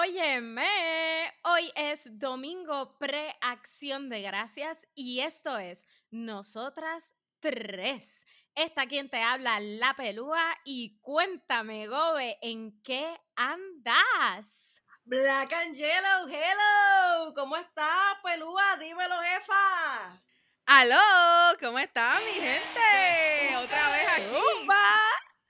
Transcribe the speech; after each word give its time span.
Óyeme, 0.00 1.34
hoy 1.42 1.72
es 1.74 2.20
domingo 2.20 2.96
pre-acción 2.98 4.08
de 4.08 4.22
gracias 4.22 4.78
y 4.94 5.22
esto 5.22 5.58
es 5.58 5.88
Nosotras 6.12 7.16
Tres. 7.40 8.24
Esta 8.54 8.86
quien 8.86 9.10
te 9.10 9.20
habla, 9.20 9.58
La 9.58 9.94
Pelúa, 9.96 10.56
y 10.64 11.00
cuéntame, 11.00 11.88
Gobe, 11.88 12.38
¿en 12.42 12.80
qué 12.82 13.20
andas? 13.34 14.84
Black 15.02 15.52
and 15.54 15.74
Yellow, 15.74 16.28
hello, 16.28 17.34
¿cómo 17.34 17.56
estás, 17.56 18.18
Pelúa? 18.22 18.76
Dímelo, 18.76 19.16
jefa. 19.20 20.22
¡Aló! 20.66 21.58
¿Cómo 21.60 21.80
está 21.80 22.20
mi 22.20 22.40
gente? 22.40 23.56
Otra 23.56 23.90
vez 23.90 24.08
aquí. 24.12 24.62
¡Upa! 24.62 24.94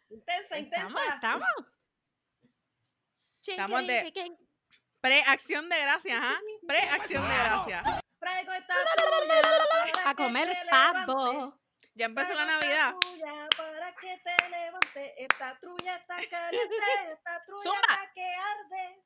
Intensa, 0.09 0.59
intensa. 0.59 0.87
Estamos, 0.87 1.15
estamos. 1.15 1.78
Estamos 3.47 3.87
de-. 3.87 4.13
Pre-acción 5.01 5.69
de 5.69 5.81
gracias, 5.81 6.19
¿ah? 6.23 6.41
Pre-acción 6.67 7.23
de 7.29 7.35
gracias. 7.35 7.83
Traigo 8.19 8.53
esta 8.53 8.75
A 10.05 10.15
comer 10.15 10.49
pavo. 10.69 11.55
Ya 11.95 12.07
empezó 12.07 12.35
la 12.35 12.45
Navidad. 12.45 12.95
para 13.57 13.95
que 13.97 14.19
te 14.19 14.51
levante. 14.51 15.23
Esta 15.23 15.59
trulla 15.59 15.97
está 15.97 16.17
caliente, 16.29 16.75
esta 17.13 17.45
trulla 17.45 17.63
Zumba. 17.63 17.81
está 17.81 18.13
que 18.15 18.35
arde. 18.35 19.05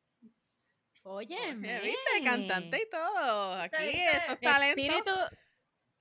Óyeme. 1.05 1.81
¿Viste? 1.81 2.25
Cantante 2.25 2.83
y 2.83 2.91
todo. 2.91 3.55
Aquí 3.61 4.03
estos 4.03 4.41
talentos. 4.41 4.85
Espíritu, 4.85 5.11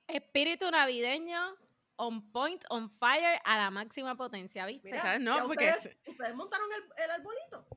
espíritu 0.08 0.72
navideño 0.72 1.56
on 1.98 2.32
point, 2.32 2.64
on 2.70 2.90
fire, 2.90 3.40
a 3.44 3.58
la 3.58 3.70
máxima 3.72 4.16
potencia, 4.16 4.66
¿viste? 4.66 4.90
Mira, 4.90 5.02
¿Sabes? 5.02 5.20
No, 5.22 5.48
porque 5.48 5.70
ustedes, 5.70 5.98
ustedes 6.08 6.36
montaron 6.36 6.68
el, 6.74 7.04
el 7.04 7.12
arbolito. 7.12 7.68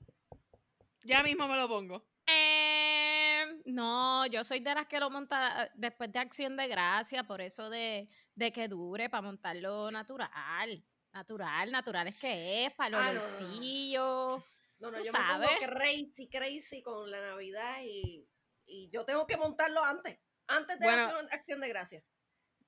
Ya 1.04 1.22
mismo 1.22 1.46
me 1.48 1.56
lo 1.56 1.68
pongo. 1.68 2.04
Eh, 2.26 3.44
no, 3.66 4.26
yo 4.26 4.42
soy 4.44 4.60
de 4.60 4.74
las 4.74 4.86
que 4.86 4.98
lo 5.00 5.10
monta 5.10 5.70
después 5.74 6.10
de 6.12 6.18
acción 6.18 6.56
de 6.56 6.66
gracia, 6.68 7.24
por 7.24 7.40
eso 7.40 7.68
de, 7.70 8.08
de 8.34 8.52
que 8.52 8.68
dure, 8.68 9.08
para 9.10 9.22
montarlo 9.22 9.90
natural. 9.90 10.82
Natural, 11.12 11.70
natural 11.70 12.08
es 12.08 12.16
que 12.16 12.66
es, 12.66 12.74
para 12.74 12.90
los 12.90 13.00
Ah, 13.00 13.04
no, 13.04 13.12
no, 13.12 13.14
no. 13.14 13.20
bolsillos. 13.20 14.42
No, 14.80 14.90
no, 14.90 14.98
yo 14.98 15.12
me 15.12 15.18
sabes. 15.18 15.48
pongo 15.60 15.72
crazy, 15.72 16.28
crazy 16.28 16.82
con 16.82 17.08
la 17.10 17.20
Navidad 17.20 17.76
y, 17.84 18.26
y 18.66 18.90
yo 18.90 19.04
tengo 19.04 19.26
que 19.26 19.36
montarlo 19.36 19.82
antes. 19.84 20.18
Antes 20.48 20.78
de 20.78 20.84
Bueno. 20.86 21.02
hacer 21.04 21.24
una 21.24 21.32
acción 21.34 21.60
de 21.60 21.68
gracias. 21.68 22.04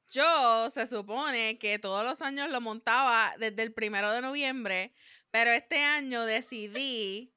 Yo 0.09 0.71
se 0.71 0.87
supone 0.87 1.59
que 1.59 1.81
todos 1.81 2.05
los 2.05 2.23
años 2.23 2.48
lo 2.48 2.61
montaba 2.61 3.34
desde 3.39 3.62
el 3.65 3.75
primero 3.75 4.12
de 4.12 4.21
noviembre, 4.23 4.95
pero 5.33 5.50
este 5.50 5.83
año 5.83 6.25
decidí 6.25 7.34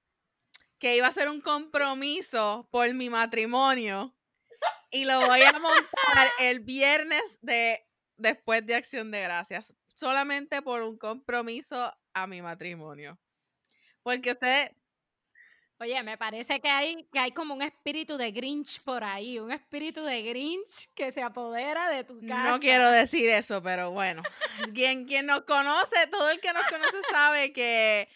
que 0.80 0.96
iba 0.96 1.08
a 1.08 1.12
ser 1.12 1.30
un 1.30 1.42
compromiso 1.42 2.68
por 2.72 2.94
mi 2.94 3.10
matrimonio 3.10 4.16
y 4.92 5.06
lo 5.06 5.20
voy 5.20 5.42
a 5.42 5.52
montar 5.54 6.30
el 6.40 6.62
viernes 6.62 7.22
de 7.42 7.86
después 8.18 8.66
de 8.66 8.76
Acción 8.76 9.12
de 9.12 9.22
Gracias, 9.22 9.74
solamente 9.94 10.62
por 10.62 10.82
un 10.82 10.98
compromiso 10.98 11.94
a 12.14 12.28
mi 12.28 12.42
matrimonio. 12.42 13.18
Porque 14.04 14.32
ustedes, 14.32 14.72
Oye, 15.82 16.04
me 16.04 16.18
parece 16.18 16.60
que 16.60 16.68
hay, 16.68 17.08
que 17.14 17.20
hay 17.20 17.32
como 17.32 17.54
un 17.54 17.62
espíritu 17.62 18.18
de 18.18 18.32
Grinch 18.32 18.82
por 18.82 19.02
ahí, 19.02 19.40
un 19.40 19.54
espíritu 19.54 20.04
de 20.04 20.22
Grinch 20.24 20.90
que 20.94 21.10
se 21.10 21.22
apodera 21.22 21.90
de 21.90 22.04
tu 22.04 22.20
casa. 22.20 22.52
No 22.52 22.60
quiero 22.60 22.92
decir 22.92 23.30
eso, 23.30 23.64
pero 23.64 23.92
bueno. 23.92 24.22
Quien, 24.76 25.06
quien 25.06 25.26
nos 25.26 25.44
conoce, 25.44 26.08
todo 26.12 26.30
el 26.32 26.42
que 26.42 26.52
nos 26.52 26.64
conoce 26.66 26.98
sabe 27.10 27.54
que, 27.54 28.10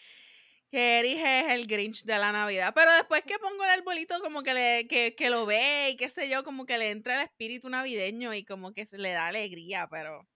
que 0.74 0.98
Erich 0.98 1.20
es 1.24 1.52
el 1.52 1.66
Grinch 1.68 2.02
de 2.02 2.18
la 2.18 2.32
Navidad. 2.32 2.72
Pero 2.74 2.92
después 2.94 3.22
que 3.22 3.38
pongo 3.38 3.62
el 3.62 3.70
arbolito, 3.70 4.18
como 4.20 4.42
que, 4.42 4.54
le, 4.54 4.88
que, 4.88 5.14
que 5.14 5.30
lo 5.30 5.46
ve 5.46 5.90
y 5.90 5.96
qué 5.96 6.10
sé 6.10 6.28
yo, 6.28 6.42
como 6.42 6.66
que 6.66 6.78
le 6.78 6.90
entra 6.90 7.14
el 7.14 7.28
espíritu 7.28 7.68
navideño 7.68 8.34
y 8.34 8.44
como 8.44 8.72
que 8.72 8.84
se 8.84 8.98
le 8.98 9.12
da 9.12 9.26
alegría, 9.28 9.86
pero 9.88 10.26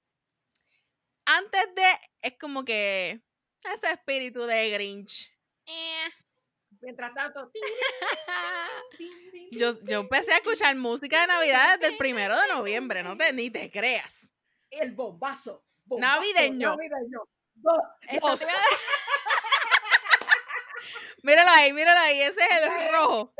antes 1.26 1.74
de, 1.74 1.82
es 2.22 2.38
como 2.38 2.64
que 2.64 3.20
ese 3.74 3.90
espíritu 3.90 4.42
de 4.44 4.70
Grinch. 4.70 5.28
Eh, 5.66 6.04
Mientras 6.82 7.12
tanto, 7.12 7.50
Yo, 9.50 9.72
yo 9.82 10.00
empecé 10.00 10.32
a 10.32 10.36
escuchar 10.36 10.76
música 10.76 11.20
de 11.22 11.26
Navidad 11.26 11.78
desde 11.80 11.92
el 11.92 11.98
primero 11.98 12.40
de 12.40 12.46
noviembre, 12.48 13.02
no 13.02 13.16
te, 13.16 13.32
ni 13.32 13.50
te 13.50 13.70
creas. 13.72 14.30
el 14.70 14.92
bombazo. 14.92 15.64
bombazo 15.84 16.20
Navideño. 16.20 16.76
navideño. 16.76 17.22
Dos, 17.56 17.78
eso 18.08 18.28
Dos. 18.28 18.38
te 18.38 18.44
iba 18.44 18.52
a 18.54 18.56
Míralo 21.22 21.50
ahí, 21.50 21.72
míralo 21.72 22.00
ahí, 22.00 22.20
ese 22.22 22.40
es 22.40 22.50
el 22.60 22.92
rojo. 22.92 23.34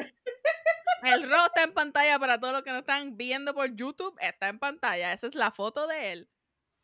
El 1.04 1.30
rojo 1.30 1.46
está 1.46 1.62
en 1.62 1.72
pantalla 1.72 2.18
para 2.18 2.40
todos 2.40 2.52
los 2.52 2.62
que 2.62 2.70
no 2.70 2.78
están 2.78 3.16
viendo 3.16 3.54
por 3.54 3.74
YouTube, 3.74 4.16
está 4.20 4.48
en 4.48 4.58
pantalla. 4.58 5.12
Esa 5.12 5.26
es 5.28 5.34
la 5.36 5.50
foto 5.52 5.86
de 5.86 6.12
él. 6.12 6.28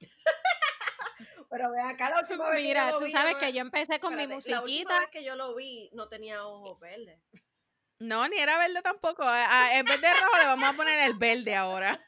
Pero 1.51 1.71
ve 1.71 1.81
acá 1.81 2.11
la 2.11 2.21
última 2.21 2.49
vez 2.49 2.57
que 2.59 2.63
yo 2.63 2.69
Mira, 2.69 2.91
lo 2.91 2.99
tú 2.99 3.05
vi, 3.05 3.11
sabes 3.11 3.37
que 3.37 3.53
yo 3.53 3.61
empecé 3.61 4.01
con 4.01 4.17
mi 4.17 4.23
espérate, 4.23 4.51
La 4.51 4.61
última 4.63 4.63
musiquita. 4.63 4.99
vez 5.01 5.09
que 5.11 5.25
yo 5.25 5.35
lo 5.37 5.55
vi 5.55 5.91
no 5.93 6.09
tenía 6.09 6.45
ojos 6.47 6.79
verdes. 6.81 7.21
No, 8.01 8.27
ni 8.29 8.39
era 8.39 8.59
verde 8.59 8.83
tampoco. 8.83 9.23
en 9.73 9.85
vez 9.87 10.01
de 10.01 10.15
rojo 10.15 10.39
le 10.39 10.45
vamos 10.47 10.69
a 10.69 10.73
poner 10.75 11.09
el 11.09 11.15
verde 11.17 11.55
ahora. 11.55 12.05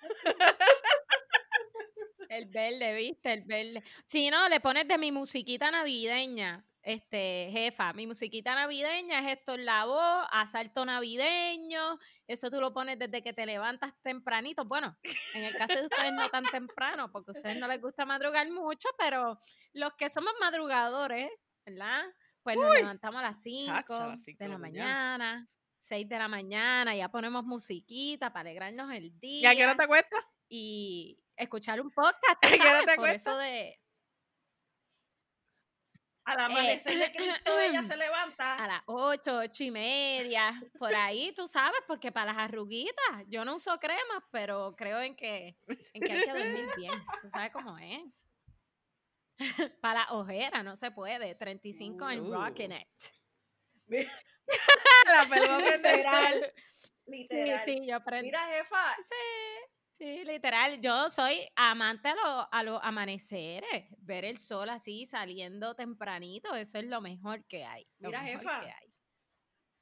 El 2.28 2.46
verde, 2.46 2.92
¿viste? 2.94 3.32
El 3.32 3.42
verde. 3.44 3.84
Si 4.04 4.28
no, 4.30 4.48
le 4.48 4.60
pones 4.60 4.88
de 4.88 4.98
mi 4.98 5.12
musiquita 5.12 5.70
navideña, 5.70 6.65
este, 6.86 7.48
jefa. 7.50 7.92
Mi 7.94 8.06
musiquita 8.06 8.54
navideña 8.54 9.18
es 9.18 9.38
esto 9.38 9.54
en 9.54 9.64
la 9.64 9.86
voz, 9.86 10.24
asalto 10.30 10.84
navideño. 10.84 11.98
Eso 12.28 12.48
tú 12.48 12.60
lo 12.60 12.72
pones 12.72 12.96
desde 12.96 13.24
que 13.24 13.32
te 13.32 13.44
levantas 13.44 13.92
tempranito. 14.02 14.64
Bueno, 14.64 14.96
en 15.34 15.42
el 15.42 15.56
caso 15.56 15.74
de 15.74 15.86
ustedes 15.86 16.12
no 16.12 16.28
tan 16.28 16.44
temprano, 16.44 17.10
porque 17.10 17.32
a 17.32 17.34
ustedes 17.34 17.58
no 17.58 17.66
les 17.66 17.80
gusta 17.80 18.06
madrugar 18.06 18.48
mucho, 18.52 18.88
pero 18.96 19.36
los 19.72 19.94
que 19.94 20.08
somos 20.08 20.32
madrugadores, 20.38 21.28
¿verdad? 21.66 22.04
Pues 22.44 22.56
nos 22.56 22.72
levantamos 22.72 23.18
a 23.18 23.24
las 23.24 23.42
5 23.42 23.72
Chacha, 23.72 24.04
a 24.04 24.08
las 24.10 24.22
cinco 24.22 24.38
de 24.38 24.44
de 24.44 24.52
la 24.52 24.58
mañana. 24.58 25.18
mañana, 25.18 25.48
6 25.80 26.08
de 26.08 26.18
la 26.18 26.28
mañana, 26.28 26.94
ya 26.94 27.08
ponemos 27.08 27.44
musiquita 27.44 28.32
para 28.32 28.42
alegrarnos 28.42 28.92
el 28.92 29.18
día 29.18 29.42
¿Y 29.42 29.46
a 29.46 29.56
qué 29.56 29.64
hora 29.64 29.74
te 29.74 29.82
acuestas? 29.82 30.20
y 30.48 31.18
escuchar 31.34 31.80
un 31.80 31.90
podcast. 31.90 32.40
tú 32.40 32.48
¿A 32.48 32.50
qué 32.52 32.60
hora 32.60 32.78
sabes, 32.78 32.86
te 32.86 32.94
por 32.94 33.08
eso 33.08 33.36
de 33.36 33.80
Al 36.26 36.40
amanecer 36.40 36.98
de 36.98 37.12
Cristo 37.12 37.58
ella 37.60 37.82
se 37.84 37.96
levanta. 37.96 38.56
a 38.62 38.66
las 38.66 38.82
8, 38.86 39.38
8 39.44 39.64
y 39.64 39.70
media, 39.70 40.60
por 40.78 40.94
ahí, 40.94 41.32
tú 41.34 41.46
sabes, 41.46 41.80
porque 41.86 42.10
para 42.12 42.32
las 42.32 42.42
arruguitas, 42.42 43.24
yo 43.28 43.44
no 43.44 43.56
uso 43.56 43.78
cremas, 43.78 44.22
pero 44.32 44.74
creo 44.76 45.00
en 45.00 45.14
que, 45.14 45.56
en 45.94 46.02
que 46.02 46.12
hay 46.12 46.24
que 46.24 46.32
dormir 46.32 46.66
bien. 46.76 46.92
Tú 47.22 47.30
sabes 47.30 47.52
cómo 47.52 47.78
es. 47.78 48.02
para 49.80 50.00
la 50.06 50.12
ojera 50.12 50.62
no 50.62 50.76
se 50.76 50.90
puede. 50.90 51.34
35 51.34 52.10
en 52.10 52.20
Uh. 52.22 52.32
Rockin' 52.34 52.72
It. 52.72 54.06
La 55.06 55.26
pelota 55.28 55.74
el 55.74 55.82
Literal. 55.82 56.52
Sí, 57.04 57.10
Literal. 57.12 57.62
sí, 57.64 57.86
yo 57.86 57.96
aprendí. 57.96 58.26
Mira, 58.28 58.46
jefa, 58.48 58.96
Sí, 58.96 59.75
sí, 59.98 60.24
literal. 60.24 60.80
Yo 60.80 61.08
soy 61.10 61.48
amante 61.56 62.08
a, 62.08 62.14
lo- 62.14 62.48
a 62.52 62.62
los 62.62 62.80
amaneceres. 62.82 63.86
Ver 63.98 64.24
el 64.24 64.38
sol 64.38 64.68
así 64.70 65.06
saliendo 65.06 65.74
tempranito, 65.74 66.54
eso 66.54 66.78
es 66.78 66.86
lo 66.86 67.00
mejor 67.00 67.44
que 67.46 67.64
hay. 67.64 67.86
Mira, 67.98 68.20
jefa. 68.20 68.60
que 68.60 68.66
hay. 68.70 68.92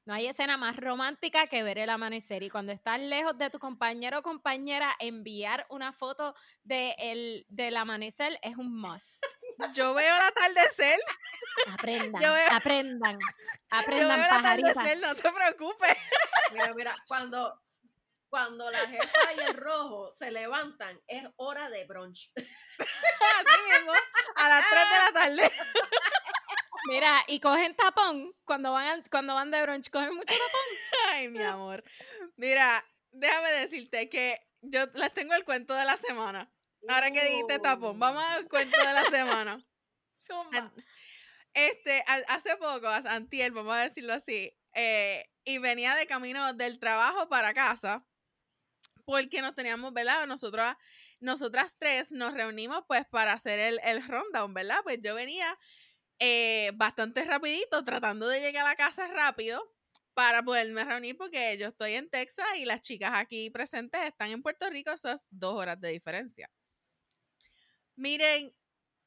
No 0.07 0.13
hay 0.13 0.27
escena 0.27 0.59
más 0.59 0.77
romántica 0.77 1.47
que 1.47 1.63
ver 1.63 1.79
el 1.79 1.89
amanecer. 1.89 2.43
Y 2.43 2.51
cuando 2.51 2.73
estás 2.73 3.01
lejos 3.01 3.39
de 3.39 3.49
tu 3.49 3.59
compañero 3.59 4.19
o 4.19 4.23
compañera, 4.23 4.95
enviar 4.99 5.65
una 5.71 5.95
foto 5.95 6.35
de 6.63 6.95
el, 6.99 7.47
del 7.49 7.75
amanecer 7.77 8.39
es 8.43 8.55
un 8.57 8.77
must. 8.79 9.25
Yo 9.75 9.95
veo 9.95 10.15
el 10.15 10.23
atardecer. 10.23 10.99
Aprendan, 11.73 12.23
Yo 12.23 12.33
veo- 12.35 12.53
aprendan, 12.53 13.19
Yo 13.19 13.27
aprendan, 13.71 14.09
veo 14.21 14.25
el 14.25 14.29
pajaritas. 14.43 14.71
atardecer, 14.73 14.99
no 15.09 15.15
te 15.15 15.33
preocupes. 15.33 15.97
mira, 16.53 16.75
mira, 16.75 16.97
cuando, 17.09 17.63
cuando 18.35 18.69
la 18.69 18.81
jefa 18.89 19.33
y 19.37 19.41
el 19.49 19.55
rojo 19.55 20.13
se 20.13 20.33
levantan, 20.33 21.01
es 21.07 21.23
hora 21.37 21.71
de 21.71 21.85
brunch. 21.85 22.33
Así 22.37 23.73
mismo, 23.73 23.93
a 24.35 24.49
las 24.49 24.65
3 24.69 24.83
de 24.83 24.99
la 24.99 25.13
tarde. 25.21 25.53
Mira, 26.89 27.23
y 27.29 27.39
cogen 27.39 27.77
tapón 27.77 28.35
cuando 28.45 28.73
van, 28.73 28.89
al- 28.89 29.09
cuando 29.09 29.37
van 29.37 29.53
de 29.53 29.63
brunch, 29.63 29.89
cogen 29.89 30.17
mucho 30.17 30.35
tapón. 30.35 30.61
Ay, 31.13 31.29
mi 31.29 31.45
amor. 31.45 31.85
Mira, 32.35 32.85
déjame 33.13 33.53
decirte 33.53 34.09
que 34.09 34.41
yo 34.63 34.85
les 34.95 35.15
tengo 35.15 35.35
el 35.35 35.45
cuento 35.45 35.73
de 35.73 35.85
la 35.85 35.97
semana. 35.99 36.53
Ahora 36.89 37.13
que 37.13 37.23
dijiste 37.25 37.61
tapón, 37.61 38.01
vamos 38.01 38.25
al 38.31 38.49
cuento 38.49 38.77
de 38.77 38.93
la 38.95 39.05
semana. 39.05 39.65
Este, 41.53 42.05
hace 42.27 42.57
poco, 42.57 42.89
antier, 42.89 43.53
vamos 43.53 43.77
a 43.77 43.83
decirlo 43.83 44.13
así, 44.13 44.53
eh, 44.75 45.31
y 45.45 45.59
venía 45.59 45.95
de 45.95 46.09
camino 46.09 46.53
del 46.55 46.81
trabajo 46.81 47.29
para 47.29 47.55
casa, 47.55 48.05
porque 49.05 49.43
nos 49.43 49.55
teníamos, 49.55 49.93
¿verdad? 49.93 50.27
Nosotras, 50.27 50.77
nosotras 51.21 51.77
tres 51.79 52.13
nos 52.13 52.35
reunimos 52.35 52.85
pues 52.87 53.05
para 53.07 53.33
hacer 53.33 53.59
el, 53.61 53.81
el 53.85 54.07
rundown, 54.07 54.55
¿verdad? 54.55 54.81
Pues 54.85 54.99
yo 55.03 55.15
venía 55.15 55.59
eh, 56.19 56.73
bastante 56.75 57.25
rapidito, 57.25 57.83
tratando 57.85 58.29
de 58.29 58.41
llegar 58.41 58.65
a 58.65 58.71
la 58.71 58.77
casa 58.77 59.09
rápido, 59.09 59.75
para 60.15 60.43
poderme 60.43 60.85
reunir 60.85 61.17
porque 61.17 61.57
yo 61.59 61.69
estoy 61.69 61.95
en 61.95 62.09
Texas 62.09 62.47
y 62.57 62.65
las 62.65 62.81
chicas 62.81 63.11
aquí 63.15 63.51
presentes 63.51 64.01
están 64.05 64.31
en 64.31 64.43
Puerto 64.43 64.71
Rico, 64.71 64.93
eso 64.93 65.11
es 65.11 65.27
dos 65.31 65.55
horas 65.55 65.81
de 65.81 65.91
diferencia. 65.91 66.49
Miren, 67.97 68.55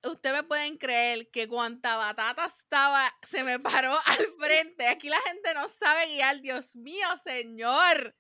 ustedes 0.04 0.44
pueden 0.44 0.78
creer 0.78 1.30
que 1.32 1.48
cuanta 1.48 1.98
batata 1.98 2.46
estaba, 2.46 3.14
se 3.24 3.44
me 3.44 3.60
paró 3.60 3.98
al 4.06 4.26
frente. 4.40 4.88
Aquí 4.88 5.10
la 5.10 5.22
gente 5.22 5.54
no 5.54 5.68
sabe 5.70 6.08
guiar, 6.08 6.42
Dios 6.42 6.76
mío, 6.76 7.08
señor. 7.24 8.16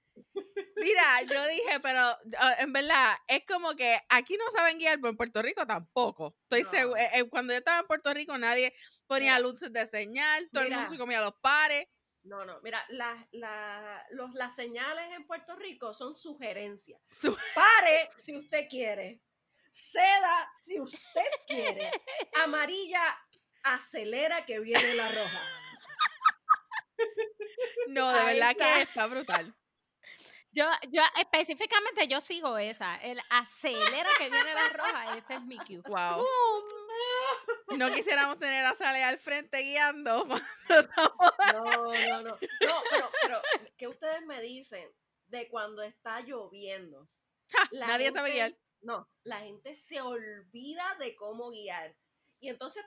Mira, 0.79 1.21
yo 1.23 1.47
dije, 1.47 1.79
pero 1.81 1.99
ah, 2.37 2.55
en 2.59 2.71
verdad, 2.71 3.15
es 3.27 3.43
como 3.45 3.75
que 3.75 3.99
aquí 4.09 4.37
no 4.37 4.49
saben 4.51 4.77
guiar, 4.77 4.97
pero 4.97 5.09
en 5.09 5.17
Puerto 5.17 5.41
Rico 5.41 5.65
tampoco. 5.65 6.35
Estoy 6.43 6.63
No. 6.63 6.69
segura. 6.69 7.05
eh, 7.17 7.27
cuando 7.29 7.53
yo 7.53 7.59
estaba 7.59 7.79
en 7.79 7.87
Puerto 7.87 8.13
Rico, 8.13 8.37
nadie 8.37 8.73
ponía 9.07 9.33
Mira. 9.35 9.39
luces 9.39 9.73
de 9.73 9.87
señal, 9.87 10.49
todo 10.51 10.63
el 10.63 10.71
mundo 10.71 10.89
se 10.89 10.97
comía 10.97 11.19
los 11.21 11.33
pares. 11.41 11.87
No, 12.23 12.43
no, 12.45 12.59
mira, 12.61 12.85
las 12.89 13.25
la, 13.31 14.05
los, 14.11 14.33
las 14.33 14.53
señales 14.53 15.11
en 15.13 15.25
Puerto 15.25 15.55
Rico 15.55 15.93
son 15.93 16.15
sugerencias. 16.15 16.99
Su- 17.09 17.37
Pare 17.55 18.09
si 18.17 18.35
usted 18.37 18.67
quiere. 18.69 19.21
Ceda 19.71 20.51
si 20.61 20.79
usted 20.79 21.25
quiere. 21.47 21.89
Amarilla, 22.43 23.17
acelera 23.63 24.45
que 24.45 24.59
viene 24.59 24.93
la 24.95 25.07
roja. 25.09 25.41
No, 27.87 28.11
de 28.11 28.19
Ahí 28.19 28.25
verdad 28.35 28.51
está. 28.51 28.73
que 28.75 28.81
está 28.81 29.07
brutal. 29.07 29.55
Yo, 30.57 30.65
yo 30.89 31.03
específicamente 31.21 32.07
yo 32.07 32.19
sigo 32.19 32.57
esa. 32.57 32.95
El 32.95 33.21
acelera 33.29 34.09
que 34.17 34.27
viene 34.27 34.55
la 34.55 34.69
roja, 34.69 35.15
ese 35.15 35.35
es 35.35 35.41
mi 35.43 35.57
cue. 35.57 35.77
Wow. 35.85 36.25
No 37.77 37.91
quisiéramos 37.93 38.39
tener 38.39 38.65
a 38.65 38.73
Sale 38.73 39.03
al 39.03 39.19
frente 39.19 39.61
guiando 39.61 40.25
cuando 40.27 40.47
estamos. 40.67 41.31
No, 41.53 41.63
no, 41.63 42.21
no. 42.23 42.29
No, 42.31 42.37
pero, 42.89 43.11
pero, 43.21 43.41
¿qué 43.77 43.87
ustedes 43.87 44.25
me 44.25 44.41
dicen 44.41 44.89
de 45.27 45.47
cuando 45.47 45.83
está 45.83 46.21
lloviendo? 46.21 47.07
Nadie 47.71 48.11
sabe 48.11 48.31
guiar. 48.31 48.57
No, 48.81 49.07
la 49.25 49.41
gente 49.41 49.75
se 49.75 50.01
olvida 50.01 50.95
de 50.99 51.15
cómo 51.15 51.51
guiar. 51.51 51.95
Y 52.39 52.49
entonces 52.49 52.83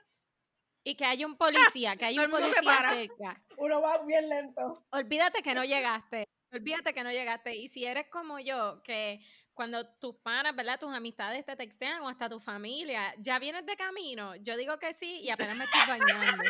Y 0.83 0.95
que 0.95 1.05
hay 1.05 1.23
un 1.23 1.37
policía, 1.37 1.95
que 1.95 2.03
hay 2.03 2.19
un 2.19 2.29
policía 2.29 2.89
cerca. 2.89 3.41
uno 3.55 3.81
va 3.81 3.99
bien 3.99 4.27
lento. 4.27 4.85
Olvídate 4.89 5.41
que 5.41 5.55
no 5.55 5.63
llegaste. 5.63 6.25
Olvídate 6.51 6.93
que 6.93 7.03
no 7.03 7.11
llegaste. 7.11 7.55
Y 7.55 7.67
si 7.67 7.85
eres 7.85 8.07
como 8.09 8.39
yo, 8.39 8.81
que 8.83 9.19
cuando 9.53 9.87
tus 9.99 10.15
panas, 10.17 10.55
¿verdad? 10.55 10.79
Tus 10.79 10.93
amistades 10.93 11.45
te 11.45 11.55
textean 11.55 12.01
o 12.01 12.09
hasta 12.09 12.29
tu 12.29 12.39
familia, 12.39 13.13
ya 13.19 13.39
vienes 13.39 13.65
de 13.65 13.75
camino, 13.75 14.35
yo 14.37 14.57
digo 14.57 14.77
que 14.79 14.93
sí 14.93 15.19
y 15.21 15.29
apenas 15.29 15.55
me 15.55 15.65
estoy 15.65 15.81
bañando. 15.87 16.43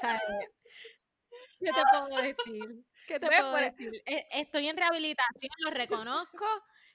¿Sabes? 0.00 0.22
¿Qué 1.60 1.66
te 1.72 1.82
puedo 1.90 2.22
decir? 2.22 2.84
¿Qué 3.06 3.18
te 3.20 3.26
puedo 3.26 3.52
por- 3.52 3.60
decir? 3.60 3.92
E- 4.06 4.26
Estoy 4.32 4.68
en 4.68 4.76
rehabilitación, 4.76 5.50
lo 5.60 5.70
reconozco 5.70 6.44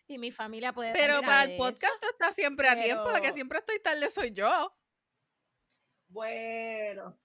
y 0.08 0.18
mi 0.18 0.32
familia 0.32 0.74
puede 0.74 0.94
Pero 0.94 1.22
para 1.22 1.44
el 1.44 1.52
eso. 1.52 1.64
podcast 1.64 2.02
tú 2.02 2.08
estás 2.10 2.36
siempre 2.36 2.68
a 2.70 2.78
tiempo, 2.78 3.10
la 3.12 3.20
que 3.22 3.34
siempre 3.34 3.60
estoy 3.60 3.80
tarde 3.80 4.10
soy 4.10 4.32
yo. 4.32 4.74
Bueno, 6.08 7.18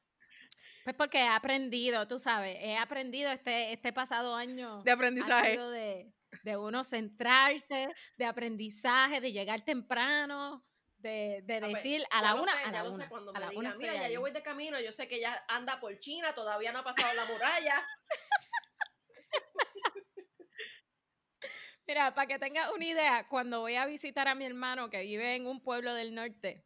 Pues 0.89 0.97
porque 0.97 1.19
he 1.19 1.29
aprendido, 1.29 2.09
tú 2.09 2.19
sabes, 2.19 2.57
he 2.63 2.75
aprendido 2.75 3.31
este, 3.31 3.75
este 3.75 3.93
pasado 3.93 4.35
año. 4.35 4.83
De 4.85 4.91
ha 4.91 4.95
aprendizaje. 4.95 5.51
sido 5.53 5.71
de, 5.71 6.11
de 6.45 6.57
uno 6.57 6.83
centrarse, 6.83 7.89
de 8.17 8.25
aprendizaje, 8.25 9.21
de 9.21 9.31
llegar 9.31 9.67
temprano, 9.67 10.65
de, 10.97 11.43
de 11.45 11.57
Ah, 11.57 11.61
pues, 11.61 11.75
decir 11.75 12.03
a 12.11 12.23
la 12.23 12.37
una, 12.37 12.53
sé, 12.53 12.59
a 12.61 12.65
ya 12.65 12.71
la 12.73 12.85
lo 12.85 12.93
sé, 12.93 12.97
una. 13.01 13.09
cuando 13.11 13.31
a 13.33 13.35
me 13.35 13.41
la 13.41 13.49
diga, 13.51 13.61
una 13.61 13.75
mira, 13.75 13.95
ya 13.97 14.05
ahí". 14.05 14.15
yo 14.15 14.21
voy 14.23 14.31
de 14.31 14.41
camino, 14.43 14.81
yo 14.81 14.91
sé 14.93 15.07
que 15.09 15.21
ya 15.21 15.45
anda 15.49 15.79
por 15.79 15.99
China, 15.99 16.35
todavía 16.35 16.73
no 16.73 16.79
ha 16.79 16.85
pasado 16.85 17.13
la 17.13 17.27
muralla. 17.27 17.87
Mira, 21.87 22.15
para 22.15 22.27
que 22.29 22.39
tengas 22.39 22.73
una 22.73 22.87
idea, 22.87 23.29
cuando 23.29 23.61
voy 23.61 23.75
a 23.77 23.85
visitar 23.85 24.27
a 24.27 24.35
mi 24.35 24.47
hermano 24.47 24.89
que 24.89 25.03
vive 25.03 25.37
en 25.37 25.47
un 25.47 25.63
pueblo 25.63 25.93
del 25.93 26.15
norte, 26.15 26.65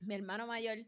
mi 0.00 0.14
hermano 0.14 0.46
mayor, 0.46 0.78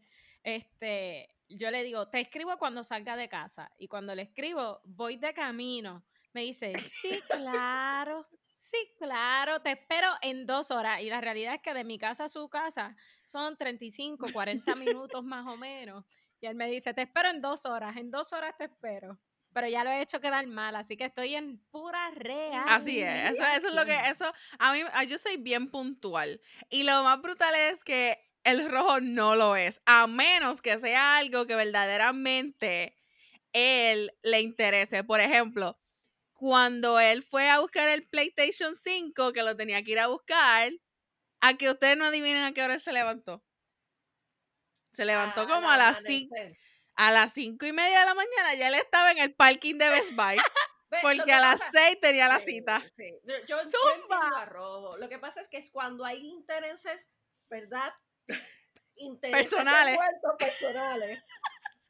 este, 0.43 1.29
yo 1.57 1.71
le 1.71 1.83
digo, 1.83 2.09
te 2.09 2.21
escribo 2.21 2.57
cuando 2.59 2.85
salga 2.85 3.17
de 3.17 3.29
casa. 3.29 3.71
Y 3.79 3.89
cuando 3.89 4.15
le 4.15 4.23
escribo, 4.23 4.81
voy 4.85 5.17
de 5.17 5.33
camino. 5.33 6.05
Me 6.33 6.43
dice, 6.43 6.79
sí, 6.79 7.21
claro, 7.29 8.27
sí, 8.57 8.79
claro, 8.97 9.61
te 9.61 9.73
espero 9.73 10.09
en 10.23 10.47
dos 10.47 10.71
horas. 10.71 11.01
Y 11.03 11.09
la 11.09 11.21
realidad 11.21 11.55
es 11.55 11.61
que 11.61 11.75
de 11.75 11.85
mi 11.85 11.99
casa 11.99 12.25
a 12.25 12.29
su 12.29 12.49
casa 12.49 12.97
son 13.25 13.57
35, 13.57 14.27
40 14.33 14.75
minutos 14.77 15.23
más 15.23 15.47
o 15.47 15.57
menos. 15.57 16.05
Y 16.41 16.47
él 16.47 16.55
me 16.55 16.69
dice, 16.69 16.95
te 16.95 17.03
espero 17.03 17.29
en 17.29 17.41
dos 17.41 17.67
horas, 17.67 17.97
en 17.97 18.11
dos 18.11 18.33
horas 18.33 18.55
te 18.57 18.65
espero. 18.65 19.19
Pero 19.53 19.69
ya 19.69 19.85
lo 19.85 19.91
he 19.91 20.01
hecho 20.01 20.21
quedar 20.21 20.47
mal, 20.47 20.75
así 20.77 20.97
que 20.97 21.05
estoy 21.05 21.35
en 21.35 21.59
pura 21.71 22.11
real. 22.13 22.65
Así 22.69 23.01
es, 23.01 23.33
eso, 23.33 23.45
eso 23.55 23.69
es 23.69 23.75
lo 23.75 23.85
que, 23.85 23.95
eso, 24.09 24.25
a 24.59 24.73
mí, 24.73 24.81
yo 25.07 25.19
soy 25.19 25.37
bien 25.37 25.71
puntual. 25.71 26.41
Y 26.71 26.85
lo 26.85 27.03
más 27.03 27.21
brutal 27.21 27.55
es 27.55 27.85
que 27.85 28.19
el 28.45 28.71
rojo 28.71 29.01
no 29.01 29.35
lo 29.37 29.57
es, 29.57 29.81
a 29.87 30.07
menos 30.07 30.63
que 30.63 30.79
sea 30.79 31.17
algo 31.19 31.47
que 31.47 31.55
verdaderamente 31.57 32.97
él 33.53 34.13
le 34.23 34.41
interese. 34.41 35.05
Por 35.05 35.21
ejemplo, 35.21 35.79
cuando 36.33 36.99
él 36.99 37.23
fue 37.23 37.49
a 37.49 37.61
buscar 37.61 37.89
el 37.89 38.07
PlayStation 38.09 38.75
5, 38.75 39.33
que 39.33 39.43
lo 39.43 39.57
tenía 39.57 39.83
que 39.85 39.93
ir 39.93 39.99
a 40.01 40.09
buscar, 40.09 40.73
a 41.41 41.55
que 41.55 41.71
ustedes 41.71 41.97
no 41.97 42.05
adivinen 42.07 42.43
a 42.45 42.53
qué 42.53 42.63
hora 42.63 42.79
se 42.79 42.93
levantó. 42.93 43.45
Se 44.93 45.05
levantó 45.05 45.47
como 45.49 45.71
a 45.71 45.77
las 45.77 46.03
5 46.05 46.35
amanecer. 46.35 46.59
a 46.97 47.11
las 47.13 47.33
cinco 47.33 47.65
y 47.67 47.73
media 47.73 48.01
de 48.01 48.07
la 48.07 48.15
mañana, 48.15 48.55
ya 48.55 48.69
él 48.69 48.75
estaba 48.75 49.11
en 49.11 49.19
el 49.19 49.35
parking 49.35 49.77
de 49.79 49.89
Best 49.89 50.13
Buy, 50.15 50.37
porque 51.03 51.23
que 51.25 51.33
a 51.33 51.41
las 51.41 51.61
6 51.73 51.99
tenía 52.01 52.29
la 52.29 52.41
cita. 52.41 52.83
sí. 52.97 53.11
Yo, 53.25 53.35
yo- 53.47 53.63
yo 53.63 53.79
entiendo 53.95 54.37
a 54.37 54.45
Rojo. 54.45 54.97
Lo 54.99 55.09
que 55.09 55.19
pasa 55.19 55.41
es 55.41 55.49
que 55.49 55.57
es 55.59 55.71
cuando 55.71 56.05
hay 56.05 56.27
intereses, 56.27 57.09
¿verdad? 57.49 57.93
Intereses 58.97 59.49
Personales. 60.39 61.19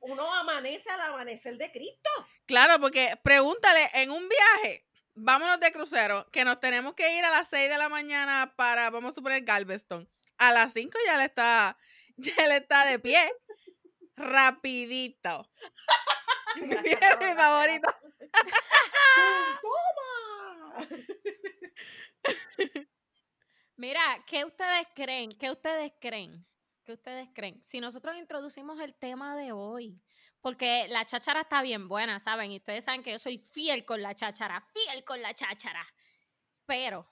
Uno 0.00 0.32
amanece 0.34 0.90
al 0.90 1.00
amanecer 1.00 1.56
de 1.56 1.70
Cristo. 1.70 2.10
Claro, 2.46 2.80
porque 2.80 3.16
pregúntale 3.22 3.88
en 3.94 4.10
un 4.10 4.28
viaje, 4.28 4.84
vámonos 5.14 5.60
de 5.60 5.70
crucero, 5.70 6.28
que 6.32 6.44
nos 6.44 6.58
tenemos 6.58 6.94
que 6.94 7.16
ir 7.16 7.24
a 7.24 7.30
las 7.30 7.48
6 7.48 7.68
de 7.68 7.78
la 7.78 7.88
mañana 7.88 8.52
para, 8.56 8.90
vamos 8.90 9.12
a 9.12 9.14
suponer, 9.14 9.44
Galveston. 9.44 10.10
A 10.38 10.52
las 10.52 10.72
5 10.72 10.98
ya 11.06 11.18
le 11.18 11.24
está, 11.24 11.78
ya 12.16 12.48
le 12.48 12.56
está 12.56 12.84
de 12.86 12.98
pie. 12.98 13.32
Rapidito. 14.16 15.48
Mi 16.56 17.34
favorito. 17.36 17.94
¡Toma! 19.62 20.88
Mira, 23.82 24.24
¿qué 24.28 24.44
ustedes 24.44 24.86
creen? 24.94 25.36
¿Qué 25.36 25.50
ustedes 25.50 25.92
creen? 26.00 26.46
¿Qué 26.84 26.92
ustedes 26.92 27.28
creen? 27.34 27.60
Si 27.64 27.80
nosotros 27.80 28.16
introducimos 28.16 28.78
el 28.78 28.94
tema 28.94 29.36
de 29.36 29.50
hoy, 29.50 30.00
porque 30.40 30.86
la 30.86 31.04
cháchara 31.04 31.40
está 31.40 31.62
bien 31.62 31.88
buena, 31.88 32.20
¿saben? 32.20 32.52
Y 32.52 32.58
ustedes 32.58 32.84
saben 32.84 33.02
que 33.02 33.10
yo 33.10 33.18
soy 33.18 33.38
fiel 33.38 33.84
con 33.84 34.00
la 34.00 34.14
cháchara, 34.14 34.60
fiel 34.60 35.02
con 35.02 35.20
la 35.20 35.34
cháchara. 35.34 35.84
Pero 36.64 37.10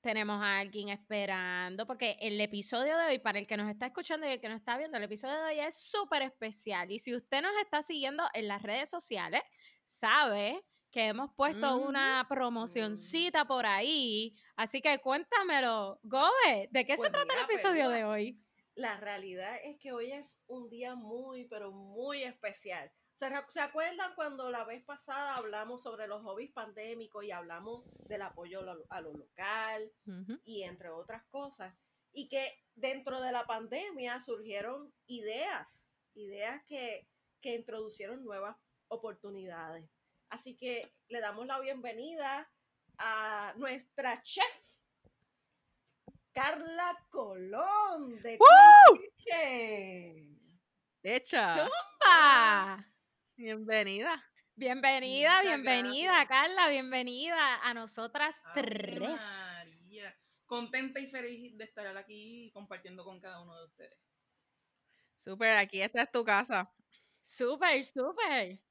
tenemos 0.00 0.40
a 0.40 0.60
alguien 0.60 0.88
esperando, 0.88 1.84
porque 1.84 2.16
el 2.20 2.40
episodio 2.40 2.96
de 2.96 3.06
hoy, 3.06 3.18
para 3.18 3.40
el 3.40 3.48
que 3.48 3.56
nos 3.56 3.68
está 3.68 3.86
escuchando 3.86 4.24
y 4.28 4.30
el 4.30 4.40
que 4.40 4.48
nos 4.48 4.60
está 4.60 4.78
viendo, 4.78 4.98
el 4.98 5.02
episodio 5.02 5.34
de 5.34 5.46
hoy 5.46 5.58
es 5.58 5.76
súper 5.76 6.22
especial. 6.22 6.92
Y 6.92 7.00
si 7.00 7.12
usted 7.12 7.42
nos 7.42 7.56
está 7.60 7.82
siguiendo 7.82 8.22
en 8.34 8.46
las 8.46 8.62
redes 8.62 8.88
sociales, 8.88 9.42
sabe 9.82 10.62
que 10.92 11.06
hemos 11.08 11.32
puesto 11.34 11.76
Ujú. 11.76 11.88
una 11.88 12.24
promocioncita 12.28 13.44
por 13.46 13.66
ahí. 13.66 14.36
Así 14.56 14.80
que 14.80 14.98
cuéntamelo, 15.00 15.98
Gobe, 16.02 16.68
¿de 16.70 16.84
qué 16.84 16.96
se 16.96 17.10
Pues 17.10 17.12
trata 17.12 17.34
el 17.34 17.44
episodio 17.44 17.88
Pelúa, 17.88 17.96
de 17.96 18.04
hoy? 18.04 18.38
La 18.74 18.98
realidad 19.00 19.56
es 19.64 19.78
que 19.78 19.92
hoy 19.92 20.12
es 20.12 20.42
un 20.46 20.68
día 20.68 20.94
muy, 20.94 21.46
pero 21.46 21.72
muy 21.72 22.22
especial. 22.22 22.90
¿Se, 23.14 23.28
se 23.48 23.60
acuerdan 23.60 24.14
cuando 24.14 24.50
la 24.50 24.64
vez 24.64 24.84
pasada 24.84 25.36
hablamos 25.36 25.82
sobre 25.82 26.06
los 26.06 26.22
hobbies 26.22 26.52
pandémicos 26.52 27.24
y 27.24 27.30
hablamos 27.30 27.84
del 28.08 28.22
apoyo 28.22 28.60
a 28.60 28.62
lo, 28.62 28.84
a 28.88 29.00
lo 29.00 29.12
local 29.12 29.92
y 30.44 30.62
entre 30.62 30.90
otras 30.90 31.24
cosas? 31.30 31.74
Y 32.12 32.28
que 32.28 32.52
dentro 32.74 33.20
de 33.20 33.32
la 33.32 33.44
pandemia 33.44 34.20
surgieron 34.20 34.92
ideas, 35.06 35.90
ideas 36.14 36.62
que, 36.66 37.06
que 37.40 37.54
introducieron 37.54 38.24
nuevas 38.24 38.56
oportunidades. 38.88 39.88
Así 40.32 40.56
que 40.56 40.90
le 41.08 41.20
damos 41.20 41.46
la 41.46 41.60
bienvenida 41.60 42.50
a 42.96 43.52
nuestra 43.58 44.18
chef, 44.22 44.44
Carla 46.32 47.06
Colón 47.10 48.22
de 48.22 48.38
¡Woo! 48.38 48.98
Kitchen. 48.98 50.58
Hecha. 51.02 51.54
¡Zumba! 51.54 52.82
Bienvenida. 53.36 54.24
Bienvenida, 54.54 55.36
Muchas 55.36 55.44
bienvenida, 55.44 56.12
gracias. 56.12 56.28
Carla, 56.28 56.68
bienvenida 56.68 57.56
a 57.62 57.74
nosotras 57.74 58.42
tres. 58.54 59.00
María. 59.00 60.18
Contenta 60.46 60.98
y 60.98 61.08
feliz 61.08 61.58
de 61.58 61.64
estar 61.64 61.94
aquí 61.94 62.50
compartiendo 62.54 63.04
con 63.04 63.20
cada 63.20 63.42
uno 63.42 63.58
de 63.58 63.66
ustedes. 63.66 63.98
Súper, 65.14 65.58
aquí 65.58 65.82
esta 65.82 66.04
es 66.04 66.10
tu 66.10 66.24
casa. 66.24 66.72
Súper, 67.20 67.84
súper. 67.84 68.62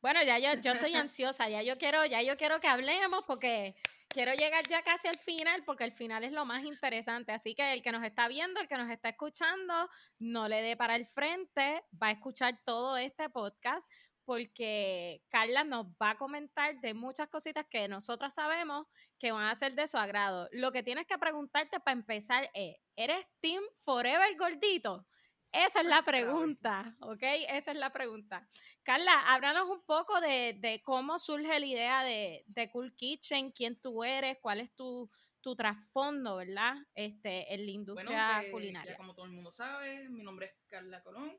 Bueno, 0.00 0.22
ya 0.22 0.38
yo, 0.38 0.60
yo 0.60 0.72
estoy 0.72 0.94
ansiosa, 1.08 1.48
ya 1.48 1.62
yo 1.62 1.76
quiero, 1.76 2.04
ya 2.06 2.22
yo 2.22 2.36
quiero 2.36 2.60
que 2.60 2.68
hablemos 2.68 3.24
porque 3.26 3.74
quiero 4.08 4.32
llegar 4.34 4.66
ya 4.68 4.82
casi 4.82 5.08
al 5.08 5.18
final, 5.18 5.62
porque 5.64 5.84
el 5.84 5.92
final 5.92 6.24
es 6.24 6.32
lo 6.32 6.44
más 6.44 6.64
interesante. 6.64 7.32
Así 7.32 7.54
que 7.54 7.72
el 7.72 7.82
que 7.82 7.92
nos 7.92 8.04
está 8.04 8.28
viendo, 8.28 8.60
el 8.60 8.68
que 8.68 8.76
nos 8.76 8.90
está 8.90 9.10
escuchando, 9.10 9.88
no 10.18 10.48
le 10.48 10.62
dé 10.62 10.76
para 10.76 10.96
el 10.96 11.06
frente, 11.06 11.84
va 12.02 12.08
a 12.08 12.12
escuchar 12.12 12.58
todo 12.64 12.96
este 12.96 13.28
podcast, 13.28 13.90
porque 14.24 15.22
Carla 15.28 15.64
nos 15.64 15.86
va 16.02 16.10
a 16.10 16.16
comentar 16.16 16.80
de 16.80 16.94
muchas 16.94 17.28
cositas 17.28 17.66
que 17.70 17.88
nosotras 17.88 18.34
sabemos 18.34 18.86
que 19.18 19.32
van 19.32 19.48
a 19.48 19.54
ser 19.54 19.74
de 19.74 19.86
su 19.86 19.98
agrado. 19.98 20.48
Lo 20.52 20.72
que 20.72 20.82
tienes 20.82 21.06
que 21.06 21.18
preguntarte 21.18 21.80
para 21.80 21.96
empezar 21.96 22.50
es, 22.54 22.76
¿eres 22.96 23.24
Team 23.40 23.62
Forever 23.84 24.36
Gordito? 24.36 25.06
Esa 25.52 25.80
es 25.80 25.86
la 25.86 26.02
pregunta, 26.02 26.96
¿ok? 27.00 27.22
Esa 27.48 27.72
es 27.72 27.78
la 27.78 27.92
pregunta. 27.92 28.46
Carla, 28.82 29.12
háblanos 29.34 29.68
un 29.68 29.82
poco 29.84 30.20
de, 30.20 30.56
de 30.60 30.82
cómo 30.82 31.18
surge 31.18 31.58
la 31.58 31.66
idea 31.66 32.04
de, 32.04 32.44
de, 32.46 32.70
Cool 32.70 32.94
Kitchen, 32.94 33.50
quién 33.50 33.80
tú 33.80 34.04
eres, 34.04 34.38
cuál 34.40 34.60
es 34.60 34.74
tu, 34.74 35.10
tu 35.40 35.56
trasfondo, 35.56 36.36
¿verdad? 36.36 36.76
Este, 36.94 37.52
en 37.52 37.64
la 37.64 37.70
industria 37.70 38.26
bueno, 38.26 38.40
pues, 38.40 38.52
culinaria. 38.52 38.92
Ya 38.92 38.96
como 38.96 39.14
todo 39.14 39.26
el 39.26 39.32
mundo 39.32 39.50
sabe, 39.50 40.08
mi 40.08 40.22
nombre 40.22 40.46
es 40.46 40.52
Carla 40.68 41.02
Colón. 41.02 41.36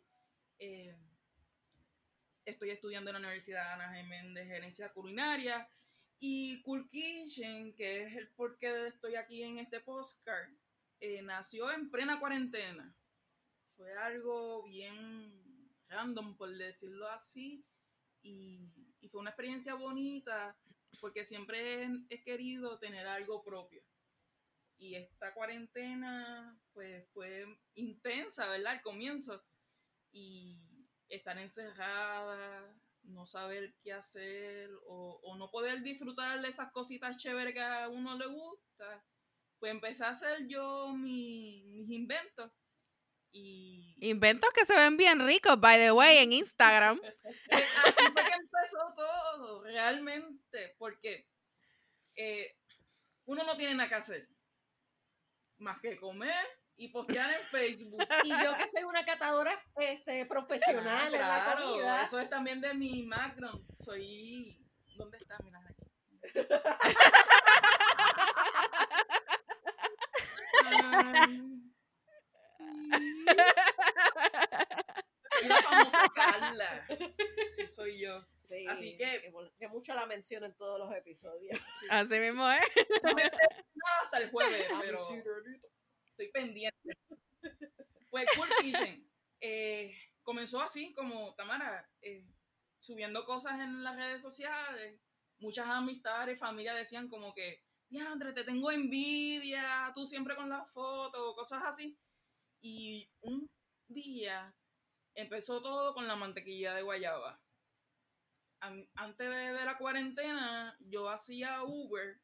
Eh, 0.59 0.97
estoy 2.45 2.71
estudiando 2.71 3.11
en 3.11 3.15
la 3.15 3.19
Universidad 3.19 3.73
Ana 3.73 3.93
Jiménez 3.93 4.33
de 4.33 4.45
Gerencia 4.45 4.93
Culinaria. 4.93 5.69
Y 6.19 6.61
Cool 6.63 6.89
Kitchen, 6.89 7.75
que 7.75 8.03
es 8.03 8.15
el 8.15 8.29
por 8.29 8.57
qué 8.57 8.87
estoy 8.87 9.15
aquí 9.15 9.43
en 9.43 9.59
este 9.59 9.81
postcard, 9.81 10.49
eh, 10.99 11.21
nació 11.21 11.71
en 11.71 11.91
plena 11.91 12.19
cuarentena. 12.19 12.95
Fue 13.77 13.93
algo 13.93 14.63
bien 14.63 15.71
random, 15.87 16.35
por 16.35 16.49
decirlo 16.57 17.07
así. 17.09 17.63
Y, 18.23 18.73
fue 19.11 19.21
una 19.21 19.29
experiencia 19.29 19.75
bonita 19.75 20.57
porque 20.99 21.23
siempre 21.23 21.85
he, 22.09 22.23
querido 22.23 22.77
tener 22.79 23.07
algo 23.07 23.43
propio. 23.43 23.81
Y 24.77 24.95
esta 24.95 25.33
cuarentena 25.33 26.59
pues 26.73 27.07
fue 27.13 27.45
intensa, 27.75 28.49
¿verdad? 28.49 28.73
Al 28.73 28.81
comienzo. 28.81 29.41
Y 30.11 30.59
estar 31.07 31.37
encerrada, 31.37 32.75
no 33.03 33.25
saber 33.25 33.75
qué 33.81 33.93
hacer 33.93 34.71
o, 34.87 35.35
no 35.37 35.49
poder 35.51 35.83
disfrutar 35.83 36.41
de 36.41 36.49
esas 36.49 36.71
cositas 36.71 37.15
chéveres 37.17 37.53
que 37.53 37.61
a 37.61 37.87
uno 37.87 38.17
le 38.17 38.25
gusta, 38.25 39.05
pues 39.59 39.71
empecé 39.71 40.03
a 40.03 40.09
hacer 40.09 40.47
yo 40.47 40.93
mi, 40.93 41.63
mis 41.67 41.89
inventos. 41.91 42.51
Y... 43.31 43.95
Inventos 43.99 44.49
que 44.51 44.65
se 44.65 44.75
ven 44.75 44.97
bien 44.97 45.25
ricos, 45.25 45.59
by 45.59 45.77
the 45.77 45.91
way, 45.91 46.17
en 46.17 46.33
Instagram. 46.33 46.99
Así 47.51 48.03
fue 48.13 48.23
que 48.23 48.33
empezó 48.33 48.93
todo, 48.95 49.63
realmente, 49.63 50.75
porque 50.77 51.27
eh, 52.15 52.55
uno 53.25 53.43
no 53.43 53.57
tiene 53.57 53.75
nada 53.75 53.89
que 53.89 53.95
hacer 53.95 54.27
más 55.59 55.79
que 55.79 55.97
comer 55.97 56.45
y 56.75 56.89
postear 56.89 57.31
en 57.31 57.47
Facebook. 57.47 58.03
Y 58.23 58.29
yo 58.29 58.55
que 58.55 58.67
soy 58.69 58.83
una 58.83 59.03
catadora 59.05 59.59
este, 59.77 60.25
profesional 60.25 60.87
Ah, 60.87 61.05
en 61.07 61.11
la 61.13 61.17
claro, 61.19 61.63
comida. 61.63 62.03
Eso 62.03 62.19
es 62.19 62.29
también 62.29 62.61
de 62.61 62.73
mi 62.73 63.05
background. 63.07 63.65
Soy. 63.75 64.63
¿Dónde 64.95 65.17
está? 65.17 65.37
Mira 65.43 65.59
aquí. 65.67 65.85
Ay. 70.65 71.56
La 75.47 75.55
famosa 75.61 76.05
Carla. 76.15 76.87
Sí, 77.55 77.67
soy 77.67 77.99
yo. 77.99 78.25
Sí, 78.49 78.65
Así 78.67 78.97
que- 78.97 79.21
que, 79.21 79.33
que 79.59 79.67
mucho 79.67 79.93
la 79.93 80.05
menciono 80.05 80.45
en 80.45 80.55
todos 80.55 80.79
los 80.79 80.93
episodios. 80.95 81.57
Sí. 81.79 81.87
Así 81.89 82.19
mismo 82.19 82.49
es. 82.49 82.61
No 83.03 83.13
me 83.13 83.23
enteré 83.23 83.65
nada 83.75 83.99
hasta 84.05 84.17
el 84.19 84.31
jueves, 84.31 84.65
pero 84.81 84.99
estoy 86.05 86.31
pendiente. 86.31 86.97
Pues 88.09 88.25
Cool 88.35 88.47
Kitchen 88.61 89.05
eh, 89.41 89.93
comenzó 90.23 90.61
así 90.61 90.93
como 90.93 91.35
Tamara, 91.35 91.87
eh, 92.01 92.25
subiendo 92.79 93.25
cosas 93.25 93.59
en 93.59 93.83
las 93.83 93.95
redes 93.97 94.21
sociales. 94.21 94.99
Muchas 95.39 95.67
amistades, 95.67 96.39
familia 96.39 96.73
decían 96.73 97.09
como 97.09 97.33
que, 97.33 97.61
Diandre, 97.89 98.33
te 98.33 98.43
tengo 98.43 98.71
envidia, 98.71 99.91
tú 99.93 100.05
siempre 100.05 100.35
con 100.35 100.49
las 100.49 100.71
fotos, 100.71 101.35
cosas 101.35 101.63
así. 101.65 101.97
Y 102.61 103.09
un 103.21 103.49
día 103.87 104.55
empezó 105.15 105.61
todo 105.61 105.93
con 105.93 106.07
la 106.07 106.15
mantequilla 106.15 106.73
de 106.73 106.81
guayaba. 106.81 107.41
An- 108.61 108.89
Antes 108.95 109.29
de, 109.29 109.65
la 109.65 109.77
cuarentena, 109.77 110.75
yo 110.79 111.09
hacía 111.09 111.63
Uber 111.63 112.19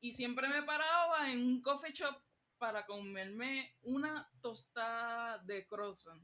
y 0.00 0.12
siempre 0.12 0.48
me 0.48 0.62
paraba 0.62 1.30
en 1.30 1.38
un 1.40 1.62
coffee 1.62 1.92
shop 1.92 2.16
para 2.58 2.86
comerme 2.86 3.76
una 3.82 4.28
tostada 4.40 5.38
de 5.44 5.66
croissant 5.66 6.22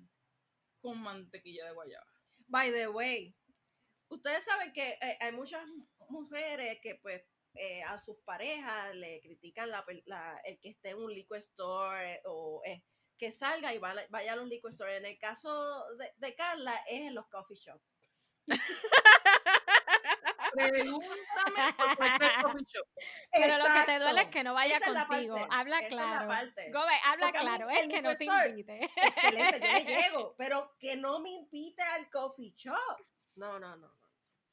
con 0.81 0.99
mantequilla 1.01 1.67
de 1.67 1.73
guayaba. 1.73 2.07
By 2.47 2.73
the 2.73 2.89
way, 2.89 3.35
ustedes 4.09 4.45
saben 4.45 4.73
que 4.73 4.93
eh, 5.01 5.19
hay 5.21 5.33
muchas 5.33 5.63
mujeres 6.09 6.79
que 6.83 6.97
pues 6.97 7.23
eh, 7.55 7.83
a 7.83 7.99
sus 7.99 8.17
parejas 8.25 8.95
le 8.97 9.21
critican 9.21 9.71
la- 9.71 10.41
el 10.45 10.59
que 10.61 10.71
esté 10.71 10.91
en 10.91 10.99
un 10.99 11.13
liquor 11.13 11.39
store 11.39 12.15
eh, 12.15 12.23
o 12.25 12.63
eh, 12.65 12.83
que 13.21 13.31
salga 13.33 13.73
y 13.75 13.79
va- 13.79 13.95
vaya 14.09 14.33
a 14.33 14.37
los 14.37 14.49
liquor 14.49 14.71
store. 14.73 14.97
En 14.97 15.05
el 15.05 15.19
caso 15.19 15.85
de, 15.97 16.11
de 16.17 16.35
Carla 16.35 16.75
es 16.89 17.01
en 17.03 17.15
los 17.15 17.27
coffee 17.29 17.57
shops. 17.57 17.85
Pregúntame 20.55 21.73
por 21.77 21.97
cualquier 21.97 22.33
coffee 22.43 22.65
shop. 22.67 22.87
Pero 23.33 23.59
lo 23.59 23.65
que 23.65 23.83
te 23.87 23.99
duele 24.01 24.23
es 24.23 24.29
que 24.29 24.43
no 24.43 24.55
vaya 24.55 24.77
Esa 24.79 24.87
es 24.87 24.93
la 24.93 25.07
contigo. 25.07 25.37
parte, 25.37 25.55
Habla 25.55 25.89
claro. 25.89 26.27
Gobe, 26.73 26.95
habla 27.05 27.27
Porque 27.27 27.39
claro. 27.39 27.71
el 27.71 27.77
Es 27.77 27.89
que 27.89 28.03
no 28.03 28.17
te 28.17 28.25
invite. 28.25 28.81
Excelente, 28.97 29.61
yo 29.61 29.73
le 29.73 29.85
llego, 30.03 30.35
pero 30.37 30.75
que 30.79 30.97
no 30.97 31.21
me 31.21 31.31
invite 31.31 31.83
al 31.83 32.11
coffee 32.11 32.53
shop. 32.57 32.75
No, 33.37 33.59
no, 33.61 33.77
no. 33.77 33.87
no. 33.89 33.95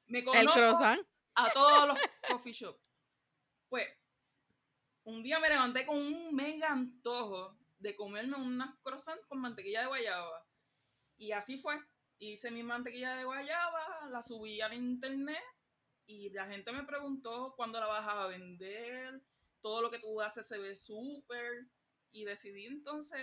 Me 0.08 0.20
El 0.20 0.26
conozco 0.26 0.54
croissant. 0.54 1.02
a 1.36 1.50
todos 1.52 1.88
los 1.88 1.98
coffee 2.28 2.54
shops. 2.54 2.80
Pues, 3.70 3.88
un 5.06 5.24
día 5.24 5.40
me 5.40 5.50
levanté 5.50 5.86
con 5.86 5.98
un 5.98 6.36
mega 6.36 6.72
antojo 6.72 7.58
de 7.80 7.96
comerme 7.96 8.38
unas 8.38 8.76
croissants 8.82 9.26
con 9.28 9.40
mantequilla 9.40 9.82
de 9.82 9.88
guayaba. 9.88 10.46
Y 11.18 11.32
así 11.32 11.58
fue. 11.58 11.80
Hice 12.20 12.50
mi 12.50 12.64
mantequilla 12.64 13.16
de 13.16 13.26
guayaba, 13.26 14.10
la 14.10 14.22
subí 14.24 14.60
al 14.62 14.74
internet 14.74 15.44
y 16.08 16.30
la 16.32 16.48
gente 16.48 16.72
me 16.72 16.84
preguntó 16.84 17.54
cuándo 17.56 17.80
la 17.80 17.88
vas 17.88 18.08
a 18.08 18.28
vender. 18.28 19.22
Todo 19.62 19.82
lo 19.82 19.92
que 19.92 20.00
tú 20.00 20.22
haces 20.22 20.48
se 20.48 20.58
ve 20.58 20.76
súper. 20.76 21.68
Y 22.12 22.26
decidí 22.26 22.66
entonces, 22.66 23.22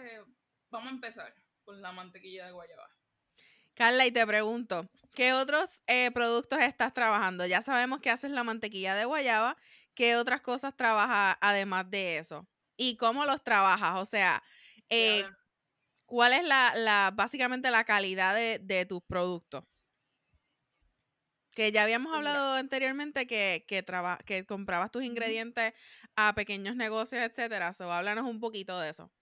vamos 0.70 0.88
a 0.88 0.94
empezar 0.94 1.34
con 1.64 1.80
la 1.80 1.92
mantequilla 1.92 2.46
de 2.46 2.52
guayaba. 2.52 2.88
Carla, 3.74 4.06
y 4.06 4.12
te 4.12 4.24
pregunto, 4.24 4.88
¿qué 5.14 5.32
otros 5.32 5.82
eh, 5.88 6.12
productos 6.12 6.60
estás 6.60 6.94
trabajando? 6.94 7.44
Ya 7.46 7.60
sabemos 7.60 8.00
que 8.00 8.10
haces 8.10 8.30
la 8.30 8.44
mantequilla 8.44 8.94
de 8.94 9.04
guayaba. 9.04 9.56
¿Qué 9.94 10.16
otras 10.16 10.42
cosas 10.42 10.76
trabajas 10.76 11.36
además 11.40 11.90
de 11.90 12.18
eso? 12.18 12.46
¿Y 12.76 12.96
cómo 12.96 13.24
los 13.24 13.42
trabajas? 13.42 13.96
O 14.02 14.06
sea, 14.06 14.42
eh, 14.88 15.24
¿cuál 16.06 16.32
es 16.34 16.44
la, 16.44 16.74
la 16.76 17.12
básicamente 17.14 17.70
la 17.70 17.84
calidad 17.84 18.34
de, 18.34 18.58
de 18.60 18.86
tus 18.86 19.02
productos? 19.04 19.64
Que 21.52 21.70
ya 21.72 21.84
habíamos 21.84 22.10
Pues 22.10 22.16
hablado 22.16 22.54
anteriormente 22.54 23.26
que, 23.26 23.64
que, 23.68 23.82
traba- 23.82 24.18
que 24.26 24.44
comprabas 24.44 24.90
tus 24.90 25.04
ingredientes 25.04 25.72
a 26.16 26.34
pequeños 26.34 26.74
negocios, 26.76 27.22
etcétera. 27.22 27.72
So, 27.74 27.92
háblanos 27.92 28.26
un 28.26 28.40
poquito 28.40 28.78
de 28.80 28.90
eso. 28.90 29.12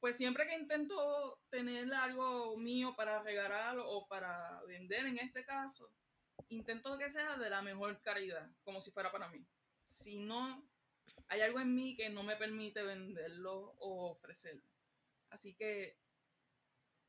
Pues 0.00 0.16
siempre 0.16 0.46
que 0.46 0.54
intento 0.56 1.40
tener 1.50 1.92
algo 1.92 2.56
mío 2.56 2.94
para 2.96 3.22
regalar 3.22 3.76
o 3.80 4.06
para 4.08 4.62
vender 4.66 5.06
en 5.06 5.18
este 5.18 5.44
caso, 5.44 5.90
intento 6.48 6.96
que 6.98 7.10
sea 7.10 7.36
de 7.36 7.50
la 7.50 7.62
mejor 7.62 8.00
calidad, 8.00 8.48
como 8.64 8.80
si 8.80 8.92
fuera 8.92 9.10
para 9.10 9.28
mí. 9.28 9.44
Si 9.84 10.18
no, 10.20 10.62
hay 11.28 11.40
algo 11.42 11.60
en 11.60 11.74
mí 11.74 11.94
que 11.96 12.08
no 12.10 12.22
me 12.22 12.36
permite 12.36 12.82
venderlo 12.82 13.74
o 13.78 14.10
ofrecerlo. 14.10 14.62
Así 15.30 15.54
que 15.54 15.98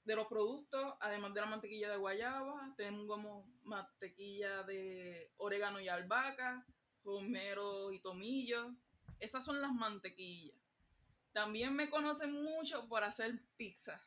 de 0.04 0.16
los 0.16 0.28
productos, 0.28 0.96
además 1.00 1.34
de 1.34 1.42
la 1.42 1.48
mantequilla 1.48 1.90
de 1.90 1.98
guayaba, 1.98 2.74
tenemos 2.78 3.08
como 3.08 3.46
mantequilla 3.64 4.64
de 4.64 5.32
orégano 5.38 5.80
y 5.80 5.88
albahaca, 5.88 6.66
romero 7.04 7.92
y 7.92 8.00
tomillo. 8.02 8.76
Esas 9.20 9.46
son 9.46 9.62
las 9.62 9.72
mantequillas. 9.72 10.56
También 11.32 11.76
me 11.76 11.90
conocen 11.90 12.34
mucho 12.34 12.88
por 12.88 13.04
hacer 13.04 13.40
pizza. 13.56 14.04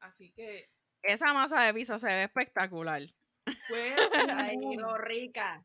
Así 0.00 0.32
que 0.32 0.70
Esa 1.02 1.32
masa 1.34 1.62
de 1.62 1.74
pizza 1.74 1.98
se 1.98 2.06
ve 2.06 2.24
espectacular. 2.24 3.02
fue 3.68 3.94
Ay, 4.30 4.56
rica. 4.98 5.64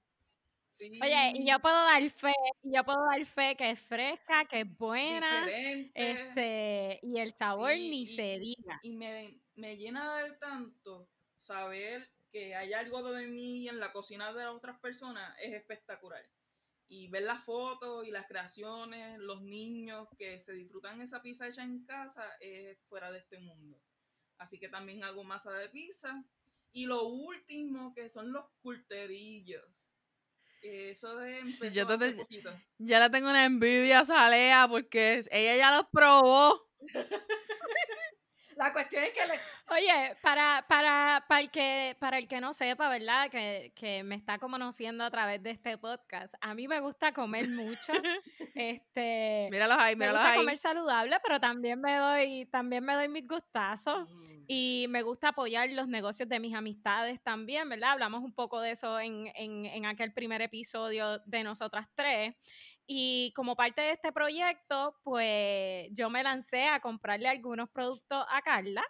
Sí, 0.89 0.99
Oye, 1.01 1.31
y 1.35 1.45
yo 1.49 1.59
puedo 1.59 1.75
dar 1.75 2.09
fe, 2.11 2.33
yo 2.63 2.83
puedo 2.83 3.03
dar 3.05 3.25
fe 3.25 3.55
que 3.55 3.71
es 3.71 3.79
fresca, 3.79 4.45
que 4.45 4.61
es 4.61 4.77
buena, 4.77 5.45
diferente. 5.45 6.11
este, 6.11 6.99
y 7.03 7.19
el 7.19 7.31
sabor 7.33 7.73
Sí, 7.73 7.89
ni 7.89 8.01
y- 8.03 8.07
se 8.07 8.39
diga. 8.39 8.79
y 8.83 8.91
me, 8.91 9.39
me 9.55 9.77
llena 9.77 10.17
de 10.23 10.31
tanto 10.33 11.07
saber 11.37 12.09
que 12.31 12.55
hay 12.55 12.73
algo 12.73 13.03
de 13.11 13.27
mí 13.27 13.67
en 13.67 13.79
la 13.79 13.91
cocina 13.91 14.31
de 14.33 14.43
las 14.45 14.53
otras 14.55 14.79
personas 14.79 15.35
es 15.41 15.53
espectacular. 15.53 16.23
Y 16.87 17.07
ver 17.07 17.23
las 17.23 17.43
fotos 17.45 18.05
y 18.05 18.11
las 18.11 18.25
creaciones, 18.27 19.17
los 19.19 19.41
niños 19.41 20.07
que 20.17 20.39
se 20.39 20.53
disfrutan 20.53 20.99
esa 21.01 21.21
pizza 21.21 21.47
hecha 21.47 21.63
en 21.63 21.85
casa 21.85 22.23
es 22.39 22.77
fuera 22.89 23.11
de 23.11 23.19
este 23.19 23.39
mundo. 23.39 23.81
Así 24.37 24.59
que 24.59 24.67
también 24.69 25.03
hago 25.03 25.23
masa 25.23 25.51
de 25.53 25.69
pizza. 25.69 26.23
Y 26.73 26.85
lo 26.85 27.03
último 27.03 27.93
que 27.93 28.09
son 28.09 28.31
los 28.33 28.45
culterillos. 28.61 29.95
Eso 30.61 31.21
es 31.23 31.57
Sí, 31.59 31.71
yo 31.71 31.83
hace 31.87 31.97
te- 31.97 32.13
poquito. 32.13 32.51
Ya 32.77 32.99
le 32.99 33.09
tengo 33.09 33.29
una 33.29 33.45
envidia 33.45 34.01
a 34.01 34.05
Salea 34.05 34.67
porque 34.69 35.25
ella 35.31 35.55
ya 35.57 35.75
los 35.77 35.85
probó. 35.91 36.67
La 38.55 38.71
cuestión 38.71 39.03
es 39.03 39.11
que 39.11 39.25
le, 39.25 39.39
Oye, 39.71 40.17
para, 40.21 40.65
para, 40.67 41.23
para, 41.29 41.41
el 41.41 41.49
que, 41.49 41.95
para 41.99 42.17
el 42.17 42.27
que 42.27 42.41
no 42.41 42.51
sepa, 42.51 42.89
¿verdad? 42.89 43.29
Que, 43.29 43.71
que 43.75 44.03
me 44.03 44.15
está 44.15 44.37
conociendo 44.37 45.03
a 45.03 45.09
través 45.09 45.41
de 45.41 45.51
este 45.51 45.77
podcast, 45.77 46.33
a 46.41 46.53
mí 46.53 46.67
me 46.67 46.81
gusta 46.81 47.13
comer 47.13 47.47
mucho. 47.49 47.93
este, 48.55 49.47
Míralos 49.49 49.77
ahí, 49.79 49.95
me 49.95 50.09
gusta 50.09 50.31
ahí. 50.31 50.39
comer 50.39 50.57
saludable, 50.57 51.17
pero 51.23 51.39
también 51.39 51.79
me 51.79 51.95
doy, 51.95 52.45
también 52.51 52.83
me 52.83 52.95
doy 52.95 53.07
mis 53.07 53.27
gustazos. 53.27 54.09
Y 54.47 54.87
me 54.89 55.01
gusta 55.01 55.29
apoyar 55.29 55.69
los 55.69 55.87
negocios 55.87 56.27
de 56.27 56.41
mis 56.41 56.53
amistades 56.53 57.21
también, 57.23 57.69
¿verdad? 57.69 57.91
Hablamos 57.91 58.21
un 58.21 58.33
poco 58.33 58.59
de 58.59 58.71
eso 58.71 58.99
en, 58.99 59.31
en, 59.35 59.65
en 59.65 59.85
aquel 59.85 60.11
primer 60.11 60.41
episodio 60.41 61.19
de 61.19 61.43
nosotras 61.43 61.87
tres. 61.95 62.35
Y 62.93 63.31
como 63.37 63.55
parte 63.55 63.79
de 63.79 63.91
este 63.91 64.11
proyecto, 64.11 64.97
pues 65.01 65.87
yo 65.93 66.09
me 66.09 66.23
lancé 66.23 66.67
a 66.67 66.81
comprarle 66.81 67.29
algunos 67.29 67.69
productos 67.69 68.25
a 68.29 68.41
Carla. 68.41 68.83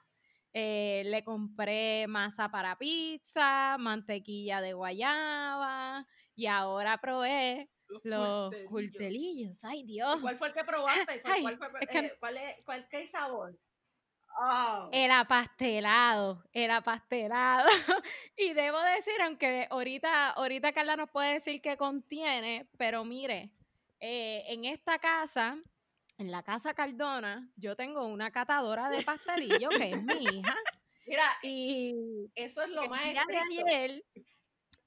Eh, 0.52 1.04
le 1.06 1.24
compré 1.24 2.08
masa 2.08 2.50
para 2.50 2.76
pizza, 2.80 3.78
mantequilla 3.78 4.60
de 4.60 4.74
guayaba 4.74 6.04
y 6.36 6.48
ahora 6.48 6.98
probé 7.00 7.70
los 8.04 8.52
cultelillos. 8.68 9.64
Ay, 9.64 9.84
Dios. 9.84 10.20
¿Cuál 10.20 10.38
fue 10.40 10.48
el 10.48 10.54
que 10.56 10.64
probaste? 10.64 11.22
¿Cuál, 11.22 11.34
Ay, 11.36 11.42
cuál 11.44 11.58
fue- 11.58 11.68
es 11.82 11.88
que- 11.90 12.00
eh, 12.00 12.14
¿cuál 12.20 12.38
es, 12.38 12.56
cuál, 12.66 12.88
¿Qué 12.90 13.06
sabor? 13.06 13.56
El 14.92 15.12
apastelado, 15.12 16.44
el 16.54 16.72
apastelado. 16.72 17.68
y 18.36 18.54
debo 18.54 18.82
decir, 18.82 19.22
aunque 19.22 19.68
ahorita, 19.70 20.32
ahorita 20.32 20.72
Carla 20.74 20.96
nos 20.96 21.12
puede 21.12 21.34
decir 21.34 21.62
qué 21.62 21.78
contiene, 21.78 22.68
pero 22.80 23.06
mire, 23.06 23.52
eh, 24.02 24.44
en 24.48 24.66
esta 24.66 25.00
casa, 25.00 25.58
en 26.18 26.32
la 26.32 26.44
casa 26.44 26.74
Cardona, 26.74 27.50
yo 27.56 27.76
tengo 27.76 28.06
una 28.08 28.32
catadora 28.32 28.90
de 28.90 29.04
pastelillo 29.04 29.70
que 29.70 29.92
es 29.92 30.04
mi 30.04 30.14
hija. 30.44 30.56
Mira, 31.06 31.38
Y 31.44 31.94
eso 32.36 32.62
es 32.64 32.70
lo 32.70 32.84
el 32.84 32.90
más 32.90 33.04
día 33.04 33.24
de 33.28 33.38
ayer, 33.38 34.04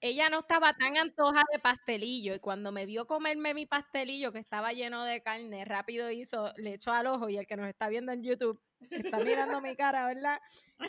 ella 0.00 0.28
no 0.28 0.40
estaba 0.40 0.74
tan 0.74 0.96
antoja 0.98 1.42
de 1.52 1.58
pastelillo 1.58 2.34
y 2.34 2.38
cuando 2.38 2.72
me 2.72 2.86
vio 2.86 3.06
comerme 3.06 3.54
mi 3.54 3.66
pastelillo 3.66 4.32
que 4.32 4.38
estaba 4.38 4.72
lleno 4.72 5.02
de 5.04 5.22
carne, 5.22 5.64
rápido 5.64 6.10
hizo, 6.10 6.52
le 6.56 6.74
echó 6.74 6.92
al 6.92 7.06
ojo 7.06 7.28
y 7.28 7.38
el 7.38 7.46
que 7.46 7.56
nos 7.56 7.68
está 7.68 7.88
viendo 7.88 8.12
en 8.12 8.22
YouTube 8.22 8.60
está 8.90 9.18
mirando 9.18 9.60
mi 9.60 9.74
cara, 9.76 10.06
¿verdad? 10.06 10.40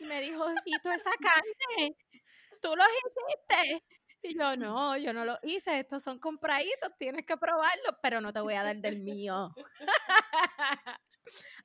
Y 0.02 0.06
me 0.06 0.22
dijo, 0.22 0.46
¿y 0.66 0.80
tú 0.80 0.90
esa 0.90 1.12
carne? 1.12 1.96
¿Tú 2.62 2.76
los 2.76 2.88
hiciste? 2.88 3.86
Y 4.28 4.36
yo, 4.38 4.56
no, 4.56 4.98
yo 4.98 5.14
no 5.14 5.24
lo 5.24 5.38
hice, 5.44 5.80
estos 5.80 6.02
son 6.02 6.18
compraditos, 6.20 6.92
tienes 6.98 7.26
que 7.26 7.38
probarlos, 7.38 7.96
pero 8.02 8.22
no 8.22 8.34
te 8.34 8.40
voy 8.40 8.56
a 8.56 8.64
dar 8.64 8.78
del 8.78 9.02
mío. 9.04 9.54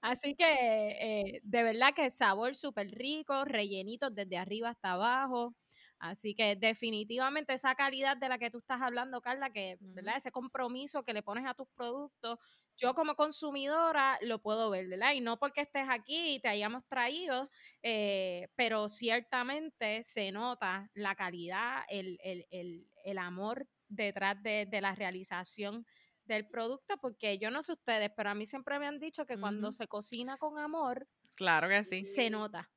Así 0.02 0.34
que 0.34 0.44
eh, 0.44 1.40
de 1.42 1.62
verdad 1.62 1.94
que 1.94 2.10
sabor 2.10 2.54
súper 2.54 2.88
rico, 2.88 3.44
rellenitos 3.44 4.14
desde 4.14 4.36
arriba 4.38 4.70
hasta 4.70 4.92
abajo. 4.92 5.54
Así 6.00 6.34
que 6.34 6.56
definitivamente 6.56 7.52
esa 7.52 7.74
calidad 7.74 8.16
de 8.16 8.28
la 8.30 8.38
que 8.38 8.50
tú 8.50 8.58
estás 8.58 8.80
hablando, 8.80 9.20
Carla, 9.20 9.50
que, 9.52 9.76
¿verdad? 9.80 10.16
Ese 10.16 10.32
compromiso 10.32 11.04
que 11.04 11.12
le 11.12 11.22
pones 11.22 11.46
a 11.46 11.54
tus 11.54 11.68
productos, 11.68 12.38
yo 12.76 12.94
como 12.94 13.14
consumidora 13.14 14.18
lo 14.22 14.40
puedo 14.40 14.70
ver, 14.70 14.88
¿verdad? 14.88 15.12
Y 15.12 15.20
no 15.20 15.38
porque 15.38 15.60
estés 15.60 15.86
aquí 15.90 16.34
y 16.36 16.40
te 16.40 16.48
hayamos 16.48 16.86
traído, 16.88 17.50
eh, 17.82 18.48
pero 18.56 18.88
ciertamente 18.88 20.02
se 20.02 20.32
nota 20.32 20.90
la 20.94 21.14
calidad, 21.14 21.82
el, 21.88 22.18
el- 22.22 22.46
el- 22.50 22.88
el 23.04 23.18
amor 23.18 23.68
detrás 23.88 24.42
de, 24.42 24.66
de 24.66 24.80
la 24.80 24.94
realización 24.94 25.84
del 26.24 26.46
producto, 26.48 26.96
porque 26.98 27.38
yo 27.38 27.50
no 27.50 27.60
sé 27.62 27.72
ustedes, 27.72 28.10
pero 28.16 28.30
a 28.30 28.34
mí 28.34 28.46
siempre 28.46 28.78
me 28.78 28.86
han 28.86 28.98
dicho 29.00 29.26
que 29.26 29.38
cuando 29.38 29.72
se 29.72 29.86
cocina 29.88 30.38
con 30.38 30.58
amor, 30.58 31.06
Claro 31.34 31.68
que 31.68 31.84
sí. 31.84 32.04
se 32.04 32.30
nota. 32.30 32.70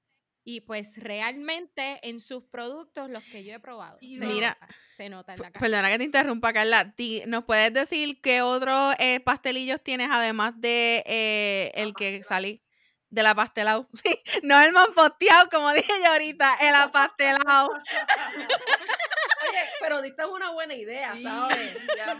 Y 0.46 0.62
pues 0.62 0.98
realmente 0.98 2.00
en 2.08 2.20
sus 2.20 2.44
productos, 2.44 3.10
los 3.10 3.24
que 3.24 3.44
yo 3.46 3.54
he 3.56 3.60
probado, 3.60 3.98
Y 4.02 4.18
se, 4.18 4.26
Mira, 4.26 4.58
nota, 4.60 4.76
se 4.90 5.10
nota 5.10 5.34
en 5.36 5.40
la 5.42 5.52
cara. 5.52 5.60
Perdona 5.60 5.90
que 5.90 5.98
te 6.00 6.04
interrumpa, 6.04 6.52
Carla. 6.54 6.94
¿Nos 7.28 7.46
puedes 7.46 7.74
decir 7.74 8.20
qué 8.22 8.42
otros 8.42 8.94
eh, 9.00 9.20
pastelillos 9.22 9.82
tienes 9.82 10.10
además 10.12 10.60
de 10.60 11.04
eh, 11.06 11.72
el 11.76 11.94
que 11.94 12.24
salí? 12.26 12.62
De 13.10 13.24
la 13.24 13.36
pastelao. 13.36 13.88
Sí, 14.04 14.20
no 14.42 14.60
el 14.60 14.72
manposteado, 14.74 15.48
como 15.50 15.72
dije 15.72 15.94
yo 16.04 16.12
ahorita, 16.12 16.56
el 16.62 16.76
apastelado. 16.76 17.70
Oye, 17.70 17.78
pero 19.80 20.02
diste 20.02 20.26
una 20.26 20.50
buena 20.52 20.74
idea, 20.74 21.14
Sí, 21.14 21.24
¿sabes? 21.24 21.78
ya, 21.96 22.18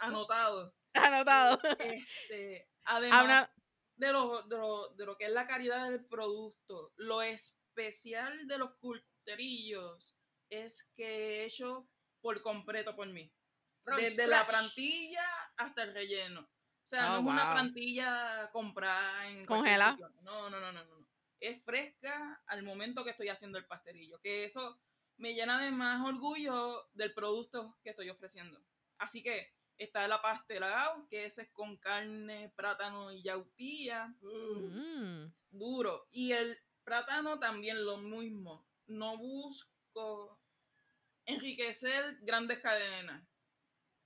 anotado. 0.00 0.74
Anotado. 0.94 1.58
Este, 1.78 2.68
además 2.84 3.18
Habla- 3.20 3.52
de, 4.00 4.12
lo, 4.12 4.42
de, 4.42 4.56
lo, 4.56 4.88
de 4.94 5.06
lo 5.06 5.16
que 5.16 5.26
es 5.26 5.32
la 5.32 5.46
calidad 5.46 5.90
del 5.90 6.04
producto, 6.04 6.92
lo 6.96 7.20
especial 7.22 8.46
de 8.48 8.58
los 8.58 8.74
culterillos 8.76 10.16
es 10.48 10.90
que 10.96 11.44
hecho 11.44 11.86
por 12.20 12.40
completo 12.42 12.96
por 12.96 13.08
mí. 13.08 13.30
From 13.84 13.98
Desde 13.98 14.26
la 14.26 14.46
plantilla 14.46 15.24
hasta 15.56 15.82
el 15.82 15.94
relleno. 15.94 16.40
O 16.40 16.86
sea, 16.90 17.18
Oh, 17.18 17.22
no 17.22 17.28
es 17.28 17.34
una 17.34 17.52
plantilla 17.52 18.50
comprada 18.52 19.28
en 19.28 19.44
Congelada. 19.46 19.96
no, 20.22 20.50
no, 20.50 20.58
no, 20.60 20.72
no. 20.72 20.84
no. 20.84 21.06
Es 21.38 21.62
fresca 21.62 22.42
al 22.46 22.62
momento 22.62 23.04
que 23.04 23.10
estoy 23.10 23.28
haciendo 23.28 23.58
el 23.58 23.66
pastelillo. 23.66 24.20
Que 24.20 24.44
eso 24.44 24.80
me 25.18 25.34
llena 25.34 25.62
de 25.62 25.70
más 25.70 26.04
orgullo 26.06 26.88
del 26.92 27.14
producto 27.14 27.78
que 27.82 27.90
estoy 27.90 28.10
ofreciendo. 28.10 28.62
Así 28.98 29.22
que 29.22 29.54
está 29.80 30.04
el 30.04 30.12
apastelado, 30.12 31.08
que 31.08 31.24
ese 31.24 31.42
es 31.42 31.50
con 31.52 31.78
carne, 31.78 32.52
plátano 32.54 33.10
y 33.12 33.22
yautía. 33.22 34.14
Mm. 34.20 35.32
Duro. 35.50 36.06
Y 36.10 36.32
el 36.32 36.58
plátano 36.84 37.38
también 37.38 37.84
lo 37.84 37.96
mismo. 37.96 38.68
No 38.86 39.16
busco 39.16 40.38
enriquecer 41.24 42.18
grandes 42.20 42.60
cadenas. 42.60 43.26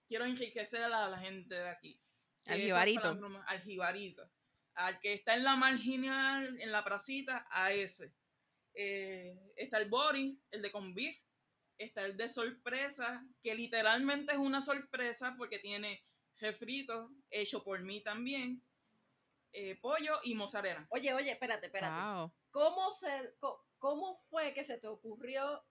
Quiero 0.07 0.25
enriquecer 0.25 0.85
a 0.85 1.09
la 1.09 1.19
gente 1.19 1.57
de 1.57 1.69
aquí. 1.69 2.01
Al 2.47 2.61
jibarito. 2.61 3.19
Al 3.47 3.63
jibarito. 3.63 4.31
Al 4.75 5.01
que 5.01 5.15
está 5.15 5.35
en 5.35 5.43
la 5.43 5.57
marginal, 5.57 6.61
en 6.61 6.71
la 6.71 6.85
placita, 6.85 7.49
a 7.51 7.73
ese. 7.73 8.15
Eh, 8.75 9.37
está 9.57 9.79
el 9.79 9.89
body, 9.89 10.41
el 10.53 10.63
de 10.63 10.71
con 10.71 10.95
beef. 10.95 11.17
Está 11.79 12.05
el 12.05 12.17
de 12.17 12.29
sorpresa, 12.29 13.25
que 13.43 13.55
literalmente 13.55 14.33
es 14.33 14.39
una 14.39 14.63
sorpresa 14.63 15.35
porque 15.37 15.59
tiene 15.59 16.05
refrito 16.39 17.11
hecho 17.31 17.63
por 17.65 17.81
mí 17.83 18.01
también. 18.03 18.63
eh, 19.57 19.77
pollo 19.81 20.19
y 20.25 20.35
mozzarella. 20.35 20.85
Oye, 20.91 21.13
oye, 21.15 21.31
espérate, 21.31 21.67
espérate. 21.67 21.95
wow. 21.95 22.33
¿Cómo, 22.51 22.91
se, 22.93 23.35
co- 23.39 23.65
¿Cómo 23.79 24.19
fue 24.29 24.53
que 24.53 24.65
se 24.65 24.79
te 24.79 24.89
ocurrió 24.89 25.65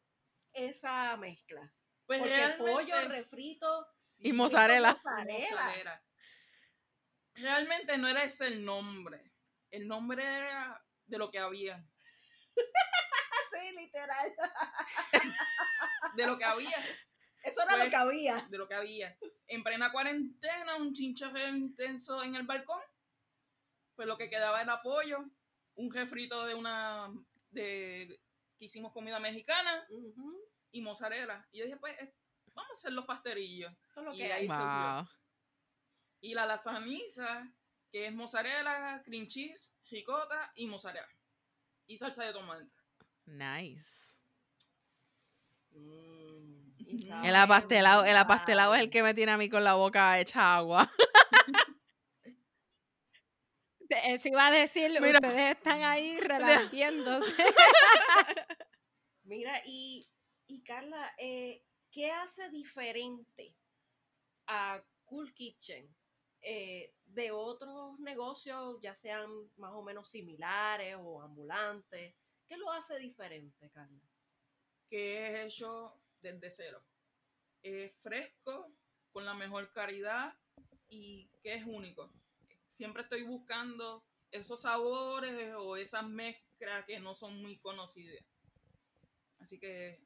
esa 0.54 1.18
mezcla? 1.18 1.74
Pues 2.06 2.20
Porque 2.20 2.56
pollo, 2.58 3.08
refrito 3.10 3.88
sí, 3.98 4.30
Y 4.30 4.34
mozzarella. 4.34 4.94
mozzarella. 4.94 5.50
mozzarella. 5.50 6.04
Realmente 7.36 7.98
no 7.98 8.08
era 8.08 8.24
ese 8.24 8.48
el 8.48 8.64
nombre. 8.64 9.32
El 9.72 9.88
nombre 9.88 10.24
era 10.24 10.82
de 11.08 11.18
lo 11.18 11.30
que 11.32 11.40
había. 11.40 11.86
Sí, 13.54 13.72
literal. 13.78 14.34
De 16.16 16.26
lo 16.28 16.38
que 16.38 16.44
había. 16.46 16.78
Eso 17.44 17.62
era 17.62 17.72
Fue- 17.76 17.84
lo 17.86 17.90
que 17.90 17.96
había. 17.96 18.48
De 18.50 18.58
lo 18.58 18.68
que 18.68 18.74
había. 18.76 19.18
En 19.48 19.64
plena 19.64 19.92
cuarentena, 19.92 20.76
un 20.76 20.94
chinchorreo 20.94 21.50
intenso 21.50 22.24
en 22.24 22.36
el 22.36 22.44
balcón. 22.44 22.82
Pues 23.96 24.08
lo 24.08 24.18
que 24.18 24.30
quedaba 24.30 24.62
era 24.62 24.82
pollo, 24.82 25.24
un 25.76 25.92
refrito 25.92 26.46
de 26.46 26.56
una. 26.56 27.12
de 27.52 28.20
que 28.58 28.66
hicimos 28.66 28.92
comida 28.94 29.20
mexicana 29.20 29.86
y 30.72 30.82
mozzarella. 30.82 31.46
Y 31.52 31.60
yo 31.60 31.66
dije, 31.66 31.78
pues, 31.78 32.00
eh, 32.02 32.16
vamos 32.54 32.70
a 32.72 32.74
hacer 32.74 32.92
los 32.94 33.06
pasterillos. 33.06 33.72
Eso 33.92 34.00
es 34.00 34.06
lo 34.06 34.14
Y 34.14 34.18
que 34.18 34.34
ahí 34.34 34.42
hay. 34.42 34.48
se 34.48 34.56
Wow. 34.56 35.08
Y 36.22 36.34
la 36.34 36.46
lasaniza, 36.46 37.52
que 37.92 38.08
es 38.08 38.14
mozzarella, 38.14 39.02
cream 39.04 39.28
cheese, 39.28 39.74
ricota 39.92 40.52
y 40.56 40.66
mozzarella. 40.68 41.08
Y 41.86 41.98
salsa 41.98 42.24
de 42.24 42.32
tomate. 42.34 42.66
Nice. 43.26 44.14
Mm, 45.72 47.26
El 47.26 47.36
apastelado, 47.36 48.06
el 48.06 48.16
apastelado 48.18 48.76
es 48.76 48.82
el 48.82 48.90
que 48.90 49.04
me 49.04 49.14
tiene 49.14 49.32
a 49.32 49.38
mí 49.38 49.50
con 49.50 49.64
la 49.64 49.74
boca 49.76 50.20
hecha 50.20 50.56
agua. 50.56 50.90
Eso 53.90 54.28
iba 54.30 54.48
a 54.48 54.52
decir, 54.52 54.92
Mira. 55.02 55.20
ustedes 55.22 55.56
están 55.58 55.84
ahí 55.84 56.20
relatiéndose. 56.20 57.36
Mira, 59.24 59.62
y 59.66 60.10
Y 60.48 60.64
Carla, 60.64 61.14
eh, 61.18 61.64
¿qué 61.92 62.12
hace 62.12 62.50
diferente 62.50 63.56
a 64.48 64.84
Cool 65.06 65.34
Kitchen 65.34 65.88
eh, 66.42 66.94
de 67.06 67.32
otros 67.32 68.00
negocios, 68.00 68.78
ya 68.82 68.94
sean 68.94 69.30
más 69.58 69.72
o 69.74 69.84
menos 69.84 70.10
similares 70.10 70.98
o 71.00 71.22
ambulantes? 71.22 72.16
¿Qué 72.48 72.58
lo 72.58 72.72
hace 72.72 72.98
diferente, 73.00 73.70
Carla? 73.72 74.02
que 74.90 75.28
es 75.28 75.46
hecho 75.56 76.00
desde 76.22 76.50
cero. 76.52 76.84
Es 77.64 77.92
fresco, 78.02 78.72
con 79.12 79.26
la 79.26 79.34
mejor 79.34 79.72
calidad 79.72 80.38
y 80.88 81.32
que 81.42 81.56
es 81.56 81.66
único. 81.66 82.14
Siempre 82.68 83.02
estoy 83.02 83.24
buscando 83.24 84.06
esos 84.30 84.62
sabores 84.62 85.56
o 85.56 85.78
esas 85.78 86.08
mezclas 86.08 86.86
que 86.86 87.00
no 87.00 87.16
son 87.16 87.42
muy 87.42 87.58
conocidas. 87.58 88.24
Así 89.40 89.60
que, 89.60 90.00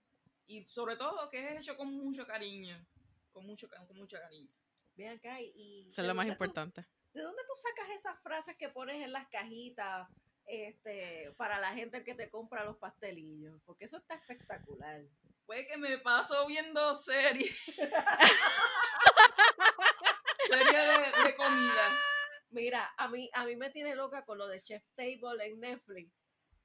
y 0.45 0.65
sobre 0.67 0.95
todo 0.95 1.29
que 1.29 1.45
es 1.49 1.59
hecho 1.59 1.75
con 1.75 1.93
mucho 1.93 2.25
cariño, 2.25 2.77
con 3.33 3.45
mucho 3.45 3.67
con 3.69 3.97
mucho 3.97 4.17
cariño. 4.17 4.49
Ven 4.95 5.17
acá 5.17 5.41
y... 5.41 5.81
Eso 5.89 6.01
es 6.01 6.05
¿de 6.05 6.07
lo 6.07 6.15
más 6.15 6.27
tú- 6.27 6.31
importante. 6.31 6.87
¿De 7.13 7.21
dónde 7.23 7.41
tú 7.45 7.53
sacas 7.55 7.89
esas 7.93 8.21
frases 8.21 8.55
que 8.55 8.69
pones 8.69 9.03
en 9.03 9.11
las 9.11 9.27
cajitas 9.27 10.07
este, 10.47 11.31
para 11.37 11.59
la 11.59 11.73
gente 11.73 12.03
que 12.03 12.15
te 12.15 12.29
compra 12.29 12.63
los 12.65 12.77
pastelillos? 12.77 13.61
Porque 13.65 13.85
eso 13.85 13.97
está 13.97 14.15
espectacular. 14.15 15.01
Puede 15.45 15.67
que 15.67 15.77
me 15.77 15.97
paso 15.99 16.45
viendo 16.47 16.93
series. 16.95 17.55
series 20.49 20.71
de, 20.73 21.23
de 21.23 21.35
comida. 21.35 21.99
Mira, 22.49 22.93
a 22.97 23.07
mí, 23.09 23.29
a 23.33 23.45
mí 23.45 23.55
me 23.55 23.69
tiene 23.69 23.95
loca 23.95 24.23
con 24.25 24.37
lo 24.37 24.47
de 24.47 24.61
Chef 24.61 24.83
Table 24.95 25.45
en 25.45 25.59
Netflix. 25.59 26.11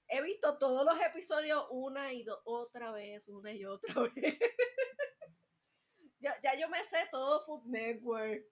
He 0.09 0.21
visto 0.23 0.59
todos 0.59 0.85
los 0.85 1.01
episodios 1.01 1.65
una 1.71 2.13
y 2.13 2.23
do- 2.25 2.41
otra 2.45 2.93
vez, 2.93 3.29
una 3.29 3.53
y 3.53 3.65
otra 3.65 3.95
vez. 4.15 4.39
ya, 6.21 6.35
ya 6.43 6.55
yo 6.57 6.69
me 6.69 6.83
sé 6.85 7.09
todo 7.11 7.45
Food 7.47 7.65
Network. 7.67 8.45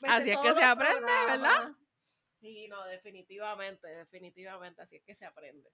Me 0.00 0.08
Así 0.08 0.30
es 0.30 0.38
que 0.38 0.54
se 0.54 0.64
aprende, 0.64 1.12
¿verdad? 1.26 1.72
Sí, 2.40 2.68
no, 2.68 2.84
definitivamente, 2.86 3.88
definitivamente, 3.88 4.82
así 4.82 4.96
es 4.96 5.02
que 5.04 5.14
se 5.14 5.26
aprende. 5.26 5.70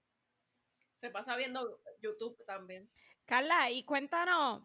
Se 0.95 1.09
pasa 1.09 1.35
viendo 1.35 1.81
YouTube 2.01 2.43
también. 2.45 2.89
Carla, 3.25 3.69
y 3.69 3.83
cuéntanos, 3.83 4.63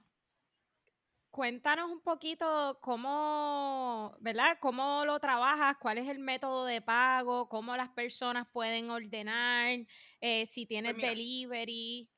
cuéntanos 1.31 1.91
un 1.91 2.01
poquito 2.03 2.79
cómo, 2.81 4.17
¿verdad? 4.21 4.59
¿Cómo 4.61 5.05
lo 5.05 5.19
trabajas? 5.21 5.77
¿Cuál 5.79 5.99
es 5.99 6.09
el 6.09 6.19
método 6.19 6.65
de 6.65 6.81
pago? 6.81 7.49
¿Cómo 7.49 7.77
las 7.77 7.91
personas 7.91 8.49
pueden 8.53 8.91
ordenar? 8.91 9.79
Eh, 10.21 10.47
si 10.47 10.67
tienes 10.67 10.97
mira. 10.97 11.09
delivery. 11.09 12.09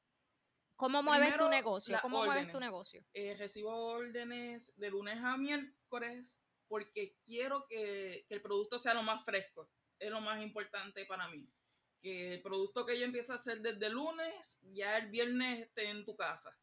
¿Cómo 0.76 1.02
mueves 1.02 1.36
tu 1.36 1.48
negocio? 1.48 1.98
¿Cómo 2.02 2.24
mueves 2.24 2.50
tu 2.50 2.58
negocio? 2.58 3.04
Eh, 3.14 3.36
recibo 3.38 3.72
órdenes 3.72 4.72
de 4.76 4.90
lunes 4.90 5.22
a 5.22 5.36
miércoles 5.36 6.41
porque 6.72 7.18
quiero 7.26 7.66
que, 7.66 8.24
que 8.26 8.34
el 8.34 8.40
producto 8.40 8.78
sea 8.78 8.94
lo 8.94 9.02
más 9.02 9.22
fresco. 9.26 9.68
Es 9.98 10.10
lo 10.10 10.22
más 10.22 10.40
importante 10.40 11.04
para 11.04 11.28
mí. 11.28 11.46
Que 12.00 12.32
el 12.32 12.40
producto 12.40 12.86
que 12.86 12.98
yo 12.98 13.04
empiezo 13.04 13.32
a 13.32 13.34
hacer 13.34 13.60
desde 13.60 13.88
el 13.88 13.92
lunes, 13.92 14.58
ya 14.62 14.96
el 14.96 15.10
viernes 15.10 15.60
esté 15.60 15.90
en 15.90 16.06
tu 16.06 16.16
casa. 16.16 16.58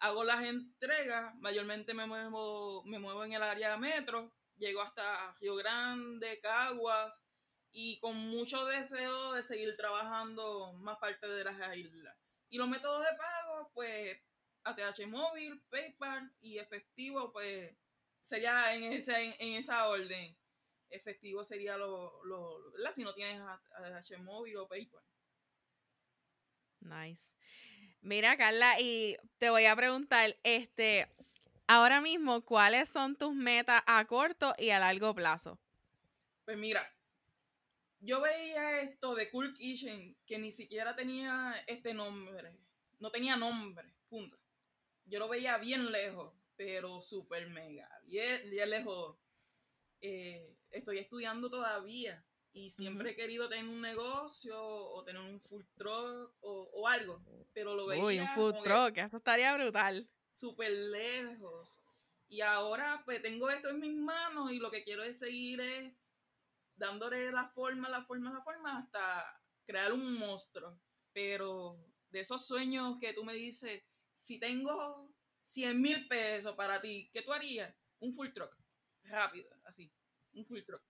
Hago 0.00 0.24
las 0.24 0.42
entregas, 0.42 1.36
mayormente 1.36 1.94
me 1.94 2.04
muevo, 2.04 2.82
me 2.82 2.98
muevo 2.98 3.22
en 3.22 3.34
el 3.34 3.44
área 3.44 3.76
metro, 3.76 4.34
llego 4.56 4.82
hasta 4.82 5.36
Río 5.40 5.54
Grande, 5.54 6.40
Caguas, 6.40 7.24
y 7.70 8.00
con 8.00 8.16
mucho 8.16 8.64
deseo 8.64 9.34
de 9.34 9.44
seguir 9.44 9.76
trabajando 9.76 10.72
más 10.72 10.98
parte 10.98 11.28
de 11.28 11.44
las 11.44 11.76
islas. 11.76 12.16
Y 12.48 12.58
los 12.58 12.66
métodos 12.66 13.04
de 13.04 13.16
pago, 13.16 13.70
pues 13.72 14.18
ATH 14.64 15.06
móvil, 15.06 15.62
PayPal 15.70 16.34
y 16.40 16.58
efectivo, 16.58 17.32
pues 17.32 17.72
sería 18.24 18.74
en, 18.74 18.84
esa 18.92 19.20
en, 19.20 19.34
en 19.38 19.54
esa 19.56 19.86
orden. 19.88 20.34
Efectivo 20.88 21.44
sería 21.44 21.76
lo, 21.76 22.24
lo, 22.24 22.58
lo- 22.58 22.72
¿verdad? 22.72 22.92
Si 22.92 23.02
no 23.02 23.12
tienes 23.14 23.40
ATH 23.40 24.18
móvil 24.22 24.56
o 24.56 24.66
PayPal. 24.68 25.02
Nice. 26.80 27.32
Mira, 28.00 28.36
Carla, 28.36 28.78
y 28.80 29.16
te 29.38 29.50
voy 29.50 29.64
a 29.64 29.74
preguntar, 29.76 30.36
este, 30.42 31.08
ahora 31.66 32.00
mismo, 32.00 32.42
¿cuáles 32.44 32.88
son 32.88 33.16
tus 33.16 33.34
metas 33.34 33.82
a 33.86 34.04
corto 34.06 34.54
y 34.58 34.70
a 34.70 34.78
largo 34.78 35.14
plazo? 35.14 35.58
Pues 36.44 36.58
mira, 36.58 36.86
yo 38.00 38.20
veía 38.20 38.82
esto 38.82 39.14
de 39.14 39.30
Cool 39.30 39.54
Kitchen 39.54 40.16
que 40.26 40.38
ni 40.38 40.50
siquiera 40.50 40.94
tenía 40.94 41.54
este 41.66 41.94
nombre. 41.94 42.58
No 43.00 43.10
tenía 43.10 43.36
nombre, 43.36 43.90
punto. 44.08 44.38
Yo 45.06 45.18
lo 45.18 45.28
veía 45.28 45.56
bien 45.58 45.90
lejos, 45.90 46.34
pero 46.56 47.00
súper 47.02 47.48
mega, 47.48 47.88
bien, 48.04 48.48
bien 48.50 48.70
lejos. 48.70 49.18
Eh, 50.00 50.56
estoy 50.70 50.98
estudiando 50.98 51.48
todavía 51.48 52.24
y 52.52 52.70
siempre 52.70 53.10
he 53.10 53.16
querido 53.16 53.48
tener 53.48 53.64
un 53.66 53.80
negocio 53.80 54.56
o 54.62 55.02
tener 55.04 55.22
un 55.22 55.40
full 55.40 55.64
truck 55.76 56.34
o, 56.40 56.70
o 56.72 56.88
algo, 56.88 57.20
pero 57.52 57.74
lo 57.74 57.86
veía 57.86 58.04
Uy, 58.04 58.18
un 58.20 58.28
food 58.28 58.62
truck, 58.62 58.96
eso 58.98 59.16
estaría 59.16 59.54
brutal. 59.56 60.08
súper 60.30 60.70
lejos. 60.70 61.80
Y 62.28 62.40
ahora 62.40 63.02
pues 63.04 63.22
tengo 63.22 63.50
esto 63.50 63.68
en 63.68 63.80
mis 63.80 63.94
manos 63.94 64.50
y 64.50 64.58
lo 64.58 64.70
que 64.70 64.82
quiero 64.84 65.04
es 65.04 65.18
seguir 65.18 65.60
es 65.60 65.92
dándole 66.76 67.30
la 67.30 67.48
forma, 67.48 67.88
la 67.88 68.04
forma, 68.04 68.32
la 68.32 68.42
forma 68.42 68.78
hasta 68.78 69.40
crear 69.66 69.92
un 69.92 70.14
monstruo. 70.18 70.80
Pero 71.12 71.78
de 72.10 72.20
esos 72.20 72.46
sueños 72.46 72.98
que 73.00 73.12
tú 73.12 73.24
me 73.24 73.34
dices, 73.34 73.82
si 74.10 74.38
tengo 74.38 75.13
100 75.44 75.80
mil 75.80 76.08
pesos 76.08 76.54
para 76.56 76.80
ti, 76.80 77.10
¿qué 77.12 77.22
tú 77.22 77.32
harías? 77.32 77.72
Un 78.00 78.14
full 78.14 78.30
truck. 78.32 78.54
Rápido, 79.04 79.48
así. 79.64 79.92
Un 80.32 80.44
full 80.46 80.62
truck. 80.64 80.82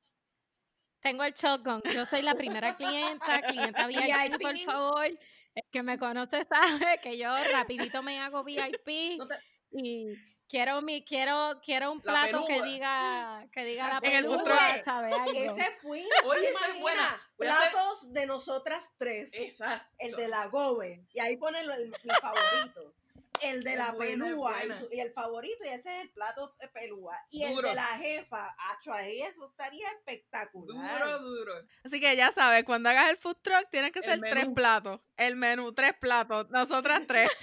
Tengo 1.01 1.25
el 1.25 1.35
shotgun. 1.35 1.83
Yo 1.93 2.07
soy 2.07 2.23
la 2.23 2.35
primera 2.35 2.77
clienta, 2.77 3.43
clienta 3.43 3.87
VIP, 3.89 4.41
por 4.41 4.57
favor. 4.59 5.07
El 5.07 5.65
que 5.71 5.83
me 5.83 5.99
conoce 5.99 6.43
sabe 6.89 6.99
que 7.03 7.19
yo 7.19 7.29
rapidito 7.53 8.03
me 8.03 8.19
hago 8.21 8.43
VIP 8.43 9.19
No 9.19 9.27
te- 9.29 9.39
y 9.73 10.15
quiero 10.49 10.83
mi 10.83 11.05
quiero 11.05 11.61
quiero 11.65 11.93
un 11.93 11.99
La 12.05 12.27
plato 12.29 12.47
que 12.47 12.63
diga 12.63 13.47
que 13.53 13.65
diga 13.65 13.89
la 13.89 13.99
En 14.03 14.17
el 14.17 14.25
food 14.25 14.43
pelúa, 14.45 14.69
truck. 14.73 14.83
¿sabe? 14.85 15.13
Algo. 15.13 15.31
Ese 15.33 15.61
es 15.63 15.83
buena. 15.83 16.09
Oye, 16.27 16.41
¿te 16.41 16.51
esa 16.51 16.67
es 16.75 16.81
buena. 16.81 17.23
Voy 17.37 17.47
a 17.49 17.59
hacer- 17.59 17.71
Platos 17.73 18.13
de 18.13 18.27
nosotras 18.27 18.93
tres. 18.99 19.31
Exacto. 19.35 19.95
El 19.99 20.15
de 20.17 20.29
la 20.29 20.47
Gobe. 20.47 21.05
Y 21.13 21.21
ahí 21.21 21.37
ponen 21.37 21.69
el, 21.71 21.89
mi 21.91 22.15
favorito. 22.21 22.95
El 23.43 23.63
de 23.65 23.77
la 23.77 23.93
buena, 23.93 24.25
es 24.27 24.31
pelúa. 24.33 24.65
Y, 24.65 24.73
su- 24.75 24.89
y 24.93 25.01
el 25.01 25.13
favorito, 25.13 25.65
y 25.65 25.69
ese 25.69 25.97
es 25.97 26.03
el 26.03 26.11
plato 26.11 26.55
de 26.61 26.69
pelúa. 26.69 27.19
Y 27.31 27.43
el 27.43 27.57
de 27.57 27.75
la 27.75 27.99
jefa. 27.99 28.55
Acho, 28.73 28.93
ahí 28.93 29.23
eso 29.23 29.47
estaría 29.51 29.89
espectacular. 29.93 31.01
Duro, 31.05 31.19
duro. 31.19 31.53
Así 31.85 32.01
que 32.01 32.17
ya 32.17 32.33
sabes, 32.33 32.65
cuando 32.65 32.89
hagas 32.89 33.11
el 33.11 33.17
food 33.19 33.37
truck, 33.43 33.69
tienes 33.71 33.93
que 33.93 33.99
El 34.01 34.05
ser 34.05 34.21
tres 34.21 34.49
platos. 34.55 35.01
El 35.17 35.37
menú, 35.37 35.73
tres 35.73 35.95
platos. 36.01 36.49
Nosotras 36.51 37.01
tres. 37.07 37.31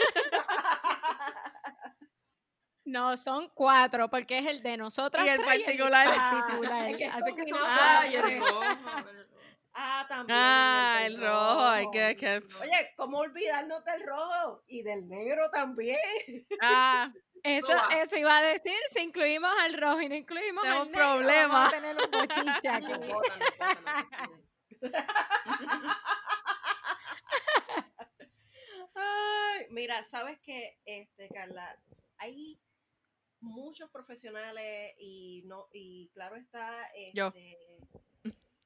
No, 2.84 3.16
son 3.16 3.50
cuatro, 3.54 4.10
porque 4.10 4.40
es 4.40 4.46
el 4.48 4.64
de 4.64 4.76
nosotros 4.76 5.24
Y 5.26 5.30
el 5.30 5.38
tres 5.38 5.48
particular. 5.64 6.08
particular. 6.08 6.86
Es 6.90 6.98
que 6.98 7.06
Así 7.06 7.36
que 7.36 7.46
no- 7.46 7.58
Ay, 7.62 8.16
Ah, 9.74 10.06
también. 10.08 10.38
Ah, 10.38 11.00
el 11.06 11.20
rojo, 11.20 11.62
hay 11.66 11.90
que- 11.92 12.16
que- 12.18 12.44
Oye, 12.62 12.92
¿cómo 12.98 13.20
olvidarnos 13.20 13.84
del 13.86 14.06
rojo? 14.06 14.64
Y 14.68 14.84
del 14.84 15.08
negro 15.08 15.50
también. 15.52 15.98
Ah, 16.62 17.12
Eso, 17.44 17.70
va. 17.70 17.88
eso 18.02 18.18
iba 18.18 18.38
a 18.38 18.42
decir, 18.44 18.78
si 18.94 19.00
incluimos 19.02 19.52
al 19.62 19.74
rojo 19.80 20.02
y 20.02 20.10
no 20.10 20.16
incluimos 20.16 20.62
Tenemos 20.64 20.88
al 20.88 20.92
negro, 20.92 21.06
vamos 21.08 21.18
problema. 21.24 21.68
a 21.68 21.72
tener 21.72 21.96
un 21.98 22.12
bochinche 22.12 22.68
aquí. 22.70 22.88
No, 22.92 23.00
bota, 23.00 23.38
no, 23.38 23.46
bota, 23.58 23.82
no, 24.82 24.90
no, 24.90 24.92
Ay, 28.96 29.66
mira, 29.70 30.04
sabes 30.04 30.40
que, 30.42 30.78
este, 30.86 31.30
Carla, 31.30 31.78
hay 32.18 32.60
muchos 33.40 33.90
profesionales 33.90 34.94
y 35.00 35.44
no, 35.46 35.68
y 35.72 36.10
claro 36.14 36.36
está, 36.36 36.88
Yo. 37.14 37.34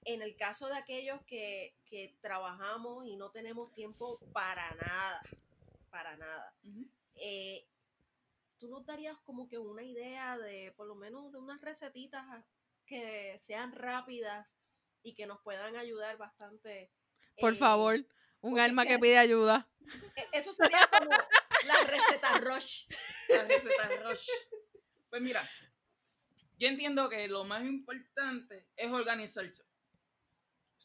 En 0.06 0.22
el 0.22 0.36
caso 0.38 0.68
de 0.68 0.78
aquellos 0.78 1.20
que, 1.26 1.76
que 1.86 2.16
trabajamos 2.22 3.06
y 3.06 3.16
no 3.16 3.32
tenemos 3.32 3.74
tiempo 3.74 4.20
para 4.32 4.74
nada, 4.76 5.22
para 5.90 6.16
nada. 6.16 6.54
Eh, 7.16 7.66
¿tú 8.60 8.70
nos 8.70 8.86
darías 8.86 9.18
como 9.26 9.48
que 9.48 9.58
una 9.58 9.84
idea 9.84 10.38
de, 10.38 10.74
por 10.78 10.88
lo 10.88 10.96
menos, 10.96 11.32
de 11.32 11.40
unas 11.40 11.60
recetitas 11.62 12.24
que 12.86 13.38
sean 13.42 13.72
rápidas 13.72 14.48
y 15.02 15.16
que 15.16 15.26
nos 15.26 15.42
puedan 15.42 15.76
ayudar 15.76 16.18
bastante? 16.18 16.92
por 17.40 17.54
eh, 17.54 17.58
favor, 17.58 18.06
un 18.42 18.60
alma 18.60 18.86
que 18.86 19.00
pide 19.00 19.18
ayuda. 19.18 19.68
e- 20.16 20.30
Eso 20.38 20.54
sería 20.54 20.80
como 20.98 21.12
la 21.66 21.84
receta 21.86 22.38
Rush. 22.40 22.88
La 23.30 23.44
receta 23.44 23.90
Roche. 24.04 24.32
Pues 25.10 25.22
mira, 25.22 25.50
yo 26.58 26.68
entiendo 26.68 27.10
que 27.10 27.28
lo 27.28 27.44
más 27.44 27.64
importante 27.64 28.68
es 28.76 28.92
organizarse. 28.92 29.64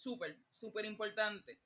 Súper, 0.00 0.34
súper 0.50 0.86
importante. 0.86 1.60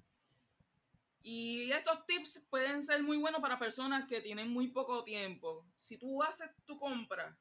Y 1.22 1.70
estos 1.70 2.04
tips 2.04 2.48
pueden 2.50 2.82
ser 2.82 3.00
muy 3.00 3.16
buenos 3.16 3.40
para 3.40 3.60
personas 3.60 4.08
que 4.08 4.20
tienen 4.20 4.50
muy 4.50 4.68
poco 4.68 5.04
tiempo. 5.04 5.64
Si 5.76 5.98
tú 5.98 6.20
haces 6.20 6.50
tu 6.64 6.76
compra 6.76 7.38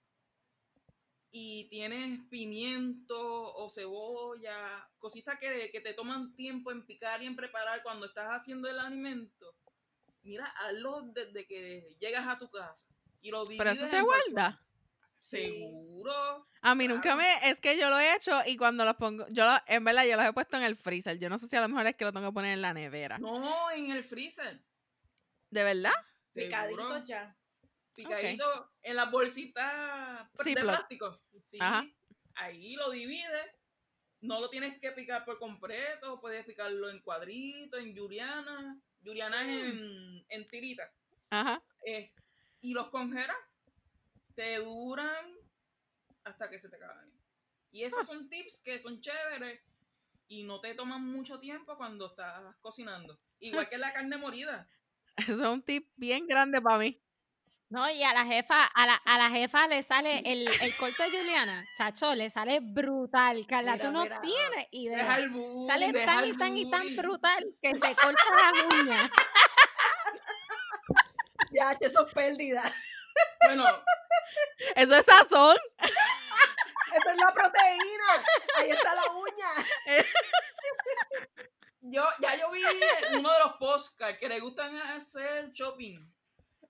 y 1.31 1.67
tienes 1.69 2.19
pimiento 2.29 3.55
o 3.55 3.67
cebolla, 3.71 4.87
cositas 4.99 5.39
que, 5.39 5.71
que 5.71 5.81
te 5.81 5.95
toman 5.95 6.35
tiempo 6.35 6.71
en 6.71 6.85
picar 6.85 7.23
y 7.23 7.25
en 7.25 7.35
preparar 7.35 7.81
cuando 7.81 8.05
estás 8.05 8.27
haciendo 8.27 8.69
el 8.69 8.77
alimento, 8.77 9.55
mira, 10.21 10.45
hazlo 10.45 11.01
desde 11.07 11.47
que 11.47 11.97
llegas 11.99 12.27
a 12.27 12.37
tu 12.37 12.51
casa. 12.51 12.85
Y 13.19 13.31
lo 13.31 13.47
Pero 13.47 13.71
eso 13.71 13.87
se 13.87 13.99
guarda. 13.99 14.63
Seguro. 15.23 16.47
A 16.61 16.75
mí 16.75 16.87
nunca 16.87 17.15
me, 17.15 17.25
es 17.49 17.59
que 17.59 17.77
yo 17.77 17.89
lo 17.89 17.97
he 17.99 18.15
hecho 18.15 18.31
y 18.45 18.57
cuando 18.57 18.85
los 18.85 18.95
pongo, 18.95 19.25
yo 19.29 19.45
lo- 19.45 19.57
en 19.67 19.83
verdad 19.83 20.05
yo 20.05 20.15
los 20.15 20.25
he 20.25 20.33
puesto 20.33 20.57
en 20.57 20.63
el 20.63 20.75
freezer. 20.75 21.17
Yo 21.17 21.29
no 21.29 21.37
sé 21.37 21.47
si 21.47 21.55
a 21.55 21.61
lo 21.61 21.69
mejor 21.69 21.87
es 21.87 21.95
que 21.95 22.05
lo 22.05 22.11
tengo 22.13 22.27
que 22.29 22.33
poner 22.33 22.53
en 22.53 22.61
la 22.61 22.73
nevera. 22.73 23.17
No, 23.19 23.71
en 23.71 23.91
el 23.91 24.03
freezer. 24.03 24.59
¿De 25.49 25.63
verdad? 25.63 25.91
Picaditos 26.33 26.85
Seguro. 26.87 27.05
ya. 27.05 27.35
Picadito 27.95 28.71
en 28.81 28.95
las 28.95 29.11
bolsitas 29.11 30.27
de 30.43 30.53
plástico. 30.55 31.21
Sí. 31.45 31.57
Ajá. 31.59 31.85
Ahí 32.35 32.75
lo 32.75 32.89
divides. 32.91 33.51
No 34.21 34.39
lo 34.39 34.49
tienes 34.49 34.79
que 34.79 34.91
picar 34.91 35.25
por 35.25 35.37
completo. 35.37 36.19
Puedes 36.19 36.45
picarlo 36.45 36.89
en 36.89 36.99
cuadritos, 37.01 37.79
en 37.79 37.93
yuriana. 37.93 38.77
Yuriana 39.01 39.43
Mm. 39.43 39.49
en, 39.49 40.25
en 40.29 40.47
tirita. 40.47 40.89
Ajá. 41.29 41.61
Eh, 41.85 42.11
y 42.61 42.73
los 42.73 42.89
congelas. 42.89 43.35
Te 44.35 44.57
duran 44.57 45.25
hasta 46.23 46.49
que 46.49 46.57
se 46.57 46.69
te 46.69 46.75
acaben. 46.77 47.11
Y 47.71 47.83
Ah. 47.83 47.87
esos 47.87 48.05
son 48.05 48.29
tips 48.29 48.59
que 48.63 48.79
son 48.79 49.01
chéveres 49.01 49.59
y 50.27 50.43
no 50.43 50.59
te 50.61 50.73
toman 50.73 51.05
mucho 51.05 51.39
tiempo 51.39 51.75
cuando 51.77 52.07
estás 52.07 52.55
cocinando. 52.61 53.19
Igual 53.39 53.69
que 53.69 53.77
la 53.77 53.93
carne 53.93 54.17
molida. 54.17 54.67
Eso 55.17 55.31
es 55.43 55.49
un 55.49 55.61
tip 55.63 55.89
bien 55.95 56.25
grande 56.27 56.61
para 56.61 56.77
mí. 56.79 56.99
No, 57.69 57.89
y 57.89 58.03
a 58.03 58.13
la 58.13 58.23
jefa, 58.25 58.65
a 58.65 58.85
la, 58.85 58.95
a 58.95 59.17
la 59.17 59.29
jefa 59.31 59.67
le 59.67 59.81
sale 59.81 60.19
el, 60.31 60.47
el 60.61 60.75
corte 60.75 61.01
de 61.03 61.09
Juliana, 61.17 61.65
chacho, 61.75 62.13
le 62.13 62.29
sale 62.29 62.59
brutal. 62.61 63.47
Carla, 63.47 63.73
Mira, 63.73 63.85
tú 63.85 63.91
no 63.91 64.03
mira. 64.03 64.21
tienes 64.21 64.67
Deja 64.71 65.19
idea. 65.21 65.29
Sale 65.65 65.91
deja 65.91 66.05
tan 66.05 66.23
el 66.23 66.29
y 66.33 66.37
tan 66.37 66.57
y 66.57 66.69
tan 66.69 66.95
brutal 66.95 67.55
que 67.61 67.71
se 67.75 67.95
corta 67.95 68.23
las 68.53 68.79
uñas. 68.79 69.11
Ya, 71.51 71.71
eso 71.79 72.07
es 72.07 72.13
pérdida. 72.13 72.63
Bueno, 73.45 73.65
Eso 74.75 74.95
es 74.95 75.05
sazón. 75.05 75.57
Esa 75.79 77.11
es 77.11 77.17
la 77.17 77.33
proteína. 77.33 78.25
Ahí 78.57 78.69
está 78.71 78.95
la 78.95 79.11
uña. 79.11 79.65
yo 81.81 82.05
ya 82.21 82.35
yo 82.39 82.51
vi 82.51 82.61
uno 83.17 83.31
de 83.31 83.39
los 83.39 83.53
podcasts 83.59 84.17
que 84.19 84.29
le 84.29 84.39
gustan 84.39 84.75
hacer 84.77 85.51
shopping. 85.51 85.99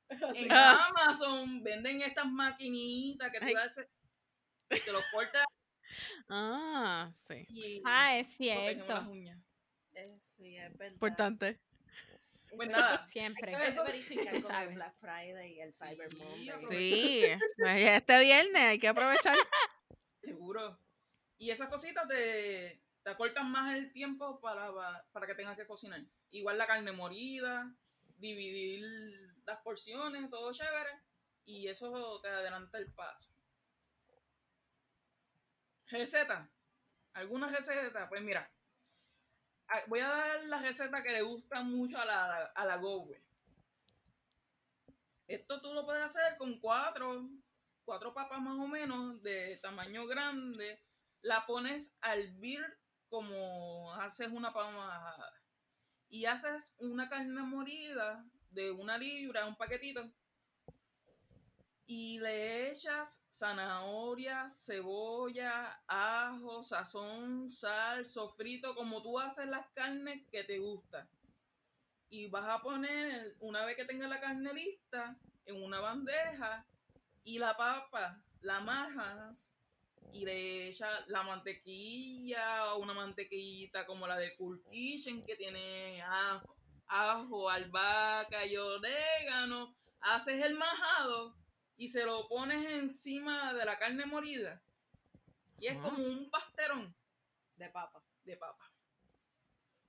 En 0.10 0.52
Ah. 0.52 0.88
Amazon 0.90 1.64
venden 1.64 2.02
estas 2.02 2.26
maquinitas 2.26 3.32
que 3.32 3.40
tú 3.40 3.46
Ay. 3.48 3.54
haces, 3.56 3.88
te 4.70 4.92
los 4.92 5.04
cortas 5.12 5.46
Ah, 6.30 7.12
sí. 7.16 7.82
Ah, 7.86 8.16
y 8.18 8.20
es 8.22 8.28
protegen 8.38 8.78
las 8.80 8.88
cierto. 8.88 9.10
uñas. 9.12 9.40
Eh, 9.94 10.08
sí, 10.22 10.58
es 10.58 10.76
verdad. 10.78 10.94
Importante. 10.94 11.60
Pues 12.56 12.70
nada, 13.00 13.06
Siempre. 13.06 13.54
Eso- 13.68 13.84
verificar 13.84 14.26
con 14.28 14.36
el 14.36 14.42
sabes. 14.42 14.76
Black 14.76 14.96
Friday 15.00 15.54
y 15.54 15.62
el 15.62 15.74
Sí, 15.74 15.86
Cyber 15.86 16.08
Monday. 16.18 16.50
aprovecha. 16.50 16.68
Sí. 16.70 17.24
Este 17.66 18.20
viernes 18.24 18.62
hay 18.62 18.80
que 18.80 18.88
aprovechar. 18.88 19.38
seguro. 20.22 20.80
Y 21.38 21.50
esas 21.52 21.68
cositas 21.70 22.08
te, 22.08 22.82
te 23.04 23.10
acortan 23.10 23.52
más 23.52 23.76
el 23.78 23.92
tiempo 23.92 24.40
para, 24.40 24.72
para 25.12 25.28
que 25.28 25.36
tengas 25.36 25.58
que 25.58 25.68
cocinar. 25.68 26.02
Igual 26.32 26.58
la 26.58 26.68
carne 26.68 26.92
morida, 26.92 27.74
dividir 28.18 28.82
las 29.46 29.60
porciones, 29.62 30.30
todo 30.30 30.52
chévere. 30.54 30.92
Y 31.46 31.68
eso 31.68 32.22
te 32.22 32.30
adelanta 32.30 32.78
el 32.78 32.92
paso. 32.94 33.30
Receta. 35.88 36.50
¿Alguna 37.14 37.48
receta? 37.48 38.08
Pues 38.10 38.22
mira, 38.22 38.50
voy 39.88 40.00
a 40.00 40.10
dar 40.10 40.44
la 40.46 40.58
receta 40.60 41.04
que 41.04 41.12
le 41.12 41.22
gusta 41.22 41.62
mucho 41.62 41.98
a 41.98 42.06
la, 42.06 42.46
a 42.46 42.66
la. 42.66 42.82
Esto 45.28 45.62
tú 45.62 45.74
lo 45.74 45.86
puedes 45.86 46.04
hacer 46.04 46.38
con 46.38 46.60
cuatro, 46.60 47.30
cuatro 47.86 48.14
papas 48.14 48.42
más 48.42 48.60
o 48.60 48.68
menos 48.68 49.22
de 49.24 49.58
tamaño 49.58 50.06
grande. 50.06 50.82
La 51.22 51.46
pones 51.46 51.96
a 52.02 52.16
hervir 52.16 52.62
como 53.10 53.94
haces 53.94 54.30
una 54.30 54.52
palma 54.54 55.16
y 56.10 56.26
haces 56.26 56.76
una 56.78 57.10
carne 57.10 57.42
molida 57.42 58.26
de 58.52 58.72
una 58.72 58.98
libra, 58.98 59.46
un 59.48 59.56
paquetito. 59.56 60.12
Y 61.86 62.20
le 62.20 62.72
echas 62.72 63.26
zanahoria, 63.30 64.48
cebolla, 64.50 65.82
ajo, 65.88 66.64
sazón, 66.64 67.52
sal, 67.52 68.06
sofrito, 68.06 68.74
como 68.74 69.02
tú 69.02 69.20
haces 69.20 69.48
las 69.48 69.68
carnes 69.72 70.26
que 70.32 70.44
te 70.44 70.60
gustan. 70.60 71.08
Y 72.10 72.28
vas 72.28 72.48
a 72.48 72.62
poner, 72.62 73.36
una 73.40 73.66
vez 73.66 73.76
que 73.76 73.86
tengas 73.86 74.10
la 74.10 74.22
carne 74.22 74.54
lista, 74.54 75.18
en 75.46 75.62
una 75.62 75.80
bandeja 75.80 76.66
y 77.24 77.40
la 77.40 77.56
papa 77.58 78.24
la 78.42 78.60
majas 78.60 79.54
y 80.12 80.26
le 80.26 80.70
echas 80.70 81.08
la 81.08 81.24
mantequilla 81.24 82.76
una 82.76 82.94
mantequillita 82.94 83.86
como 83.86 84.08
la 84.08 84.18
de 84.18 84.36
Cool 84.36 84.62
que 84.72 85.36
tiene 85.36 86.02
ajo, 86.02 86.56
ajo, 86.88 87.50
albahaca 87.50 88.46
y 88.46 88.58
orégano. 88.58 89.76
Haces 90.02 90.44
el 90.46 90.56
majado 90.56 91.36
y 91.78 91.88
se 91.88 92.06
lo 92.06 92.28
pones 92.28 92.66
encima 92.82 93.54
de 93.54 93.66
la 93.66 93.78
carne 93.78 94.06
morida. 94.06 94.62
Y 95.60 95.68
es 95.68 95.78
Ah. 95.78 95.82
como 95.84 96.04
un 96.04 96.30
pasterón 96.30 96.94
De 97.56 97.70
papa. 97.70 98.04
de 98.26 98.38
papa. 98.38 98.70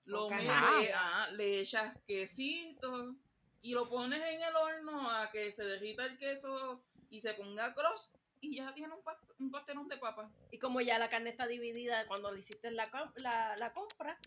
Lo 0.06 0.28
metes, 0.28 0.46
molida. 0.46 1.00
ah, 1.24 1.28
le 1.32 1.60
echas 1.60 1.96
quesito 2.06 3.14
y 3.62 3.72
lo 3.72 3.88
pones 3.88 4.22
en 4.22 4.42
el 4.42 4.54
horno 4.54 5.10
a 5.10 5.30
que 5.30 5.50
se 5.50 5.64
derrita 5.64 6.04
el 6.04 6.18
queso 6.18 6.84
y 7.10 7.20
se 7.20 7.32
ponga 7.34 7.72
cross 7.74 8.12
y 8.40 8.56
ya 8.56 8.74
tiene 8.74 8.92
un, 8.92 9.00
un 9.38 9.50
pastelón 9.50 9.88
de 9.88 9.96
papa. 9.96 10.30
Y 10.50 10.58
como 10.58 10.80
ya 10.82 10.98
la 10.98 11.08
carne 11.08 11.30
está 11.30 11.46
dividida 11.46 12.06
cuando 12.06 12.30
le 12.30 12.40
hiciste 12.40 12.70
la, 12.70 12.84
la, 13.16 13.56
la 13.56 13.72
compra, 13.72 14.18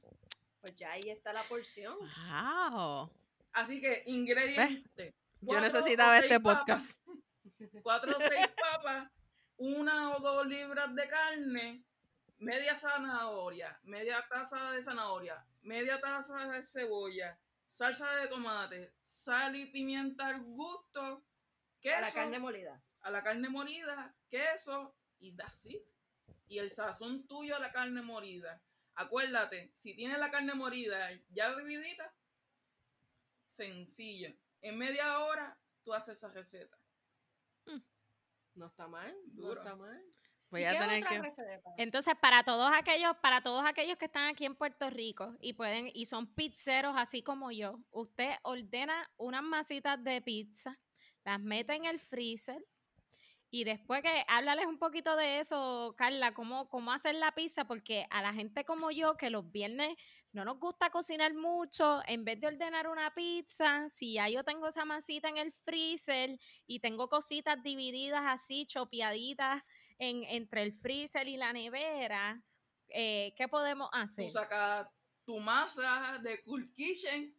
pues 0.62 0.76
ya 0.76 0.92
ahí 0.94 1.10
está 1.12 1.32
la 1.34 1.44
porción. 1.44 1.96
Wow. 2.00 3.12
Así 3.54 3.80
que 3.80 4.02
ingredientes. 4.08 5.14
Yo 5.42 5.62
necesitaba 5.62 6.18
este 6.18 6.40
papas, 6.40 6.98
podcast. 6.98 7.08
Cuatro 7.82 8.16
o 8.18 8.20
seis 8.20 8.48
papas, 8.62 9.10
una 9.58 10.16
o 10.16 10.20
dos 10.20 10.46
libras 10.48 10.94
de 10.94 11.08
carne, 11.08 11.84
media 12.38 12.76
zanahoria, 12.76 13.80
media 13.84 14.26
taza 14.30 14.72
de 14.72 14.84
zanahoria, 14.84 15.44
media 15.62 16.00
taza 16.00 16.48
de 16.52 16.62
cebolla, 16.62 17.38
salsa 17.66 18.16
de 18.18 18.28
tomate, 18.28 18.94
sal 19.02 19.56
y 19.56 19.66
pimienta 19.68 20.28
al 20.28 20.42
gusto, 20.44 21.24
queso, 21.82 21.98
A 21.98 22.02
la 22.02 22.12
carne 22.12 22.40
molida. 22.40 22.82
a 23.02 23.12
la 23.12 23.24
carne 23.24 23.50
molida, 23.50 24.14
queso 24.30 24.96
y 25.20 25.36
that's 25.36 25.66
it. 25.66 25.82
Y 26.48 26.60
el 26.60 26.70
sazón 26.70 27.28
tuyo 27.28 27.56
a 27.56 27.60
la 27.60 27.72
carne 27.72 28.02
molida. 28.02 28.62
Acuérdate, 28.96 29.70
si 29.74 29.96
tienes 29.96 30.18
la 30.18 30.32
carne 30.32 30.54
molida 30.54 31.10
ya 31.30 31.56
dividida, 31.56 32.14
sencillo. 33.48 34.34
En 34.62 34.78
media 34.78 35.20
hora 35.20 35.58
tú 35.84 35.94
haces 35.94 36.18
esa 36.18 36.30
receta. 36.30 36.78
No 38.58 38.66
está 38.66 38.88
mal, 38.88 39.16
no 39.34 39.48
Duro. 39.48 39.62
está 39.62 39.76
mal. 39.76 40.04
Voy 40.50 40.62
¿Y 40.62 40.66
a 40.66 40.80
tener 40.80 41.06
que. 41.06 41.22
Entonces, 41.78 42.16
para 42.20 42.44
todos 42.44 42.72
aquellos, 42.74 43.16
para 43.18 43.42
todos 43.42 43.64
aquellos 43.66 43.98
que 43.98 44.06
están 44.06 44.30
aquí 44.30 44.46
en 44.46 44.56
Puerto 44.56 44.90
Rico 44.90 45.36
y 45.40 45.54
pueden, 45.54 45.92
y 45.94 46.06
son 46.06 46.34
pizzeros 46.34 46.96
así 46.98 47.22
como 47.22 47.52
yo, 47.52 47.80
usted 47.92 48.32
ordena 48.44 49.10
unas 49.18 49.44
masitas 49.44 50.04
de 50.04 50.22
pizza, 50.22 50.80
las 51.24 51.40
mete 51.40 51.76
en 51.76 51.86
el 51.86 52.00
freezer 52.00 52.66
y 53.50 53.64
después 53.64 54.02
que 54.02 54.26
háblales 54.28 54.66
un 54.66 54.78
poquito 54.78 55.16
de 55.16 55.40
eso, 55.40 55.96
Carla, 55.98 56.34
cómo, 56.34 56.70
cómo 56.70 56.92
hacer 56.92 57.16
la 57.16 57.34
pizza, 57.34 57.66
porque 57.66 58.06
a 58.10 58.22
la 58.22 58.34
gente 58.34 58.66
como 58.66 58.92
yo, 58.92 59.16
que 59.16 59.30
los 59.30 59.50
viernes 59.52 59.96
no 60.34 60.44
nos 60.44 60.60
gusta 60.60 60.90
cocinar 60.90 61.34
mucho, 61.34 62.02
en 62.08 62.26
vez 62.26 62.40
de 62.42 62.48
ordenar 62.48 62.88
una 62.88 63.14
pizza, 63.14 63.88
si 63.90 64.14
ya 64.14 64.28
yo 64.28 64.44
tengo 64.44 64.68
esa 64.68 64.84
masita 64.84 65.30
en 65.30 65.38
el 65.38 65.54
freezer 65.64 66.38
y 66.66 66.80
tengo 66.80 67.08
cositas 67.08 67.62
divididas 67.64 68.24
así, 68.26 68.66
chopeaditas 68.66 69.64
en, 69.98 70.24
entre 70.26 70.64
el 70.64 70.74
freezer 70.74 71.28
y 71.28 71.38
la 71.38 71.54
nevera, 71.54 72.44
eh, 72.90 73.34
¿qué 73.38 73.48
podemos 73.48 73.90
hacer? 73.94 74.26
Tú 74.26 74.32
sacas 74.32 74.88
tu 75.26 75.40
masa 75.40 76.20
de 76.22 76.44
Cool 76.44 76.72
Kitchen, 76.74 77.34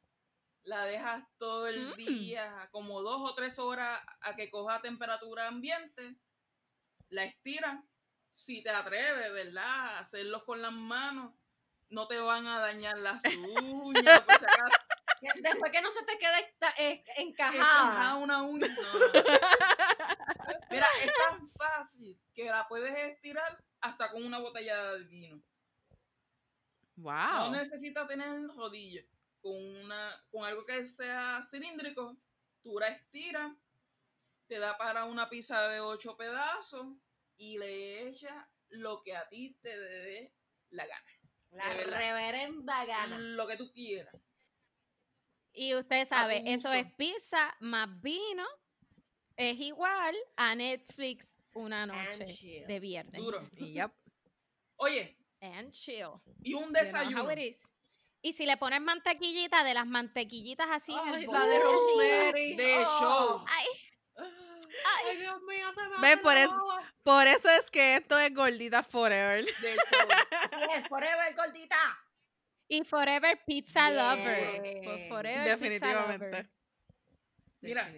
la 0.69 0.85
dejas 0.85 1.25
todo 1.39 1.67
el 1.67 1.89
Mm. 1.89 1.95
día, 1.97 2.69
como 2.73 3.01
dos 3.03 3.21
o 3.31 3.35
tres 3.35 3.59
horas 3.59 4.01
a 4.21 4.37
que 4.37 4.51
coja 4.51 4.81
temperatura 4.83 5.49
ambiente, 5.49 6.15
la 7.09 7.25
estiras. 7.25 7.83
Si 8.35 8.63
te 8.63 8.71
atreves, 8.71 9.33
¿verdad? 9.33 9.99
Hacerlos 9.99 10.45
con 10.45 10.63
las 10.63 10.71
manos, 10.73 11.35
no 11.89 12.07
te 12.07 12.19
van 12.21 12.47
a 12.47 12.61
dañar 12.61 12.99
las 12.99 13.23
uñas. 13.83 14.23
Que 15.21 15.29
Después 15.43 15.73
que 15.73 15.81
no 15.83 15.91
se 15.91 16.05
te 16.05 16.17
quede 16.19 16.55
eh, 16.79 17.05
Encajada 17.17 17.57
encajada. 17.57 18.15
una 18.17 18.43
uña. 18.43 18.69
No, 18.77 18.93
no, 18.93 18.99
no. 18.99 20.65
Mira, 20.71 20.87
es 21.03 21.11
tan 21.29 21.51
fácil 21.53 22.17
que 22.35 22.45
la 22.45 22.69
puedes 22.69 22.97
estirar 22.97 23.59
hasta 23.81 24.11
con 24.13 24.25
una 24.25 24.39
botella 24.39 24.93
de 24.93 25.05
vino. 25.05 25.37
No 25.37 25.43
Wow. 26.97 27.51
necesitas 27.53 28.07
tener 28.07 28.47
rodillas. 28.55 29.05
Con, 29.41 29.55
una, 29.55 30.25
con 30.31 30.45
algo 30.45 30.65
que 30.65 30.85
sea 30.85 31.41
cilíndrico, 31.43 32.17
tú 32.63 32.79
la 32.79 32.89
estiras, 32.89 33.53
te 34.47 34.59
da 34.59 34.77
para 34.77 35.05
una 35.05 35.29
pizza 35.29 35.69
de 35.69 35.81
ocho 35.81 36.17
pedazos 36.17 36.87
y 37.37 37.59
le 37.59 38.09
echas 38.09 38.35
lo 38.71 39.03
que 39.03 39.17
a 39.17 39.29
ti 39.29 39.57
te 39.63 39.79
dé 39.79 40.35
la 40.71 40.87
gana. 40.87 41.13
La 41.51 41.73
reverenda 41.73 42.85
gana. 42.85 43.19
Lo 43.19 43.47
que 43.47 43.57
tú 43.57 43.73
quieras. 43.73 44.15
Y 45.53 45.75
usted 45.75 46.05
sabe, 46.05 46.43
eso 46.47 46.73
es 46.73 46.87
pizza 46.95 47.57
más 47.61 47.89
vino. 48.01 48.47
Es 49.37 49.59
igual 49.59 50.15
a 50.37 50.55
Netflix 50.55 51.35
una 51.55 51.87
noche 51.87 52.65
de 52.67 52.81
viernes. 52.81 53.21
Duro. 53.21 53.39
Yep. 53.57 53.93
Oye, 54.77 55.17
And 55.41 55.73
chill. 55.73 56.21
y 56.43 56.55
un 56.55 56.73
You 56.75 57.11
know 57.11 57.29
Y 58.23 58.33
si 58.33 58.47
le 58.47 58.57
pones 58.57 58.81
mantequillita, 58.81 59.63
de 59.65 59.75
las 59.75 59.87
mantequillitas 59.87 60.69
así 60.71 60.93
en 60.93 60.99
Ay, 61.15 61.25
el 61.25 61.31
la 61.31 61.47
de. 61.47 61.61
Rosemary. 61.61 62.57
De 62.57 62.85
Oh. 62.87 62.99
show. 62.99 63.45
Ay, 63.49 63.67
Ay, 65.07 65.17
Dios 65.19 65.41
mío, 65.43 65.67
se 65.75 65.89
me 65.89 65.99
Ve, 66.01 66.07
hace 66.09 66.17
por 66.19 66.37
eso-. 66.37 66.79
Por 67.03 67.27
eso 67.27 67.49
es 67.51 67.71
que 67.71 67.97
esto 67.97 68.19
es 68.19 68.35
gordita 68.35 68.83
forever. 68.83 69.45
De 69.63 69.77
show. 69.77 70.09
Yes, 70.75 70.89
forever, 70.89 71.35
gordita. 71.35 71.77
y 72.69 72.85
Forever 72.85 73.41
Pizza 73.47 73.91
Lover. 73.91 75.09
Forever 75.09 75.59
Pizza 75.59 75.93
Lover. 75.93 76.21
Definitivamente. 76.21 76.49
Mira. 77.61 77.91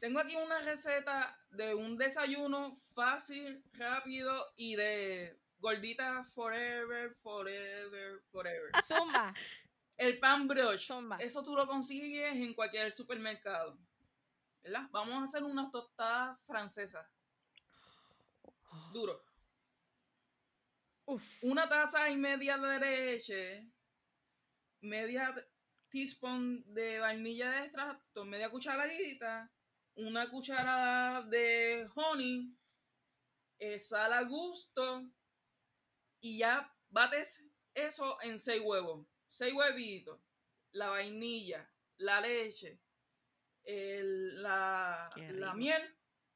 Tengo 0.00 0.20
aquí 0.20 0.36
una 0.36 0.60
receta 0.60 1.36
de 1.50 1.74
un 1.74 1.96
desayuno 1.98 2.78
fácil, 2.94 3.62
rápido 3.72 4.52
y 4.56 4.76
de 4.76 5.36
gordita 5.58 6.24
forever, 6.34 7.14
forever, 7.22 8.22
forever. 8.30 8.70
Zumba. 8.86 9.34
El 9.96 10.18
pan 10.18 10.46
brioche. 10.46 10.86
Zumba. 10.86 11.16
Eso 11.18 11.42
tú 11.42 11.54
lo 11.54 11.66
consigues 11.66 12.36
en 12.36 12.54
cualquier 12.54 12.92
supermercado. 12.92 13.78
¿Verdad? 14.62 14.88
Vamos 14.90 15.14
a 15.14 15.24
hacer 15.24 15.42
unas 15.42 15.70
tostadas 15.70 16.38
francesas. 16.46 17.06
Duro. 18.92 19.22
Uf. 21.06 21.42
Una 21.42 21.68
taza 21.68 22.10
y 22.10 22.16
media 22.16 22.58
de 22.58 22.78
leche, 22.78 23.72
media 24.82 25.34
teaspoon 25.88 26.62
de 26.74 27.00
vainilla 27.00 27.50
de 27.50 27.64
extracto, 27.64 28.24
media 28.26 28.50
cucharadita, 28.50 29.50
una 29.94 30.28
cucharada 30.28 31.22
de 31.22 31.88
honey, 31.94 32.54
eh, 33.58 33.78
sal 33.78 34.12
a 34.12 34.22
gusto 34.22 35.10
y 36.20 36.38
ya 36.38 36.72
bates 36.90 37.44
eso 37.74 38.20
en 38.22 38.38
seis 38.38 38.60
huevos, 38.64 39.06
seis 39.28 39.52
huevitos, 39.54 40.20
la 40.72 40.88
vainilla, 40.88 41.70
la 41.98 42.20
leche, 42.20 42.80
el- 43.64 44.42
la, 44.42 45.10
la 45.16 45.54
miel 45.54 45.82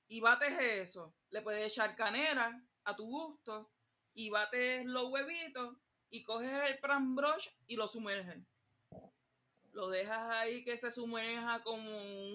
y 0.09 0.21
bates 0.21 0.59
eso. 0.59 1.15
Le 1.31 1.43
puedes 1.43 1.73
echar 1.73 1.97
canela 1.97 2.63
a 2.85 2.95
tu 2.97 3.05
gusto 3.07 3.71
y 4.15 4.31
bates 4.31 4.85
los 4.87 5.11
huevitos 5.11 5.77
y 6.11 6.23
coges 6.23 6.51
el 6.69 6.79
pan 6.79 7.15
broche 7.15 7.51
y 7.67 7.77
lo 7.77 7.89
sumerges. 7.89 8.45
Lo 9.73 9.89
dejas 9.89 10.31
ahí 10.31 10.65
que 10.65 10.77
se 10.77 10.91
sumerja 10.91 11.63
como 11.63 11.91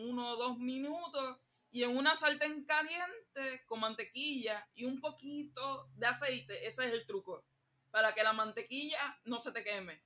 uno 0.09 0.31
o 0.31 0.35
dos 0.37 0.57
minutos 0.57 1.37
y 1.71 1.83
en 1.83 1.95
una 1.97 2.15
sartén 2.15 2.63
caliente 2.65 3.63
con 3.65 3.79
mantequilla 3.79 4.67
y 4.73 4.85
un 4.85 4.99
poquito 4.99 5.89
de 5.95 6.07
aceite. 6.07 6.65
Ese 6.65 6.85
es 6.85 6.93
el 6.93 7.05
truco. 7.05 7.45
Para 7.91 8.13
que 8.13 8.23
la 8.23 8.33
mantequilla 8.33 9.19
no 9.25 9.39
se 9.39 9.51
te 9.51 9.63
queme. 9.63 10.01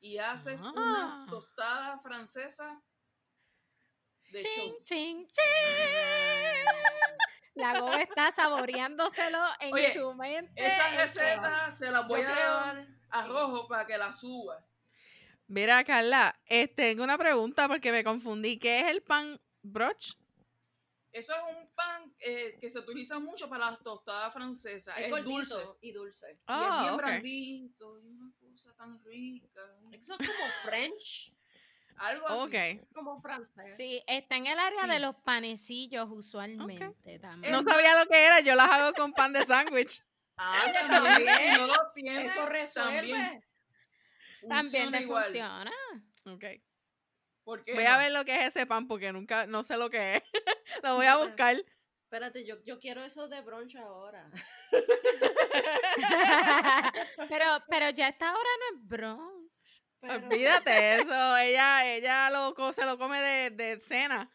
Y 0.00 0.18
haces 0.18 0.62
Ah. 0.64 0.72
unas 0.74 1.26
tostadas 1.30 2.02
francesas 2.02 2.76
de 4.30 4.38
Ching, 4.40 4.70
show. 4.70 4.78
ching, 4.84 5.26
ching. 5.28 6.64
La 7.54 7.78
Gobe 7.80 8.02
está 8.02 8.30
saboreándoselo 8.32 9.38
en 9.60 9.72
Oye, 9.72 9.94
su 9.94 10.12
mente. 10.14 10.66
Esa 10.66 10.90
receta 10.90 11.70
se 11.70 11.90
la 11.90 12.00
voy 12.02 12.20
Yo 12.20 12.28
a 12.28 12.32
creo- 12.32 12.52
dar 12.54 12.86
a 13.10 13.26
Rojo 13.26 13.66
para 13.68 13.86
que 13.86 13.96
la 13.96 14.12
suba. 14.12 14.62
Mira, 15.48 15.82
Carla, 15.84 16.38
eh, 16.46 16.68
tengo 16.68 17.02
una 17.04 17.16
pregunta 17.16 17.66
porque 17.68 17.92
me 17.92 18.04
confundí. 18.04 18.58
¿Qué 18.58 18.80
es 18.80 18.90
el 18.90 19.02
pan 19.02 19.40
broche? 19.72 20.14
Eso 21.12 21.32
es 21.34 21.56
un 21.56 21.66
pan 21.74 22.14
eh, 22.20 22.58
que 22.60 22.68
se 22.68 22.78
utiliza 22.78 23.18
mucho 23.18 23.48
para 23.48 23.70
las 23.70 23.80
tostadas 23.82 24.32
francesas. 24.34 24.94
Es 24.98 25.10
dulce. 25.24 25.54
y 25.80 25.92
dulce. 25.92 26.26
y 26.30 26.34
es 26.34 26.40
Ah, 26.46 26.80
bien 26.82 26.94
ok. 26.94 26.98
blandito. 27.00 27.98
Y 28.00 28.06
una 28.08 28.32
cosa 28.38 28.74
tan 28.74 29.02
rica. 29.02 29.60
Eso 29.92 30.14
es 30.18 30.18
como 30.28 30.50
French, 30.64 31.32
Algo 31.96 32.28
así. 32.28 32.42
Ok. 32.82 32.92
como 32.92 33.20
francés. 33.22 33.74
Sí, 33.76 34.02
está 34.06 34.36
en 34.36 34.46
el 34.48 34.58
área 34.58 34.82
Sí. 34.84 34.90
de 34.90 34.98
los 35.00 35.16
panecillos 35.24 36.06
usualmente 36.10 37.18
también. 37.18 37.50
No 37.50 37.62
sabía 37.62 37.98
lo 38.04 38.10
que 38.10 38.26
era, 38.26 38.40
yo 38.40 38.54
las 38.54 38.68
hago 38.68 38.92
con 38.92 39.12
pan 39.14 39.32
de 39.32 39.44
sándwich. 39.46 40.02
Ah, 40.38 40.66
también. 40.70 41.56
no 41.56 41.66
lo 41.66 41.92
tienes, 41.94 42.30
Eso 42.30 42.44
resuelve. 42.44 42.92
también. 43.10 43.44
También 44.46 44.62
Funciona 44.64 44.98
te 44.98 45.04
igual. 45.04 45.24
funciona. 45.24 45.72
Ok. 46.26 46.44
¿Por 47.46 47.62
qué 47.64 47.74
Voy 47.74 47.84
no? 47.84 47.90
a 47.90 47.98
ver 47.98 48.10
lo 48.10 48.24
que 48.24 48.34
es 48.34 48.48
ese 48.48 48.66
pan 48.66 48.88
porque 48.88 49.12
nunca, 49.12 49.46
no 49.46 49.62
sé 49.62 49.76
lo 49.76 49.88
que 49.88 50.16
es. 50.16 50.22
lo 50.82 50.96
voy 50.96 51.06
a 51.06 51.16
buscar. 51.18 51.54
Espérate, 52.02 52.44
yo, 52.44 52.56
yo 52.64 52.76
quiero 52.80 53.04
eso 53.04 53.28
de 53.28 53.40
brunch 53.40 53.76
ahora. 53.76 54.28
pero, 57.28 57.62
pero 57.68 57.90
ya 57.90 58.08
esta 58.08 58.32
hora 58.32 58.50
no 58.58 58.66
es 58.76 58.88
brunch. 58.88 59.52
Pero- 60.00 60.26
Olvídate 60.26 60.96
eso, 60.96 61.36
ella, 61.36 61.94
ella 61.94 62.30
lo, 62.30 62.52
se 62.72 62.84
lo 62.84 62.98
come 62.98 63.20
de, 63.20 63.50
de 63.50 63.80
cena. 63.80 64.28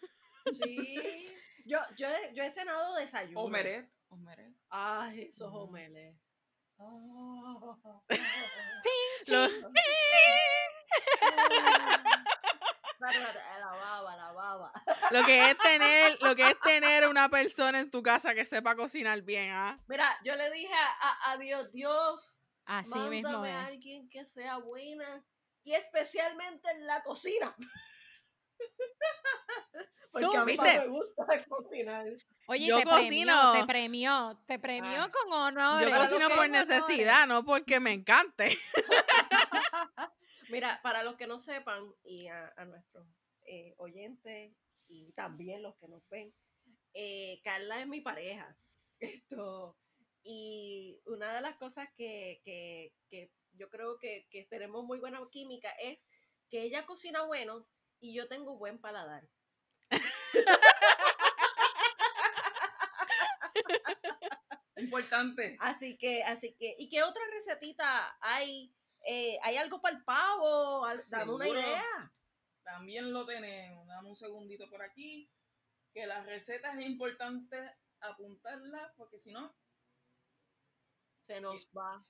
Sí. 0.63 1.36
Yo, 1.65 1.80
yo, 1.97 2.08
he, 2.08 2.34
yo 2.34 2.43
he 2.43 2.52
cenado 2.52 2.95
desayuno. 2.95 3.41
Omeret. 3.41 3.91
Omeret. 4.08 4.54
Ay, 4.69 5.24
esos 5.24 5.50
Ujú. 5.50 5.58
omeles. 5.63 6.15
Lo- 9.28 9.45
Espérate, 9.45 9.82
La 13.01 13.71
baba, 13.71 14.15
la 14.15 14.31
baba. 14.31 14.71
Lo 15.11 15.23
que 15.25 15.49
es 15.49 15.57
tener, 15.57 16.17
lo 16.21 16.35
que 16.35 16.47
es 16.49 16.59
tener 16.61 17.07
una 17.07 17.29
persona 17.29 17.79
en 17.79 17.89
tu 17.89 18.03
casa 18.03 18.33
que 18.35 18.45
sepa 18.45 18.75
cocinar 18.75 19.21
bien, 19.23 19.49
¿ah? 19.51 19.79
Mira, 19.87 20.17
yo 20.23 20.35
le 20.35 20.51
dije 20.51 20.73
a, 20.73 21.31
a- 21.31 21.37
Dios, 21.37 21.71
Dios, 21.71 22.37
Así 22.65 22.97
mismo 22.99 23.29
mándame 23.31 23.49
es. 23.49 23.55
a 23.55 23.65
alguien 23.65 24.08
que 24.10 24.25
sea 24.25 24.58
buena 24.58 25.23
y 25.63 25.73
especialmente 25.73 26.69
en 26.71 26.85
la 26.85 27.02
cocina. 27.04 27.56
Porque 30.12 30.37
a 30.37 30.45
mí 30.45 30.58
me 30.58 30.87
gusta 30.87 31.25
cocinar. 31.47 32.06
Oye, 32.47 32.67
Yo 32.67 32.77
te 32.77 32.83
premió, 32.83 32.97
cocino. 33.06 33.54
te 33.54 33.65
premió, 33.65 34.43
te 34.45 34.60
premió 34.60 35.04
Ah. 35.04 35.12
con 35.12 35.31
honores. 35.33 35.89
Yo 35.89 35.95
cocino 35.95 36.29
por 36.35 36.49
necesidad, 36.49 37.25
no 37.27 37.45
porque 37.45 37.79
me 37.79 37.93
encante. 37.93 38.60
Mira, 40.52 40.79
para 40.83 41.04
los 41.04 41.15
que 41.15 41.27
no 41.27 41.39
sepan 41.39 41.93
y 42.04 42.27
a, 42.27 42.54
a 42.58 42.65
nuestros 42.65 43.08
eh, 43.45 43.73
oyentes 43.77 44.54
y 44.87 45.13
también 45.13 45.63
los 45.63 45.75
que 45.77 45.87
nos 45.87 46.08
ven, 46.10 46.33
eh, 46.93 47.39
Carla 47.43 47.79
es 47.81 47.87
mi 47.87 48.02
pareja. 48.02 48.58
Esto, 48.99 49.77
y 50.23 51.02
una 51.06 51.33
de 51.35 51.41
las 51.41 51.56
cosas 51.58 51.89
que, 51.95 52.41
que- 52.43 52.93
que 53.10 53.31
yo 53.54 53.69
creo 53.69 53.97
que, 53.99 54.27
que 54.29 54.45
tenemos 54.45 54.83
muy 54.85 54.99
buena 54.99 55.19
química 55.31 55.71
es 55.81 55.99
que 56.49 56.62
ella 56.63 56.85
cocina 56.85 57.23
bueno 57.23 57.67
y 57.99 58.13
yo 58.13 58.27
tengo 58.27 58.58
buen 58.58 58.79
paladar. 58.79 59.23
Importante. 64.77 65.58
Así 65.60 65.97
que, 65.97 66.23
así 66.23 66.56
que, 66.58 66.75
¿y 66.79 66.89
qué 66.89 67.04
otra 67.04 67.21
recetita 67.33 68.17
hay? 68.21 68.73
Eh, 69.06 69.37
¿Hay 69.43 69.58
algo 69.58 69.81
para 69.81 69.97
el 69.97 70.04
pavo? 70.04 70.85
Al- 70.85 71.02
Dame 71.10 71.33
una 71.33 71.47
idea. 71.49 72.13
También 72.63 73.12
lo 73.12 73.25
tenemos. 73.25 73.87
Dame 73.87 74.10
un 74.10 74.15
segundito 74.15 74.69
por 74.69 74.81
aquí. 74.81 75.29
Que 75.93 76.06
las 76.06 76.25
recetas 76.25 76.77
es 76.77 76.85
importante 76.85 77.58
apuntarlas 77.99 78.91
porque 78.97 79.19
si 79.19 79.31
no, 79.31 79.54
Se 81.19 81.39
nos 81.39 81.67
va. 81.77 82.04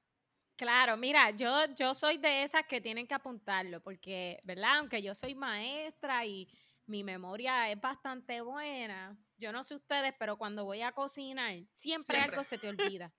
Claro, 0.56 0.96
mira, 0.96 1.32
yo, 1.32 1.66
yo 1.76 1.94
soy 1.94 2.18
de 2.18 2.44
esas 2.44 2.66
que 2.68 2.80
tienen 2.80 3.08
que 3.08 3.16
apuntarlo, 3.16 3.82
porque, 3.82 4.40
¿verdad? 4.44 4.78
Aunque 4.78 5.02
yo 5.02 5.16
soy 5.16 5.34
maestra 5.34 6.24
y 6.26 6.48
mi 6.86 7.04
memoria 7.04 7.70
es 7.72 7.82
bastante 7.82 8.42
buena, 8.42 9.18
yo 9.38 9.52
no 9.52 9.64
sé 9.64 9.76
ustedes, 9.76 10.14
pero 10.20 10.38
cuando 10.38 10.64
voy 10.66 10.82
a 10.82 10.92
cocinar, 10.92 11.52
siempre, 11.72 12.16
Siempre. 12.16 12.18
algo 12.20 12.44
se 12.44 12.58
te 12.60 12.70
olvida. 12.70 13.12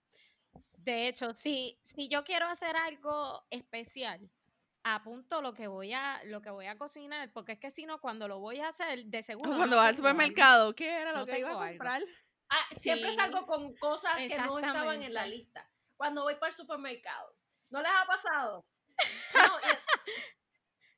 De 0.84 1.06
hecho, 1.08 1.32
si, 1.34 1.78
si 1.82 2.08
yo 2.08 2.24
quiero 2.24 2.46
hacer 2.46 2.74
algo 2.76 3.44
especial, 3.50 4.28
apunto 4.82 5.40
lo 5.40 5.54
que 5.54 5.68
voy 5.68 5.92
a 5.92 6.20
lo 6.24 6.42
que 6.42 6.50
voy 6.50 6.66
a 6.66 6.76
cocinar, 6.76 7.30
porque 7.32 7.52
es 7.52 7.58
que 7.60 7.70
si 7.70 7.86
no 7.86 8.00
cuando 8.00 8.26
lo 8.26 8.40
voy 8.40 8.58
a 8.60 8.68
hacer 8.68 9.04
de 9.06 9.22
seguro 9.22 9.50
no 9.50 9.56
Cuando 9.58 9.76
vas 9.76 9.84
al 9.84 9.88
algo. 9.90 9.96
supermercado, 9.98 10.74
¿qué 10.74 10.90
era 10.90 11.12
lo 11.12 11.20
No 11.20 11.26
que 11.26 11.38
iba 11.38 11.50
a 11.50 11.52
algo. 11.52 11.66
comprar? 11.68 12.02
Ah, 12.48 12.66
siempre 12.78 13.10
Sí. 13.10 13.16
salgo 13.16 13.46
con 13.46 13.74
cosas 13.76 14.16
que 14.16 14.36
no 14.38 14.58
estaban 14.58 15.02
en 15.02 15.14
la 15.14 15.26
lista. 15.26 15.68
Cuando 15.96 16.22
voy 16.24 16.34
para 16.34 16.48
el 16.48 16.54
supermercado. 16.54 17.34
¿No 17.70 17.80
les 17.80 17.90
ha 17.90 18.04
pasado? 18.06 18.64
No, 19.34 19.58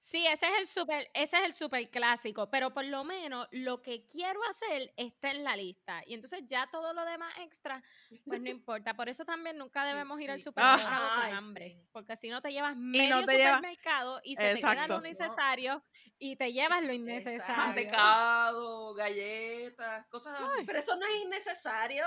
Sí, 0.07 0.27
ese 0.27 0.47
es 0.49 0.55
el 0.59 0.67
super, 0.67 1.11
ese 1.15 1.39
es 1.39 1.45
el 1.45 1.53
super 1.55 1.89
clásico, 1.89 2.51
pero 2.51 2.75
por 2.75 2.85
lo 2.85 3.05
menos 3.05 3.49
lo 3.53 3.81
que 3.81 4.05
quiero 4.05 4.39
hacer 4.51 4.93
está 4.99 5.31
en 5.31 5.45
la 5.45 5.57
lista. 5.57 6.03
Y 6.05 6.13
entonces 6.13 6.43
ya 6.45 6.69
todo 6.71 6.93
lo 6.93 7.07
demás 7.07 7.33
extra, 7.39 7.83
pues 8.27 8.39
no 8.43 8.51
importa. 8.51 8.93
Por 8.93 9.09
eso 9.09 9.25
también 9.25 9.57
nunca 9.57 9.83
Sí, 9.87 9.89
debemos 9.93 10.21
ir 10.21 10.31
al 10.31 10.37
sí. 10.37 10.45
supermercado 10.45 11.09
con 11.23 11.33
hambre. 11.39 11.69
sí. 11.71 11.89
Porque 11.91 12.17
si 12.17 12.29
no 12.29 12.43
te 12.43 12.53
llevas 12.53 12.77
medio 12.77 13.25
te 13.25 13.39
lleva- 13.39 13.57
supermercado 13.57 14.21
y 14.23 14.37
se 14.37 14.53
te 14.57 14.61
queda 14.61 14.87
lo 14.89 15.01
necesario 15.01 15.83
y 16.19 16.37
te 16.37 16.53
llevas 16.53 16.83
lo 16.85 16.93
innecesario. 16.93 17.57
Mantecado, 17.57 18.93
galletas, 18.93 20.07
cosas 20.09 20.39
así. 20.39 20.65
pero 20.67 20.81
eso 20.81 20.97
no 20.97 21.07
es 21.07 21.17
innecesario. 21.23 22.05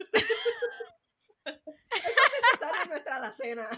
eso 1.46 1.56
es 1.96 2.42
necesario 2.52 2.82
en 2.82 2.88
nuestra 2.90 3.16
alacena. 3.16 3.70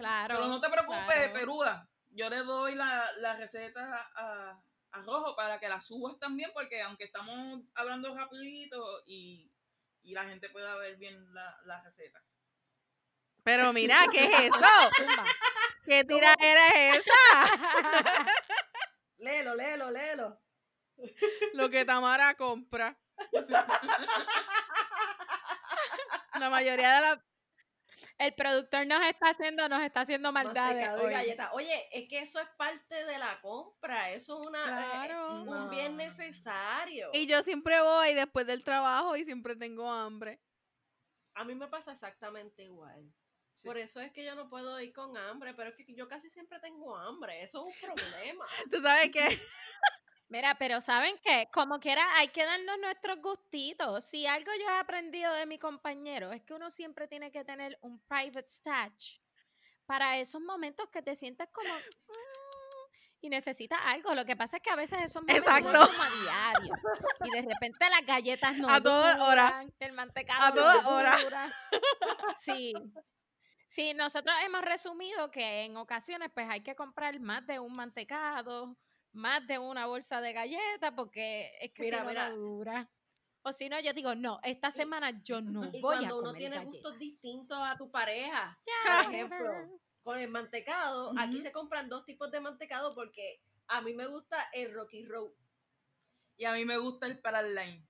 Claro. 0.00 0.34
Pero 0.36 0.48
no 0.48 0.60
te 0.60 0.68
preocupes, 0.70 1.04
claro. 1.04 1.32
Perúa. 1.34 1.88
Yo 2.08 2.28
le 2.30 2.38
doy 2.38 2.74
la, 2.74 3.06
la 3.18 3.36
receta 3.36 4.10
a, 4.16 4.58
a 4.92 4.98
Rojo 5.02 5.36
para 5.36 5.60
que 5.60 5.68
la 5.68 5.80
subas 5.80 6.18
también, 6.18 6.50
porque 6.54 6.80
aunque 6.82 7.04
estamos 7.04 7.60
hablando 7.74 8.14
rapidito 8.14 9.02
y, 9.06 9.52
y 10.02 10.14
la 10.14 10.24
gente 10.24 10.48
pueda 10.48 10.74
ver 10.76 10.96
bien 10.96 11.32
la, 11.34 11.56
la 11.66 11.82
receta. 11.82 12.20
Pero 13.44 13.72
mira, 13.72 13.96
¿qué 14.10 14.24
es 14.24 14.30
eso? 14.40 14.90
¿Qué 15.84 16.04
tiradera 16.04 16.66
es 16.74 16.98
esa? 16.98 18.26
Léelo, 19.18 19.54
léelo, 19.54 19.90
léelo. 19.90 20.40
Lo 21.52 21.68
que 21.68 21.84
Tamara 21.84 22.34
compra. 22.36 22.98
La 26.38 26.48
mayoría 26.48 26.94
de 26.94 27.00
la... 27.02 27.22
El 28.18 28.34
productor 28.34 28.86
nos 28.86 29.04
está 29.06 29.30
haciendo, 29.30 29.68
nos 29.68 29.82
está 29.82 30.00
haciendo 30.00 30.32
maldades. 30.32 30.88
Hoy. 31.00 31.12
galleta. 31.12 31.52
Oye, 31.52 31.88
es 31.92 32.08
que 32.08 32.20
eso 32.20 32.40
es 32.40 32.48
parte 32.56 33.04
de 33.04 33.18
la 33.18 33.40
compra. 33.40 34.10
Eso 34.10 34.40
es 34.40 34.48
una, 34.48 34.60
eh, 34.60 35.06
Claro. 35.06 35.42
un 35.42 35.70
bien 35.70 35.96
necesario. 35.96 37.10
Y 37.12 37.26
yo 37.26 37.42
siempre 37.42 37.80
voy 37.80 38.14
después 38.14 38.46
del 38.46 38.64
trabajo 38.64 39.16
y 39.16 39.24
siempre 39.24 39.56
tengo 39.56 39.90
hambre. 39.90 40.40
A 41.34 41.44
mí 41.44 41.54
me 41.54 41.68
pasa 41.68 41.92
exactamente 41.92 42.62
igual. 42.64 43.12
Sí. 43.52 43.66
Por 43.68 43.76
eso 43.78 44.00
es 44.00 44.10
que 44.12 44.24
yo 44.24 44.34
no 44.34 44.48
puedo 44.48 44.80
ir 44.80 44.92
con 44.92 45.16
hambre, 45.18 45.52
pero 45.54 45.70
es 45.70 45.76
que 45.76 45.94
yo 45.94 46.08
casi 46.08 46.30
siempre 46.30 46.58
tengo 46.60 46.96
hambre. 46.96 47.42
Eso 47.42 47.68
es 47.68 47.74
un 47.82 47.88
problema. 47.88 48.46
¿Tú 48.70 48.80
sabes 48.80 49.10
qué? 49.10 49.38
Mira, 50.30 50.54
pero 50.58 50.80
¿saben 50.80 51.18
qué? 51.24 51.48
Como 51.52 51.80
quiera, 51.80 52.06
hay 52.16 52.28
que 52.28 52.44
darnos 52.44 52.78
nuestros 52.78 53.20
gustitos. 53.20 54.04
Si 54.04 54.26
algo 54.26 54.52
yo 54.60 54.68
he 54.70 54.78
aprendido 54.78 55.32
de 55.34 55.44
mi 55.44 55.58
compañero 55.58 56.30
es 56.32 56.42
que 56.42 56.54
uno 56.54 56.70
siempre 56.70 57.08
tiene 57.08 57.32
que 57.32 57.44
tener 57.44 57.76
un 57.82 57.98
private 58.06 58.48
stash 58.48 59.18
para 59.86 60.18
esos 60.18 60.40
momentos 60.40 60.88
que 60.88 61.02
te 61.02 61.16
sientes 61.16 61.48
como 61.52 61.74
y 63.22 63.28
necesitas 63.28 63.80
algo. 63.84 64.14
Lo 64.14 64.24
que 64.24 64.36
pasa 64.36 64.58
es 64.58 64.62
que 64.62 64.70
a 64.70 64.76
veces 64.76 65.00
esos 65.02 65.20
momentos 65.22 65.44
Exacto. 65.44 65.86
como 65.90 66.02
a 66.02 66.08
diario. 66.22 66.74
Y 67.24 67.30
de 67.32 67.42
repente 67.52 67.90
las 67.90 68.06
galletas 68.06 68.56
no 68.56 68.68
A 68.70 68.80
toda 68.80 69.24
hora. 69.26 69.66
el 69.80 69.92
mantecado 69.92 70.44
A 70.44 70.48
no 70.50 70.54
toda 70.54 70.88
hora. 70.90 71.16
dura. 71.24 71.54
Sí. 72.38 72.72
Sí, 73.66 73.94
nosotros 73.94 74.34
hemos 74.44 74.62
resumido 74.62 75.30
que 75.32 75.64
en 75.64 75.76
ocasiones 75.76 76.30
pues 76.32 76.48
hay 76.48 76.60
que 76.62 76.74
comprar 76.76 77.18
más 77.20 77.44
de 77.46 77.58
un 77.58 77.74
mantecado, 77.74 78.76
más 79.12 79.46
de 79.46 79.58
una 79.58 79.86
bolsa 79.86 80.20
de 80.20 80.32
galletas, 80.32 80.92
porque 80.94 81.52
es 81.60 81.72
que 81.72 81.82
Mira, 81.82 81.98
si 81.98 82.02
no, 82.04 82.08
mira. 82.10 82.28
no 82.30 82.36
dura. 82.36 82.90
O 83.42 83.52
si 83.52 83.68
no, 83.68 83.80
yo 83.80 83.92
digo, 83.94 84.14
no, 84.14 84.38
esta 84.42 84.70
semana 84.70 85.22
yo 85.22 85.40
no 85.40 85.64
Y 85.72 85.80
voy 85.80 85.96
a 85.96 85.98
cuando 85.98 86.16
uno 86.18 86.26
comer 86.28 86.38
tiene 86.40 86.56
galletas. 86.56 86.74
gustos 86.74 86.98
distintos 86.98 87.58
a 87.58 87.76
tu 87.76 87.90
pareja, 87.90 88.58
por 89.04 89.14
ejemplo, 89.14 89.80
con 90.02 90.18
el 90.18 90.28
mantecado, 90.28 91.12
aquí 91.18 91.40
se 91.40 91.50
compran 91.52 91.88
dos 91.88 92.04
tipos 92.04 92.30
de 92.30 92.40
mantecado 92.40 92.94
porque 92.94 93.40
a 93.68 93.80
mí 93.80 93.94
me 93.94 94.06
gusta 94.06 94.48
el 94.52 94.74
Rocky 94.74 95.06
Road. 95.06 95.30
Y 96.36 96.44
a 96.44 96.52
mí 96.52 96.64
me 96.64 96.76
gusta 96.78 97.06
el 97.06 97.18
Paraline. 97.18 97.86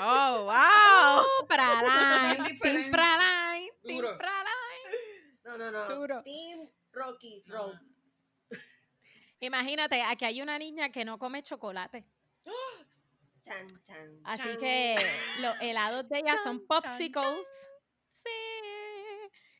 Oh, 0.00 0.44
wow. 0.44 1.24
Oh, 1.40 1.46
Praline, 1.46 2.42
Bien 2.42 2.58
Team. 2.58 2.90
Praline, 2.90 3.70
Team 3.82 3.96
Duro. 3.96 4.18
Praline. 4.18 5.38
No, 5.44 5.58
no, 5.58 5.70
no. 5.70 5.88
Duro. 5.94 6.22
Team 6.22 6.68
Rocky 6.92 7.42
Road. 7.46 7.78
Imagínate, 9.40 10.02
aquí 10.02 10.24
hay 10.24 10.42
una 10.42 10.58
niña 10.58 10.90
que 10.90 11.04
no 11.04 11.18
come 11.18 11.42
chocolate. 11.42 12.04
Chan, 13.42 13.66
chan, 13.82 14.20
Así 14.24 14.48
chan. 14.48 14.58
que 14.58 14.94
los 15.40 15.54
helados 15.60 16.08
de 16.08 16.18
ella 16.18 16.34
Chan, 16.34 16.42
son 16.42 16.58
chan, 16.58 16.66
popsicles. 16.66 17.46
Sí. 18.08 18.28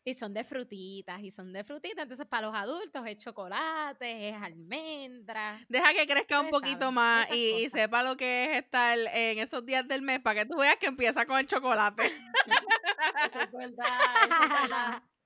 Y 0.04 0.14
son 0.14 0.34
de 0.34 0.42
frutitas, 0.42 1.20
y 1.20 1.30
son 1.30 1.52
de 1.52 1.64
frutitas. 1.64 2.02
Entonces, 2.02 2.26
para 2.26 2.48
los 2.48 2.56
adultos 2.56 3.02
es 3.06 3.18
chocolate, 3.18 4.30
es 4.30 4.34
almendra. 4.34 5.64
Deja 5.68 5.92
que 5.94 6.06
crezca 6.06 6.40
un 6.40 6.50
poquito 6.50 6.80
saben, 6.80 6.94
más 6.94 7.30
y, 7.30 7.68
sepa 7.70 8.02
lo 8.02 8.16
que 8.16 8.44
es 8.44 8.58
estar 8.58 8.98
en 8.98 9.38
esos 9.38 9.64
días 9.64 9.86
del 9.86 10.02
mes 10.02 10.20
para 10.20 10.40
que 10.40 10.46
tú 10.46 10.56
veas 10.56 10.76
que 10.76 10.86
empieza 10.86 11.24
con 11.24 11.38
el 11.38 11.46
chocolate. 11.46 12.06
Eso 12.06 13.40
es 13.40 13.52
verdad, 13.52 13.98
eso 14.24 14.42
es 14.42 14.48
verdad. 14.48 15.02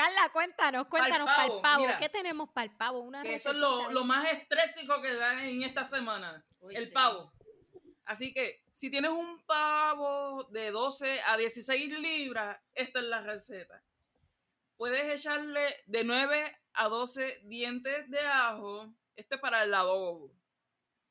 Carla, 0.00 0.30
cuéntanos, 0.32 0.86
cuéntanos 0.86 1.28
para 1.28 1.44
el 1.44 1.48
pavo, 1.50 1.62
pavo. 1.62 1.80
mira. 1.84 1.98
¿Qué 1.98 2.08
tenemos 2.08 2.48
para 2.48 2.64
el 2.64 2.74
pavo? 2.74 3.00
Una 3.00 3.22
Que 3.22 3.34
eso 3.34 3.50
es 3.50 3.56
lo, 3.56 3.90
lo 3.90 4.02
más 4.04 4.32
estrésico 4.32 5.02
que 5.02 5.12
dan 5.12 5.40
en 5.40 5.62
esta 5.62 5.84
semana. 5.84 6.42
Uy, 6.60 6.74
el 6.74 6.86
sí. 6.86 6.92
pavo. 6.92 7.30
Así 8.06 8.32
que 8.32 8.64
si 8.72 8.90
tienes 8.90 9.10
un 9.10 9.44
pavo 9.44 10.44
de 10.44 10.70
12 10.70 11.20
a 11.26 11.36
16 11.36 11.98
libras, 11.98 12.58
esta 12.72 13.00
es 13.00 13.04
la 13.04 13.20
receta. 13.20 13.82
Puedes 14.78 15.20
echarle 15.20 15.60
de 15.84 16.02
9 16.02 16.58
a 16.72 16.88
12 16.88 17.42
dientes 17.44 18.10
de 18.10 18.20
ajo. 18.20 18.88
Este 19.16 19.34
es 19.34 19.40
para 19.42 19.64
el 19.64 19.74
adobo. 19.74 20.32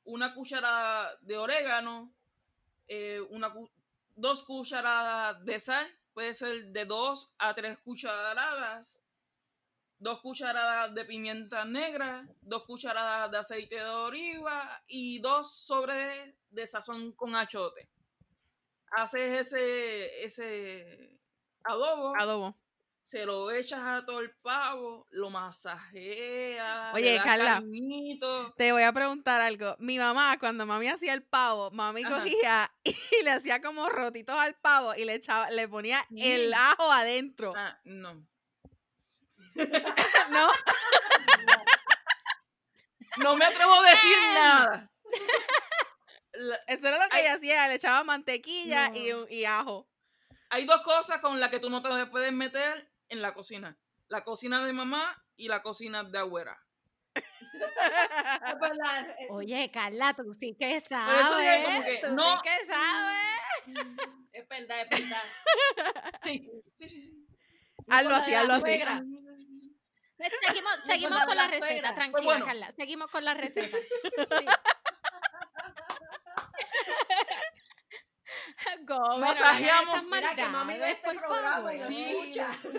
Una 0.04 0.34
cucharada 0.34 1.16
de 1.22 1.38
orégano. 1.38 2.12
eh, 2.88 3.22
una, 3.30 3.54
dos 4.16 4.44
cucharadas 4.44 5.46
de 5.46 5.60
sal. 5.60 5.99
Puede 6.20 6.34
ser 6.34 6.66
de 6.74 6.84
2 6.84 7.32
a 7.38 7.56
3 7.56 7.78
cucharadas. 7.78 9.02
Dos 10.00 10.20
cucharadas 10.20 10.94
de 10.94 11.06
pimienta 11.06 11.64
negra, 11.64 12.28
dos 12.42 12.66
cucharadas 12.66 13.32
de 13.32 13.38
aceite 13.38 13.76
de 13.76 13.86
oliva 13.86 14.84
y 14.86 15.20
dos 15.20 15.50
sobres 15.66 16.36
de 16.50 16.68
sazón 16.68 17.14
con 17.14 17.38
achote. 17.38 17.88
Haces 18.92 19.48
ese, 19.48 20.26
ese 20.26 21.22
adobo, 21.64 22.14
Adobo. 22.18 22.54
Se 23.02 23.26
lo 23.26 23.50
echas 23.52 23.80
a 23.80 24.06
todo 24.06 24.20
el 24.20 24.32
pavo, 24.42 25.08
lo 25.10 25.30
masajeas. 25.30 26.94
Oye, 26.94 27.14
le 27.14 27.22
Carla. 27.22 27.62
Te 28.56 28.72
voy 28.72 28.84
a 28.84 28.94
preguntar 28.94 29.42
algo. 29.42 29.76
Mi 29.80 29.98
mamá, 29.98 30.38
cuando 30.40 30.66
mami 30.66 30.88
hacía 30.90 31.14
el 31.14 31.24
pavo, 31.24 31.72
mami 31.72 32.04
Ajá. 32.04 32.20
cogía 32.22 32.72
y 32.84 33.24
le 33.24 33.32
hacía 33.32 33.62
como 33.62 33.90
rotitos 33.90 34.36
al 34.38 34.54
pavo 34.56 34.94
y 34.96 35.06
le 35.06 35.16
echaba, 35.16 35.50
le 35.52 35.68
ponía 35.68 36.04
Sí. 36.10 36.22
el 36.22 36.54
ajo 36.54 36.92
adentro. 36.92 37.54
Ah, 37.56 37.80
no. 37.84 38.14
¿No? 40.30 40.48
No 43.18 43.36
me 43.36 43.46
atrevo 43.46 43.74
a 43.74 43.90
decir 43.90 44.18
nada. 44.34 44.92
La- 46.34 46.60
Eso 46.68 46.88
era 46.88 47.04
lo 47.04 47.10
que 47.10 47.18
Ay. 47.18 47.22
ella 47.24 47.34
hacía, 47.34 47.68
le 47.68 47.74
echaba 47.76 48.04
mantequilla 48.04 48.90
No. 48.90 48.96
y, 48.96 49.34
y 49.36 49.46
ajo. 49.46 49.88
Hay 50.50 50.66
dos 50.66 50.82
cosas 50.82 51.22
con 51.22 51.40
las 51.40 51.50
que 51.50 51.60
tú 51.60 51.70
no 51.70 51.82
te 51.82 52.06
puedes 52.08 52.32
meter 52.34 52.92
en 53.10 53.22
la 53.22 53.34
cocina. 53.34 53.78
La 54.08 54.24
cocina 54.24 54.66
de 54.66 54.74
mamá 54.74 55.24
y 55.36 55.48
la 55.48 55.62
cocina 55.62 56.04
de 56.04 56.18
abuela. 56.20 56.58
Es 57.14 58.60
verdad, 58.60 59.10
es- 59.20 59.28
Oye, 59.32 59.70
Carla, 59.72 60.14
tú 60.16 60.32
sí 60.34 60.56
que 60.58 60.76
eso 60.76 60.90
sabes. 60.90 61.28
dije 61.38 61.64
como 61.66 61.84
que, 61.84 61.98
tú 61.98 62.08
no. 62.14 62.36
sí 62.36 62.42
que 62.44 62.66
sabes. 62.66 63.98
es 64.34 64.48
verdad, 64.48 64.82
es 64.82 64.90
verdad. 64.90 65.24
Sí, 66.24 66.50
sí, 66.78 66.90
sí. 66.90 67.02
sí. 67.02 67.26
Hazlo 67.88 68.16
así, 68.16 68.34
hazlo 68.34 68.54
así. 68.54 68.62
suegra. 68.62 69.04
Pues 70.18 70.32
Seguimos, 70.46 70.74
seguimos 70.84 71.20
con 71.26 71.36
la 71.38 71.44
la 71.44 71.48
receta, 71.48 71.68
suegra. 71.68 71.96
tranquila, 71.96 72.12
Pues 72.18 72.26
bueno. 72.26 72.46
Carla. 72.46 72.72
Seguimos 72.72 73.10
con 73.12 73.26
la 73.26 73.34
receta. 73.36 73.78
Sí. 74.40 74.46
Masajeamos. 79.20 80.04
Mira 80.06 80.36
que 80.36 80.46
mami 80.46 80.78
ve 80.78 80.92
este 80.92 81.14
por 81.14 81.22
programa 81.22 81.74
y. 81.74 81.78
Sí. 81.80 82.04
escucha. 82.04 82.50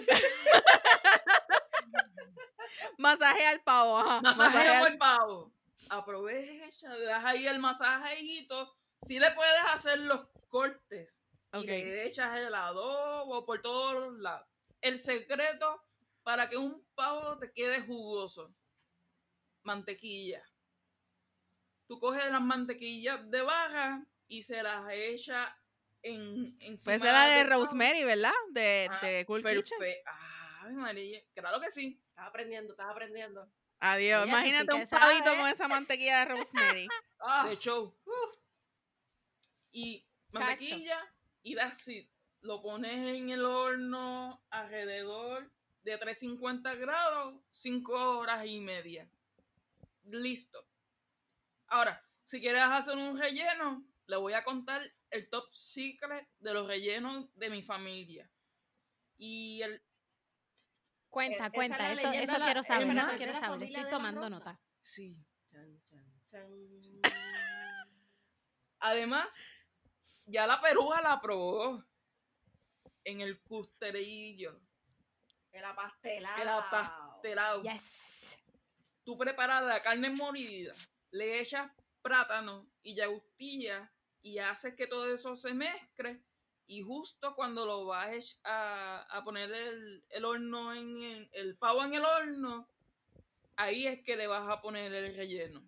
Masaje 2.98 3.46
al 3.46 3.60
pavo, 3.62 3.98
ajá. 3.98 4.20
Masaje 4.20 4.48
Masajeamos 4.56 4.86
al- 4.86 4.92
el 4.92 4.98
pavo. 4.98 5.52
Aprovecha, 5.88 6.94
le 6.94 7.04
das 7.06 7.24
ahí 7.24 7.46
el 7.46 7.58
masajito. 7.58 8.76
Si 9.02 9.18
le 9.18 9.30
puedes 9.32 9.64
hacer 9.72 9.98
los 10.00 10.26
cortes 10.48 11.22
Ok. 11.52 11.64
y 11.64 11.66
le 11.66 12.06
echas 12.06 12.38
el 12.38 12.54
adobo 12.54 13.44
por 13.46 13.60
todos 13.62 14.18
lados. 14.18 14.46
el 14.82 14.98
secreto 14.98 15.82
para 16.22 16.48
que 16.48 16.56
un 16.56 16.82
pavo 16.94 17.38
te 17.38 17.52
quede 17.52 17.80
jugoso. 17.82 18.54
Mantequilla. 19.62 20.42
Tú 21.86 21.98
coges 21.98 22.30
las 22.30 22.40
mantequillas 22.40 23.28
de 23.30 23.42
baja 23.42 24.04
y 24.28 24.42
se 24.42 24.62
las 24.62 24.86
echa 24.90 25.54
en 26.02 26.56
encima 26.60 26.84
Pues 26.84 26.96
esa 26.96 27.06
es 27.08 27.12
la 27.12 27.26
de. 27.26 27.44
Rosemary, 27.44 28.04
¿verdad? 28.04 28.32
De, 28.50 28.88
Ah, 28.90 29.06
de 29.06 29.24
Cool 29.26 29.42
Kitchen. 29.44 29.78
Ay, 30.62 30.72
María, 30.74 31.22
claro 31.34 31.60
que 31.60 31.70
sí. 31.70 32.00
Estás 32.10 32.26
aprendiendo, 32.28 32.72
estás 32.72 32.88
aprendiendo. 32.90 33.50
Adiós. 33.80 34.26
Imagínate 34.26 34.74
un 34.74 34.86
pavito 34.86 35.36
con 35.36 35.48
esa 35.48 35.68
mantequilla 35.68 36.20
de 36.20 36.24
Rosemary. 36.34 36.88
Ah, 37.22 37.46
de 37.46 37.58
show. 37.58 37.94
Y 39.72 40.06
Chacho. 40.32 40.44
mantequilla 40.46 41.14
y 41.42 41.54
that's 41.54 41.86
it. 41.88 42.08
Lo 42.40 42.62
pones 42.62 42.94
en 42.94 43.28
el 43.28 43.44
horno 43.44 44.42
alrededor 44.48 45.50
de 45.82 45.98
350 45.98 46.74
grados, 46.76 47.34
5 47.50 48.18
horas 48.18 48.46
y 48.46 48.60
media. 48.60 49.06
Listo. 50.04 50.66
Ahora, 51.66 52.02
si 52.24 52.40
quieres 52.40 52.62
hacer 52.62 52.96
un 52.96 53.18
relleno, 53.18 53.84
le 54.06 54.16
voy 54.16 54.32
a 54.32 54.42
contar 54.44 54.90
el 55.10 55.28
top 55.28 55.44
secret 55.54 56.28
de 56.38 56.54
los 56.54 56.66
rellenos 56.66 57.28
de 57.36 57.50
mi 57.50 57.62
familia. 57.62 58.30
Y 59.16 59.60
el, 59.62 59.82
Cuenta, 61.08 61.46
es 61.46 61.52
cuenta, 61.52 61.78
la 61.78 61.92
eso, 61.92 62.02
leyenda 62.08 62.22
eso 62.22 62.32
de 62.32 62.38
la- 62.38 62.44
quiero 62.46 62.62
saber, 62.62 62.88
es 62.96 62.96
eso 63.02 63.16
quiero 63.16 63.32
la 63.32 63.40
saber. 63.40 63.62
Estoy 63.64 63.82
la 63.82 63.90
tomando 63.90 64.30
nota. 64.30 64.60
sí. 64.80 65.16
chan, 65.50 65.82
chan, 65.84 66.22
chan. 66.26 66.50
Además, 68.78 69.36
ya 70.24 70.46
la 70.46 70.60
peruja 70.60 71.02
la 71.02 71.20
probó 71.20 71.84
en 73.04 73.20
el 73.20 73.40
custerillo. 73.42 74.60
El 75.52 75.64
apastelado. 75.64 76.42
El 76.42 76.48
apastelado. 76.48 77.62
Yes. 77.62 78.38
Tú 79.04 79.18
preparas 79.18 79.62
la 79.64 79.80
carne 79.80 80.10
molida, 80.10 80.72
le 81.10 81.40
echas 81.40 81.70
plátano 82.02 82.70
y 82.82 82.94
yagustilla 82.94 83.92
y 84.22 84.38
haces 84.38 84.74
que 84.74 84.86
todo 84.86 85.12
eso 85.12 85.34
se 85.36 85.54
mezcle. 85.54 86.20
Y 86.66 86.82
justo 86.82 87.34
cuando 87.34 87.66
lo 87.66 87.84
vas 87.86 88.40
a 88.44 89.02
a, 89.10 89.24
poner 89.24 89.50
el, 89.52 90.04
el 90.08 90.24
horno 90.24 90.72
en 90.72 91.02
el, 91.02 91.30
el 91.32 91.56
pavo 91.56 91.82
en 91.84 91.94
el 91.94 92.04
horno, 92.04 92.68
ahí 93.56 93.86
es 93.86 94.02
que 94.02 94.16
le 94.16 94.26
vas 94.28 94.48
a 94.48 94.60
poner 94.60 94.92
el 94.94 95.16
relleno. 95.16 95.62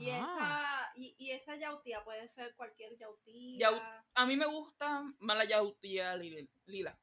Y 0.00 0.10
Ah. 0.10 0.22
esa, 0.22 0.92
y, 1.00 1.14
y 1.18 1.30
esa 1.30 1.56
yautía 1.56 2.02
puede 2.02 2.26
ser 2.26 2.54
cualquier 2.56 2.96
yautía. 2.98 3.70
Yau- 3.70 4.02
A 4.14 4.26
mí 4.26 4.36
me 4.36 4.46
gusta 4.46 5.04
más 5.20 5.36
la 5.36 5.44
yautía 5.44 6.16
li- 6.16 6.48
lila. 6.66 6.98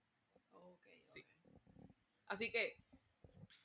Sí. 1.06 1.26
Así 2.28 2.52
que 2.52 2.78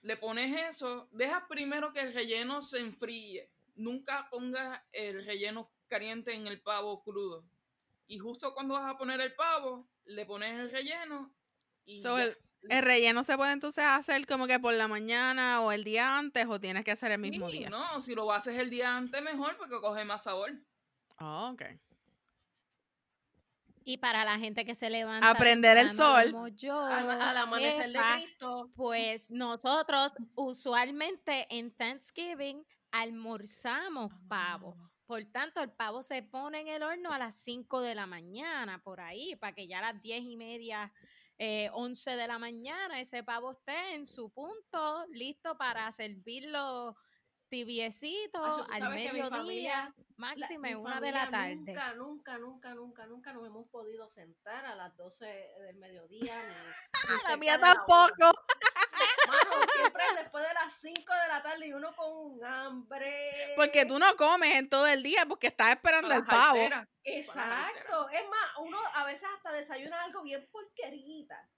le 0.03 0.17
pones 0.17 0.55
eso, 0.69 1.09
dejas 1.11 1.43
primero 1.49 1.93
que 1.93 2.01
el 2.01 2.15
relleno 2.15 2.61
se 2.61 2.79
enfríe. 2.79 3.51
Nunca 3.75 4.29
pongas 4.31 4.81
el 4.93 5.25
relleno 5.27 5.71
caliente 5.89 6.33
en 6.35 6.47
el 6.47 6.61
pavo 6.61 7.03
crudo. 7.03 7.45
Y 8.07 8.19
justo 8.19 8.55
cuando 8.55 8.75
vas 8.75 8.89
a 8.89 8.97
poner 8.97 9.21
el 9.21 9.35
pavo, 9.35 9.89
le 10.05 10.25
pones 10.25 10.59
el 10.59 10.71
relleno 10.71 11.35
y 11.85 12.01
So, 12.01 12.19
el, 12.19 12.37
el 12.69 12.83
relleno 12.83 13.23
se 13.23 13.37
puede 13.37 13.53
entonces 13.53 13.85
hacer 13.85 14.27
como 14.27 14.47
que 14.47 14.59
por 14.59 14.75
la 14.75 14.89
mañana 14.89 15.61
o 15.61 15.73
el 15.73 15.85
día 15.85 16.19
antes 16.19 16.47
o 16.47 16.59
tienes 16.61 16.85
que 16.85 16.91
hacer 16.93 17.13
el 17.13 17.19
mismo 17.21 17.51
Sí, 17.51 17.59
día. 17.59 17.71
No, 17.71 18.01
si 18.01 18.15
lo 18.15 18.31
haces 18.33 18.59
el 18.59 18.71
día 18.71 18.97
antes 18.97 19.23
mejor 19.23 19.57
porque 19.57 19.81
coge 19.81 20.05
más 20.05 20.23
sabor. 20.25 20.53
Oh, 21.19 21.51
ok. 21.53 21.63
Y 23.85 23.97
para 23.97 24.23
la 24.25 24.39
gente 24.39 24.67
que 24.67 24.75
se 24.75 24.91
levanta. 24.91 25.31
Aprender 25.31 25.79
el 25.79 25.91
sol. 25.91 26.31
como 26.31 26.49
yo, 26.49 26.79
Al, 26.79 27.11
al 27.11 27.37
amanecer 27.39 27.91
de 27.91 27.99
Cristo. 28.17 28.71
Pues 28.77 29.31
nosotros 29.31 30.13
usualmente 30.35 31.47
en 31.51 31.75
Thanksgiving 31.75 32.67
almorzamos 32.91 34.13
pavo. 34.29 34.77
Por 35.09 35.25
tanto, 35.25 35.63
el 35.63 35.71
pavo 35.71 36.03
se 36.03 36.23
pone 36.23 36.61
en 36.61 36.69
el 36.69 36.83
horno 36.83 37.11
a 37.11 37.19
las 37.19 37.35
5 37.37 37.81
de 37.81 37.95
la 37.95 38.07
mañana, 38.07 38.83
por 38.83 39.01
ahí, 39.01 39.37
para 39.37 39.55
que 39.55 39.67
ya 39.67 39.79
a 39.79 39.93
las 39.93 40.03
10 40.03 40.23
y 40.23 40.37
media, 40.37 40.93
eh, 41.39 41.71
11 41.73 42.11
de 42.11 42.27
la 42.29 42.39
mañana, 42.39 43.01
ese 43.01 43.25
pavo 43.25 43.53
esté 43.53 43.95
en 43.95 44.05
su 44.05 44.29
punto, 44.29 45.07
listo 45.11 45.57
para 45.57 45.91
servirlo 45.93 46.95
tibiecito 47.49 48.45
Acho, 48.45 48.67
al 48.71 48.91
mediodía, 48.91 49.95
mi 50.59 50.75
una 50.75 51.01
de 51.01 51.13
la 51.13 51.31
tarde. 51.31 51.57
Nunca, 51.57 51.95
nunca, 51.95 52.39
nunca, 52.39 52.75
nunca, 52.75 53.07
nunca 53.07 53.33
nos 53.33 53.47
hemos 53.47 53.67
podido 53.71 54.11
sentar 54.11 54.67
a 54.67 54.75
las 54.75 54.95
12 54.95 55.25
del 55.25 55.77
mediodía. 55.77 56.37
Ni, 56.37 56.53
ni 56.53 56.59
La 57.31 57.37
mía 57.39 57.59
tampoco. 57.59 58.39
Mano, 59.79 59.89
siempre 59.89 60.03
es 60.11 60.17
después 60.23 60.49
de 60.49 60.55
las 60.55 60.73
5 60.75 61.15
de 61.15 61.29
la 61.29 61.43
tarde 61.43 61.67
y 61.67 61.73
uno 61.73 61.95
con 61.97 62.13
un 62.13 62.45
hambre. 62.45 63.55
Porque 63.57 63.87
tú 63.87 63.99
no 63.99 64.15
comes 64.17 64.55
en 64.55 64.69
todo 64.69 64.87
el 64.87 65.03
día 65.03 65.27
porque 65.27 65.49
estás 65.49 65.71
esperando 65.71 66.13
el 66.15 66.25
pavo. 66.25 66.59
Exacto. 67.05 68.09
Es 68.11 68.29
más, 68.29 68.51
uno 68.59 68.79
a 68.95 69.05
veces 69.05 69.29
hasta 69.35 69.53
desayuna 69.53 70.03
algo 70.05 70.23
bien 70.23 70.47
porquerita. 70.51 71.49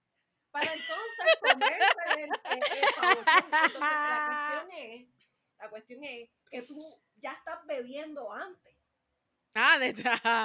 Para 0.50 0.72
entonces 0.72 1.38
comerse 1.40 1.94
el, 2.16 2.30
el, 2.50 2.78
el 2.78 2.94
pavo. 3.00 3.20
Entonces, 3.64 3.80
la 3.80 4.64
cuestión 4.66 4.70
es, 4.78 5.08
la 5.58 5.68
cuestión 5.70 6.04
es 6.04 6.30
que 6.50 6.62
tú 6.62 7.02
ya 7.16 7.32
estás 7.32 7.64
bebiendo 7.66 8.32
antes. 8.32 8.76
Ah, 9.54 9.78
desde, 9.78 10.04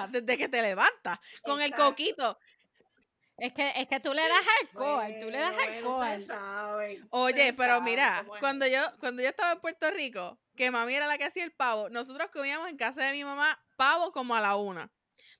desde 0.09 0.37
que 0.37 0.49
te 0.49 0.61
levantas 0.61 1.19
con 1.43 1.61
el 1.61 1.73
coquito. 1.73 2.39
Es 3.37 3.53
que, 3.53 3.73
es 3.75 3.87
que 3.89 3.99
tú 3.99 4.13
le 4.13 4.21
das 4.21 4.45
alcohol, 4.61 5.13
tú 5.19 5.29
le 5.29 5.37
das 5.37 5.53
Bueno, 5.55 5.97
bueno, 5.97 6.01
alcohol. 6.03 6.25
saben, 6.25 7.07
Oye, 7.09 7.33
ustedes 7.33 7.53
pero 7.57 7.69
saben 7.73 7.83
mira, 7.83 8.25
cuando 8.39 8.65
yo, 8.65 8.79
cuando 8.99 9.21
yo 9.21 9.27
estaba 9.29 9.51
en 9.51 9.59
Puerto 9.59 9.91
Rico, 9.91 10.39
que 10.55 10.71
mami 10.71 10.95
era 10.95 11.05
la 11.05 11.17
que 11.17 11.25
hacía 11.25 11.43
el 11.43 11.51
pavo, 11.51 11.89
nosotros 11.89 12.29
comíamos 12.31 12.69
en 12.69 12.77
casa 12.77 13.03
de 13.03 13.11
mi 13.11 13.25
mamá 13.25 13.61
pavo 13.75 14.11
como 14.13 14.35
a 14.35 14.41
la 14.41 14.55
una. 14.55 14.89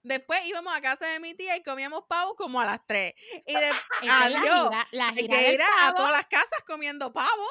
Después 0.04 0.46
íbamos 0.46 0.76
a 0.76 0.82
casa 0.82 1.08
de 1.08 1.20
mi 1.22 1.34
tía 1.36 1.56
y 1.56 1.64
comíamos 1.64 2.04
pavo 2.08 2.36
como 2.36 2.60
a 2.60 2.66
las 2.66 2.86
tres. 2.86 3.14
Y 3.46 3.54
de, 3.54 3.70
Esa 3.70 4.26
es 4.26 4.32
la 4.32 4.40
adiós. 4.40 4.64
gira, 4.70 4.88
la 4.92 5.08
hay 5.08 5.16
gira 5.16 5.38
que 5.38 5.44
del 5.44 5.54
ir 5.54 5.62
a, 5.62 5.94
todas 5.96 6.12
las 6.12 6.26
casas 6.28 6.64
comiendo 6.68 7.12
pavo. 7.14 7.48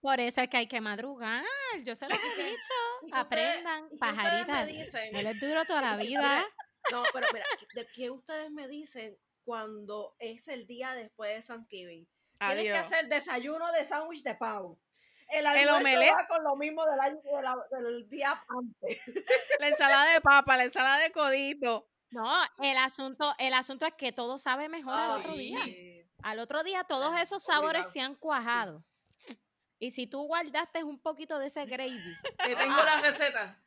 Por 0.00 0.20
eso 0.20 0.40
es 0.40 0.48
que 0.48 0.56
hay 0.56 0.68
que 0.68 0.80
madrugar. 0.80 1.44
Yo 1.84 1.94
se 1.94 2.08
lo 2.08 2.14
he 2.14 2.18
dicho. 2.18 2.74
Que 3.06 3.18
Aprendan, 3.18 3.88
que 3.90 3.96
pajaritas. 3.98 4.68
No 5.12 5.22
les 5.22 5.40
duro 5.40 5.64
toda 5.66 5.82
la 5.82 5.96
vida. 5.96 6.46
No, 6.90 7.04
pero 7.12 7.26
mira, 7.32 7.46
¿de 7.74 7.86
qué 7.94 8.10
ustedes 8.10 8.50
me 8.50 8.68
dicen 8.68 9.16
cuando 9.44 10.14
es 10.18 10.48
el 10.48 10.66
día 10.66 10.94
después 10.94 11.34
de 11.34 11.46
Thanksgiving? 11.54 12.06
Tienes 12.38 12.64
que 12.64 12.76
hacer 12.76 13.08
desayuno 13.08 13.70
de 13.72 13.84
sándwich 13.84 14.22
de 14.22 14.34
pavo. 14.34 14.78
El 15.28 15.46
El 15.46 15.68
omelette. 15.70 16.12
va 16.14 16.26
con 16.26 16.42
lo 16.44 16.56
mismo 16.56 16.84
del, 16.84 17.00
año, 17.00 17.20
de 17.22 17.42
la- 17.42 17.66
del 17.80 18.08
día 18.08 18.44
antes. 18.48 18.98
La 19.60 19.68
ensalada 19.68 20.12
de 20.12 20.20
papa, 20.20 20.56
la 20.56 20.64
ensalada 20.64 20.98
de 20.98 21.10
codito. 21.12 21.88
No, 22.10 22.30
el 22.58 22.76
asunto, 22.76 23.34
el 23.38 23.54
asunto 23.54 23.86
es 23.86 23.94
que 23.94 24.12
todo 24.12 24.36
sabe 24.36 24.68
mejor 24.68 24.92
al 24.92 25.10
Ah, 25.10 25.16
otro 25.16 25.32
sí. 25.32 25.38
día. 25.56 26.04
Al 26.24 26.38
otro 26.40 26.62
día 26.62 26.84
todos 26.84 27.12
Ah, 27.14 27.22
esos 27.22 27.42
sabores 27.44 27.86
obligado. 27.86 27.92
se 27.92 28.00
han 28.00 28.14
cuajado. 28.16 28.84
Y 29.78 29.90
si 29.92 30.06
tú 30.06 30.22
guardaste 30.26 30.84
un 30.84 31.00
poquito 31.00 31.38
de 31.38 31.46
ese 31.46 31.64
gravy, 31.64 31.98
Te 32.44 32.54
tengo 32.54 32.76
la 32.76 33.00
receta. 33.00 33.58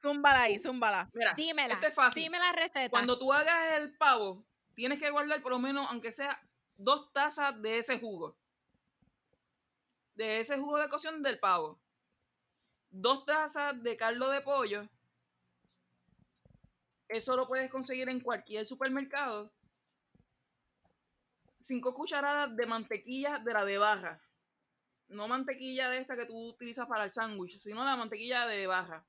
Zúmbala 0.00 0.42
ahí, 0.42 0.58
zúmbala. 0.58 1.10
Mira, 1.12 1.34
dímela. 1.34 1.74
esto 1.74 1.86
es 1.86 1.94
fácil. 1.94 2.22
Dime 2.22 2.38
la 2.38 2.52
receta. 2.52 2.88
Cuando 2.90 3.18
tú 3.18 3.32
hagas 3.32 3.76
el 3.78 3.94
pavo, 3.96 4.46
tienes 4.74 4.98
que 4.98 5.10
guardar 5.10 5.42
por 5.42 5.52
lo 5.52 5.58
menos, 5.58 5.86
aunque 5.90 6.10
sea 6.10 6.42
dos 6.76 7.12
tazas 7.12 7.60
de 7.60 7.78
ese 7.78 7.98
jugo. 7.98 8.36
De 10.14 10.40
ese 10.40 10.58
jugo 10.58 10.78
de 10.78 10.88
cocción 10.88 11.22
del 11.22 11.38
pavo. 11.38 11.78
Dos 12.90 13.26
tazas 13.26 13.82
de 13.82 13.96
caldo 13.96 14.30
de 14.30 14.40
pollo. 14.40 14.88
Eso 17.06 17.36
lo 17.36 17.46
puedes 17.46 17.70
conseguir 17.70 18.08
en 18.08 18.20
cualquier 18.20 18.66
supermercado. 18.66 19.52
Cinco 21.58 21.92
cucharadas 21.92 22.56
de 22.56 22.66
mantequilla 22.66 23.38
de 23.38 23.52
la 23.52 23.64
de 23.66 23.76
barra. 23.76 24.22
No 25.08 25.28
mantequilla 25.28 25.90
de 25.90 25.98
esta 25.98 26.16
que 26.16 26.24
tú 26.24 26.48
utilizas 26.48 26.86
para 26.86 27.04
el 27.04 27.12
sándwich, 27.12 27.58
sino 27.58 27.84
la 27.84 27.96
mantequilla 27.96 28.46
de 28.46 28.66
barra. 28.66 29.04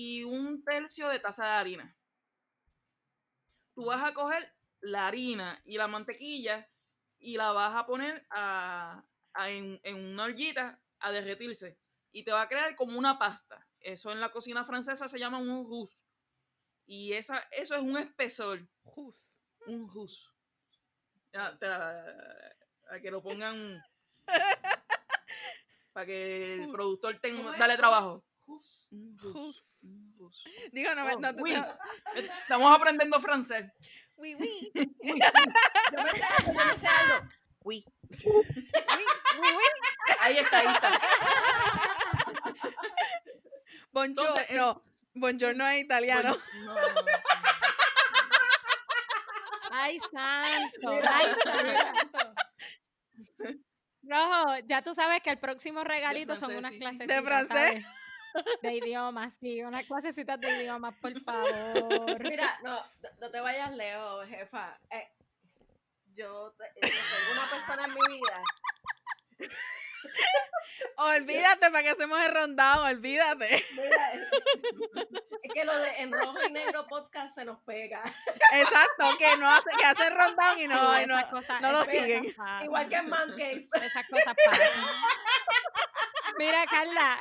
Y 0.00 0.22
un 0.22 0.62
tercio 0.62 1.08
de 1.08 1.18
taza 1.18 1.44
de 1.44 1.50
harina 1.50 1.96
tú 3.74 3.86
vas 3.86 4.02
a 4.04 4.14
coger 4.14 4.52
la 4.80 5.06
harina 5.08 5.60
y 5.64 5.76
la 5.76 5.88
mantequilla 5.88 6.68
y 7.18 7.36
la 7.36 7.50
vas 7.52 7.74
a 7.74 7.84
poner 7.84 8.24
a, 8.30 9.04
a- 9.34 9.50
en, 9.50 9.80
en 9.82 9.96
una 10.12 10.24
ollita 10.24 10.80
a 11.00 11.10
derretirse. 11.12 11.78
Y 12.12 12.22
te 12.22 12.30
va 12.32 12.42
a 12.42 12.48
crear 12.48 12.74
como 12.76 12.96
una 12.98 13.18
pasta. 13.18 13.66
Eso 13.80 14.12
en 14.12 14.20
la 14.20 14.30
cocina 14.30 14.64
francesa 14.64 15.08
se 15.08 15.18
llama 15.18 15.38
un 15.38 15.64
rouge. 15.64 15.96
Y 16.86 17.12
esa, 17.14 17.38
eso 17.52 17.74
es 17.76 17.82
un 17.82 17.96
espesor. 17.98 18.68
Un 19.66 19.88
rouge. 19.92 20.22
Ya, 21.32 21.58
te 21.58 21.66
la- 21.66 22.56
a 22.90 23.00
que 23.00 23.10
lo 23.10 23.20
pongan 23.22 23.82
para 25.92 26.06
que 26.06 26.54
el 26.54 26.64
Jus. 26.66 26.72
productor 26.72 27.18
tenga, 27.20 27.56
dale 27.58 27.76
trabajo. 27.76 28.24
Jus. 28.46 28.86
Un 28.90 29.18
Jus. 29.18 29.67
Digo, 30.72 30.94
no, 30.94 31.04
Oh, 31.06 31.18
no, 31.20 31.30
uy. 31.42 31.52
no- 31.52 31.78
Estamos 32.14 32.76
aprendiendo 32.76 33.20
francés. 33.20 33.66
Oui, 34.16 34.34
oui. 34.34 34.70
Uy, 34.74 34.90
yo 35.02 36.02
me 36.02 36.10
yo 36.46 36.52
me 36.66 36.76
sé 36.78 36.86
algo. 36.88 37.28
Uy. 37.64 37.84
Oui, 38.10 38.18
oui, 38.24 39.48
oui. 39.56 39.64
Ahí 40.20 40.38
está, 40.38 40.58
ahí 40.58 40.66
está. 40.66 41.00
Buongiorno. 43.92 44.30
Entonces, 44.30 44.50
es- 44.50 44.56
no, 44.56 44.82
buongiorno 45.14 45.66
es 45.68 45.82
italiano. 45.84 46.36
No, 46.64 46.74
no. 46.74 46.80
Ay, 49.70 49.98
santo. 50.00 50.90
Mira, 50.90 51.16
Ay, 51.16 51.34
santo. 51.44 52.34
Rojo, 54.02 54.56
ya 54.64 54.82
tú 54.82 54.94
sabes 54.94 55.22
que 55.22 55.30
el 55.30 55.38
próximo 55.38 55.84
regalito 55.84 56.34
son 56.34 56.56
unas 56.56 56.72
sí, 56.72 56.78
clases. 56.78 57.06
¿De 57.06 57.22
francés? 57.22 57.84
De 58.62 58.72
idiomas, 58.74 59.34
sí, 59.40 59.62
unas 59.62 59.86
clasecitas 59.86 60.40
de 60.40 60.50
idiomas, 60.62 60.94
por 61.00 61.20
favor. 61.22 62.20
Mira, 62.22 62.58
no, 62.62 62.82
no- 63.20 63.30
te 63.30 63.40
vayas 63.40 63.72
lejos, 63.74 64.26
jefa. 64.28 64.78
Eh, 64.90 65.08
yo, 66.14 66.52
te- 66.58 66.72
yo 66.88 66.94
tengo 66.94 67.32
una 67.32 67.50
persona 67.50 67.84
en 67.84 67.94
mi 67.94 68.00
vida. 68.20 68.42
Olvídate 70.96 71.70
para 71.70 71.82
que 71.82 71.90
hacemos 71.90 72.20
el 72.24 72.32
rondado, 72.34 72.84
olvídate. 72.86 73.64
Mira, 73.72 74.12
es, 74.14 75.52
que 75.54 75.64
lo 75.64 75.76
de 75.78 75.90
en 76.02 76.12
rojo 76.12 76.38
y 76.46 76.50
negro 76.52 76.86
podcast 76.88 77.34
se 77.34 77.44
nos 77.44 77.60
pega. 77.62 78.00
Exacto, 78.52 79.06
que 79.18 79.36
no 79.38 79.48
hace, 79.48 79.70
que 79.78 79.84
hacen 79.84 80.12
rundown 80.12 80.58
y 80.58 80.66
no, 80.66 80.94
Sí, 80.96 81.02
y 81.02 81.06
no, 81.06 81.30
cosas- 81.30 81.60
no 81.60 81.72
lo 81.72 81.84
siguen. 81.84 82.34
Igual 82.64 82.88
que 82.88 82.96
en 82.96 83.08
Man 83.08 83.30
Cave. 83.30 83.68
Esas 83.74 84.06
cosas 84.08 84.34
pasan. 84.44 84.68
Mira, 86.38 86.64
Carla, 86.66 87.18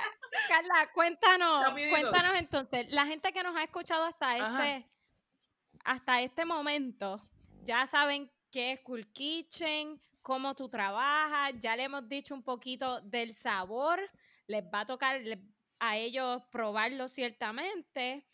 Carla, 0.47 0.89
cuéntanos, 0.93 1.65
Rapidito. 1.65 1.91
cuéntanos 1.91 2.38
entonces, 2.38 2.89
la 2.89 3.05
gente 3.05 3.32
que 3.32 3.43
nos 3.43 3.55
ha 3.55 3.63
escuchado 3.63 4.05
hasta 4.05 4.32
Ajá. 4.32 4.67
este, 4.67 4.89
hasta 5.84 6.21
este 6.21 6.45
momento, 6.45 7.21
ya 7.63 7.86
saben 7.88 8.32
qué 8.51 8.73
es 8.73 8.80
Cool 8.82 9.11
Kitchen, 9.11 10.01
cómo 10.21 10.55
tú 10.55 10.69
trabajas, 10.69 11.53
ya 11.59 11.75
le 11.75 11.84
hemos 11.84 12.07
dicho 12.07 12.34
un 12.34 12.43
poquito 12.43 13.01
del 13.01 13.34
sabor, 13.34 13.99
les 14.47 14.63
va 14.63 14.82
a 14.82 14.86
tocar 14.86 15.21
a 15.80 15.97
ellos 15.97 16.43
probarlo 16.51 17.07
ciertamente. 17.07 18.25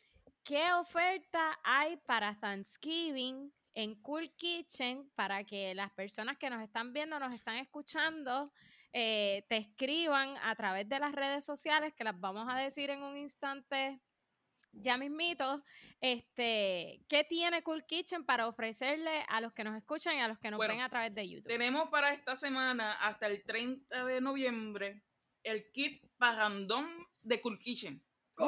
¿Qué 0.43 0.73
oferta 0.73 1.59
hay 1.63 1.97
para 1.97 2.37
Thanksgiving 2.39 3.53
en 3.73 3.95
Cool 4.01 4.31
Kitchen 4.35 5.09
para 5.15 5.43
que 5.43 5.73
las 5.73 5.91
personas 5.91 6.37
que 6.37 6.49
nos 6.49 6.61
están 6.61 6.93
viendo, 6.93 7.19
nos 7.19 7.33
están 7.33 7.57
escuchando, 7.57 8.51
eh, 8.93 9.45
te 9.49 9.57
escriban 9.57 10.37
a 10.37 10.55
través 10.55 10.87
de 10.87 10.99
las 10.99 11.13
redes 11.13 11.43
sociales, 11.43 11.93
que 11.93 12.03
las 12.03 12.19
vamos 12.19 12.47
a 12.49 12.57
decir 12.57 12.89
en 12.89 13.03
un 13.03 13.17
instante 13.17 13.99
ya 14.73 14.97
mismito, 14.97 15.63
este, 16.01 17.01
¿qué 17.07 17.23
tiene 17.23 17.61
Cool 17.63 17.85
Kitchen 17.85 18.25
para 18.25 18.47
ofrecerle 18.47 19.23
a 19.27 19.39
los 19.39 19.53
que 19.53 19.63
nos 19.63 19.75
escuchan 19.77 20.15
y 20.15 20.21
a 20.21 20.27
los 20.27 20.39
que 20.39 20.49
nos 20.49 20.57
Bueno, 20.57 20.73
ven 20.73 20.81
a 20.81 20.89
través 20.89 21.13
de 21.13 21.29
YouTube? 21.29 21.47
Tenemos 21.47 21.89
para 21.89 22.13
esta 22.13 22.35
semana 22.35 22.93
hasta 22.93 23.27
el 23.27 23.43
30 23.43 24.05
de 24.05 24.21
noviembre 24.21 25.03
el 25.43 25.69
kit 25.71 26.03
parrandón 26.17 26.87
de 27.21 27.41
Cool 27.41 27.59
Kitchen. 27.59 28.03
¡Uh! 28.37 28.47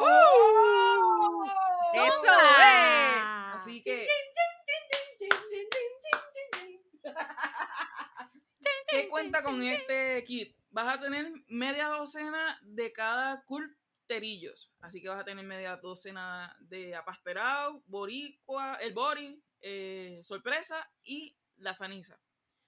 ¡Eso 1.93 2.05
es! 2.05 2.15
¡Zumba! 2.15 3.53
Así 3.53 3.83
que, 3.83 4.07
¿qué 9.01 9.07
cuenta 9.07 9.43
con 9.43 9.61
este 9.61 10.23
kit? 10.23 10.55
Vas 10.69 10.95
a 10.95 10.99
tener 10.99 11.31
media 11.47 11.87
docena 11.87 12.59
de 12.63 12.91
cada 12.91 13.43
culterillos. 13.45 14.71
Así 14.79 15.01
que 15.01 15.09
vas 15.09 15.21
a 15.21 15.25
tener 15.25 15.45
media 15.45 15.77
docena 15.77 16.55
de 16.59 16.95
apasterado, 16.95 17.81
boricua, 17.87 18.75
el 18.75 18.93
bori, 18.93 19.41
eh, 19.61 20.19
sorpresa 20.21 20.89
y 21.03 21.35
la 21.57 21.73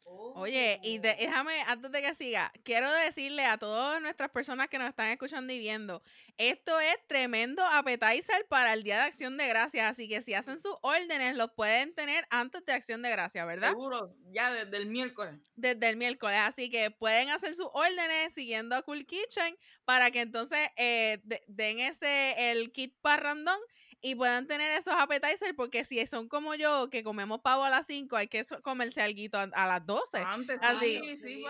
Oye, 0.09 0.79
y 0.83 0.99
de- 0.99 1.15
déjame, 1.19 1.61
antes 1.65 1.91
de 1.91 2.01
que 2.01 2.13
siga, 2.15 2.51
quiero 2.63 2.91
decirle 2.91 3.43
a 3.45 3.57
todas 3.57 3.99
nuestras 4.01 4.29
personas 4.29 4.67
que 4.69 4.77
nos 4.77 4.87
están 4.89 5.09
escuchando 5.09 5.51
y 5.51 5.59
viendo, 5.59 6.03
esto 6.37 6.79
es 6.79 6.95
tremendo 7.07 7.65
appetizer 7.65 8.45
para 8.47 8.73
el 8.73 8.83
Día 8.83 8.97
de 8.97 9.03
Acción 9.03 9.35
de 9.37 9.47
Gracias, 9.47 9.89
así 9.89 10.07
que 10.07 10.21
si 10.21 10.33
hacen 10.35 10.59
sus 10.59 10.75
órdenes, 10.81 11.35
los 11.35 11.51
pueden 11.53 11.93
tener 11.95 12.27
antes 12.29 12.63
de 12.65 12.73
Acción 12.73 13.01
de 13.01 13.09
Gracias, 13.09 13.45
¿verdad? 13.47 13.69
Seguro, 13.69 14.15
ya 14.29 14.51
desde 14.53 14.77
el 14.77 14.85
miércoles. 14.85 15.39
Desde 15.55 15.89
el 15.89 15.97
miércoles, 15.97 16.37
así 16.41 16.69
que 16.69 16.91
pueden 16.91 17.29
hacer 17.29 17.55
sus 17.55 17.67
órdenes 17.73 18.33
siguiendo 18.33 18.75
a 18.75 18.83
Cool 18.83 19.05
Kitchen 19.07 19.57
para 19.85 20.11
que 20.11 20.21
entonces 20.21 20.69
eh, 20.77 21.19
de- 21.23 21.43
den 21.47 21.79
ese, 21.79 22.51
el 22.51 22.71
kit 22.71 22.95
parrandón 23.01 23.57
y 24.01 24.15
puedan 24.15 24.47
tener 24.47 24.71
esos 24.71 24.93
appetizers, 24.93 25.53
porque 25.55 25.83
si 25.83 26.05
son 26.07 26.27
como 26.27 26.55
yo, 26.55 26.89
que 26.89 27.03
comemos 27.03 27.41
pavo 27.41 27.63
a 27.63 27.69
las 27.69 27.87
5, 27.87 28.15
hay 28.15 28.27
que 28.27 28.45
comerse 28.61 29.01
algo 29.01 29.19
a, 29.53 29.67
las 29.67 29.85
12. 29.85 30.19
Antes, 30.19 30.59
Así. 30.61 30.99
sí, 31.03 31.19
sí, 31.19 31.43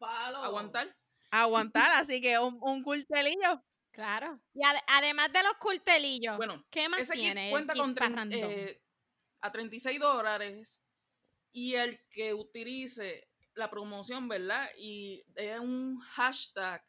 para 0.00 0.28
aguantar. 0.44 0.96
Aguantar, 1.30 1.90
así 2.02 2.20
que 2.20 2.38
un, 2.38 2.58
un 2.60 2.82
cultelillo. 2.82 3.62
Claro. 3.90 4.40
Y 4.54 4.60
ade- 4.60 4.82
además 4.86 5.32
de 5.32 5.42
los 5.42 5.56
cultelillos, 5.58 6.36
Bueno, 6.38 6.64
¿qué 6.70 6.88
más 6.88 7.02
Ese 7.02 7.12
kit 7.12 7.22
tiene? 7.22 7.46
el 7.46 7.50
cuenta 7.50 7.74
kit 7.74 7.82
con 7.82 8.32
eh, 8.32 8.80
a 9.42 9.52
36 9.52 10.00
dólares 10.00 10.80
y 11.52 11.74
el 11.74 12.00
que 12.10 12.32
utilice 12.32 13.28
la 13.54 13.68
promoción, 13.70 14.28
¿verdad? 14.28 14.70
Y 14.78 15.22
es 15.34 15.58
un 15.58 16.00
hashtag 16.00 16.82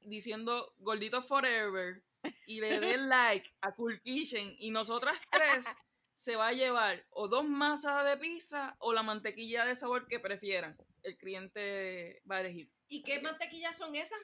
diciendo 0.00 0.74
Gordito 0.78 1.22
Forever 1.22 2.02
y 2.46 2.60
le 2.60 2.80
dé 2.80 2.96
like 2.96 3.50
a 3.60 3.74
Cool 3.74 4.00
Kitchen 4.02 4.54
y 4.58 4.70
nosotras 4.70 5.16
tres 5.30 5.66
se 6.14 6.36
va 6.36 6.48
a 6.48 6.52
llevar 6.52 7.04
o 7.10 7.28
dos 7.28 7.44
masas 7.44 8.04
de 8.04 8.16
pizza 8.16 8.76
o 8.78 8.92
la 8.92 9.02
mantequilla 9.02 9.64
de 9.64 9.74
sabor 9.74 10.06
que 10.06 10.20
prefieran. 10.20 10.76
El 11.02 11.16
cliente 11.16 12.22
va 12.30 12.36
a 12.36 12.40
elegir. 12.40 12.70
¿Y 12.88 13.02
qué 13.02 13.20
mantequillas 13.20 13.76
son 13.76 13.94
esas? 13.96 14.20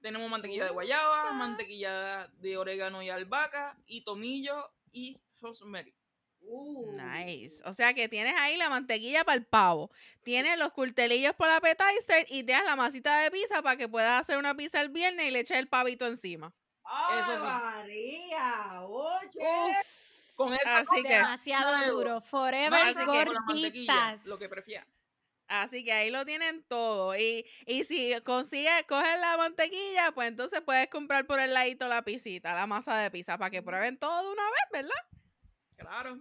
Tenemos 0.00 0.30
mantequilla 0.30 0.64
de 0.64 0.70
guayaba, 0.70 1.32
mantequilla 1.32 2.28
de 2.38 2.56
orégano 2.56 3.02
y 3.02 3.10
albahaca, 3.10 3.78
y 3.86 4.02
tomillo 4.02 4.72
y 4.90 5.20
rosemary. 5.40 5.94
Uh. 6.40 6.92
Nice. 6.92 7.62
O 7.64 7.72
sea 7.72 7.94
que 7.94 8.08
tienes 8.08 8.34
ahí 8.38 8.56
la 8.56 8.68
mantequilla 8.68 9.24
para 9.24 9.36
el 9.36 9.44
pavo. 9.44 9.90
Tienes 10.22 10.58
los 10.58 10.72
cultelillos 10.72 11.34
por 11.34 11.48
appetizer 11.48 12.26
y 12.30 12.42
tienes 12.42 12.64
la 12.64 12.74
masita 12.76 13.20
de 13.20 13.30
pizza 13.30 13.62
para 13.62 13.76
que 13.76 13.88
puedas 13.88 14.20
hacer 14.20 14.38
una 14.38 14.56
pizza 14.56 14.80
el 14.80 14.88
viernes 14.88 15.26
y 15.26 15.30
le 15.30 15.40
eches 15.40 15.58
el 15.58 15.68
pavito 15.68 16.06
encima. 16.06 16.52
¡Ay, 16.84 17.20
Eso 17.20 17.38
sí. 17.38 17.44
María! 17.46 18.80
Oye. 18.82 19.74
Con 20.36 20.52
esa 20.54 20.78
Así 20.78 21.02
que, 21.02 21.08
Demasiado 21.14 21.76
nuevo. 21.78 21.98
duro. 21.98 22.20
Forever 22.22 22.94
que- 22.94 23.04
gorditas. 23.04 24.24
lo 24.26 24.38
que 24.38 24.48
prefieran. 24.48 24.86
así 25.46 25.84
que 25.84 25.92
ahí 25.92 26.10
lo 26.10 26.24
tienen 26.24 26.62
todo. 26.64 27.14
Y, 27.16 27.46
y 27.66 27.84
si 27.84 28.18
consigues, 28.22 28.84
coges 28.88 29.20
la 29.20 29.36
mantequilla, 29.36 30.12
pues 30.12 30.28
entonces 30.28 30.62
puedes 30.62 30.88
comprar 30.88 31.26
por 31.26 31.38
el 31.40 31.52
ladito 31.52 31.86
la 31.88 32.02
pisita, 32.02 32.54
la 32.54 32.66
masa 32.66 32.96
de 32.96 33.10
pizza, 33.10 33.36
para 33.36 33.50
que 33.50 33.62
prueben 33.62 33.98
todo 33.98 34.22
de 34.26 34.32
una 34.32 34.44
vez, 34.44 34.62
¿verdad? 34.72 35.06
Claro. 35.76 36.18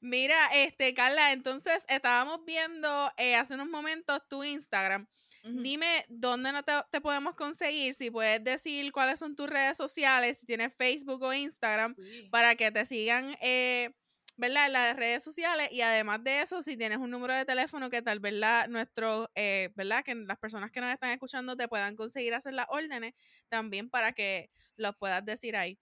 Mira, 0.00 0.46
este, 0.54 0.94
Carla, 0.94 1.32
entonces 1.32 1.84
estábamos 1.88 2.44
viendo 2.44 3.12
eh, 3.16 3.34
hace 3.36 3.54
unos 3.54 3.68
momentos 3.68 4.26
tu 4.28 4.42
Instagram. 4.44 5.06
Dime 5.42 6.04
dónde 6.08 6.52
no 6.52 6.62
te, 6.62 6.72
te 6.90 7.00
podemos 7.00 7.34
conseguir, 7.34 7.94
si 7.94 8.10
puedes 8.10 8.42
decir 8.44 8.92
cuáles 8.92 9.18
son 9.18 9.34
tus 9.36 9.48
redes 9.48 9.76
sociales, 9.76 10.38
si 10.38 10.46
tienes 10.46 10.74
Facebook 10.76 11.22
o 11.22 11.32
Instagram, 11.32 11.94
Sí. 11.96 12.28
para 12.30 12.56
que 12.56 12.70
te 12.70 12.84
sigan, 12.84 13.36
eh, 13.40 13.94
¿verdad? 14.36 14.66
En 14.66 14.72
las 14.74 14.96
redes 14.96 15.22
sociales 15.24 15.68
y 15.70 15.80
además 15.82 16.22
de 16.24 16.42
eso, 16.42 16.62
si 16.62 16.76
tienes 16.76 16.98
un 16.98 17.10
número 17.10 17.34
de 17.34 17.44
teléfono 17.44 17.88
que 17.90 18.02
tal 18.02 18.20
vez 18.20 18.34
la, 18.34 18.66
nuestro, 18.68 19.30
eh, 19.34 19.70
¿verdad? 19.76 20.04
Que 20.04 20.14
las 20.14 20.38
personas 20.38 20.70
que 20.70 20.80
nos 20.80 20.92
están 20.92 21.10
escuchando 21.10 21.56
te 21.56 21.68
puedan 21.68 21.96
conseguir 21.96 22.34
hacer 22.34 22.54
las 22.54 22.66
órdenes, 22.68 23.14
también 23.48 23.88
para 23.90 24.12
que 24.12 24.50
los 24.76 24.94
puedas 24.96 25.24
decir 25.24 25.56
ahí. 25.56 25.78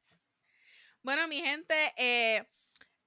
Bueno, 1.02 1.26
mi 1.26 1.40
gente, 1.40 1.74
eh, 1.96 2.46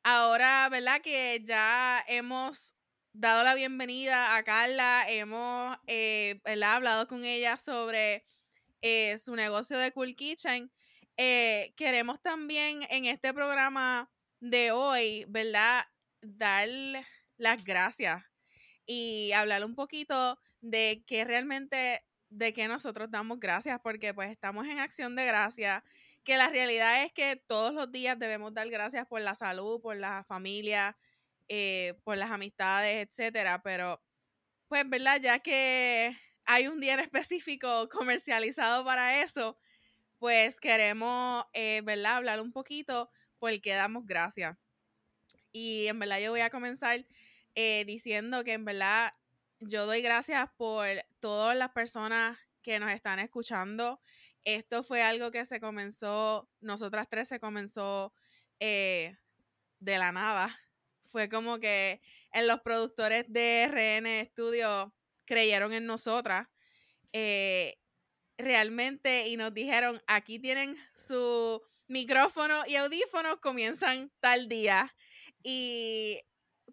ahora, 0.04 0.68
¿verdad? 0.70 1.02
Que 1.02 1.42
ya 1.44 2.04
hemos 2.08 2.76
dado 3.14 3.44
la 3.46 3.56
bienvenida 3.56 4.36
a 4.36 4.44
Carla, 4.44 5.06
hemos 5.08 5.78
eh, 5.88 6.42
hablado 6.64 7.08
con 7.08 7.24
ella 7.24 7.58
sobre 7.58 8.26
eh, 8.82 9.18
su 9.18 9.36
negocio 9.36 9.78
de 9.78 9.94
Cool 9.94 10.16
Kitchen. 10.16 10.70
Eh, 11.16 11.74
queremos 11.78 12.22
también 12.22 12.86
en 12.90 13.06
este 13.06 13.34
programa 13.34 14.12
de 14.42 14.72
hoy, 14.72 15.26
¿verdad? 15.30 15.86
Dar 16.26 16.68
las 17.38 17.64
gracias 17.64 18.24
y 18.86 19.32
hablar 19.34 19.64
un 19.66 19.76
poquito 19.76 20.40
de 20.62 21.04
que 21.08 21.24
realmente, 21.26 22.04
de 22.30 22.54
que 22.54 22.68
nosotros 22.68 23.12
damos 23.12 23.40
gracias, 23.40 23.80
porque 23.84 24.14
pues 24.14 24.32
estamos 24.32 24.66
en 24.68 24.80
acción 24.80 25.16
de 25.16 25.26
gracias 25.26 25.84
que 26.24 26.38
la 26.38 26.50
realidad 26.50 27.04
es 27.04 27.14
que 27.14 27.36
todos 27.36 27.74
los 27.74 27.92
días 27.92 28.18
debemos 28.20 28.54
dar 28.54 28.70
gracias 28.70 29.06
por 29.08 29.22
la 29.22 29.36
salud, 29.36 29.80
por 29.82 29.96
la 29.98 30.24
familia, 30.26 30.98
eh, 31.48 31.94
por 32.04 32.18
las 32.18 32.32
amistades, 32.32 33.08
etcétera. 33.08 33.62
Pero, 33.64 34.02
pues, 34.68 34.90
¿verdad? 34.90 35.22
Ya 35.22 35.40
que 35.40 36.18
hay 36.46 36.68
un 36.68 36.80
día 36.82 36.96
en 36.96 37.02
específico 37.02 37.90
comercializado 37.92 38.86
para 38.86 39.22
eso, 39.24 39.58
pues 40.20 40.60
queremos, 40.60 41.46
eh, 41.54 41.82
¿verdad? 41.86 42.18
Hablar 42.18 42.42
un 42.42 42.52
poquito 42.52 43.12
por 43.40 43.60
qué 43.62 43.74
damos 43.74 44.06
gracias. 44.06 44.58
Y 45.56 45.88
en 45.88 46.00
verdad 46.00 46.20
yo 46.20 46.32
voy 46.32 46.42
a 46.42 46.50
comenzar 46.50 47.06
eh, 47.56 47.86
diciendo 47.86 48.44
que 48.44 48.52
en 48.52 48.66
verdad 48.66 49.14
yo 49.62 49.86
doy 49.86 50.02
gracias 50.02 50.50
por 50.58 50.86
todas 51.22 51.56
las 51.56 51.70
personas 51.70 52.38
que 52.62 52.78
nos 52.78 52.92
están 52.92 53.20
escuchando, 53.20 54.02
esto 54.44 54.84
fue 54.84 55.02
algo 55.02 55.32
que 55.32 55.46
se 55.46 55.62
comenzó, 55.62 56.50
nosotras 56.60 57.08
tres 57.10 57.30
se 57.30 57.40
comenzó 57.40 58.14
eh, 58.60 59.16
de 59.80 59.98
la 59.98 60.12
nada. 60.12 60.60
Fue 61.06 61.30
como 61.30 61.58
que 61.58 62.02
en 62.34 62.48
los 62.48 62.60
productores 62.60 63.24
de 63.30 63.64
RN 63.68 64.28
Studio 64.32 64.94
creyeron 65.24 65.72
en 65.72 65.86
nosotras 65.86 66.50
eh, 67.14 67.78
realmente 68.38 69.30
y 69.30 69.38
nos 69.38 69.54
dijeron, 69.54 70.04
aquí 70.06 70.38
tienen 70.38 70.76
su 70.94 71.62
micrófono 71.88 72.64
y 72.68 72.76
audífonos, 72.76 73.40
comienzan 73.40 74.12
tal 74.20 74.50
día. 74.50 74.94
Y 75.48 76.22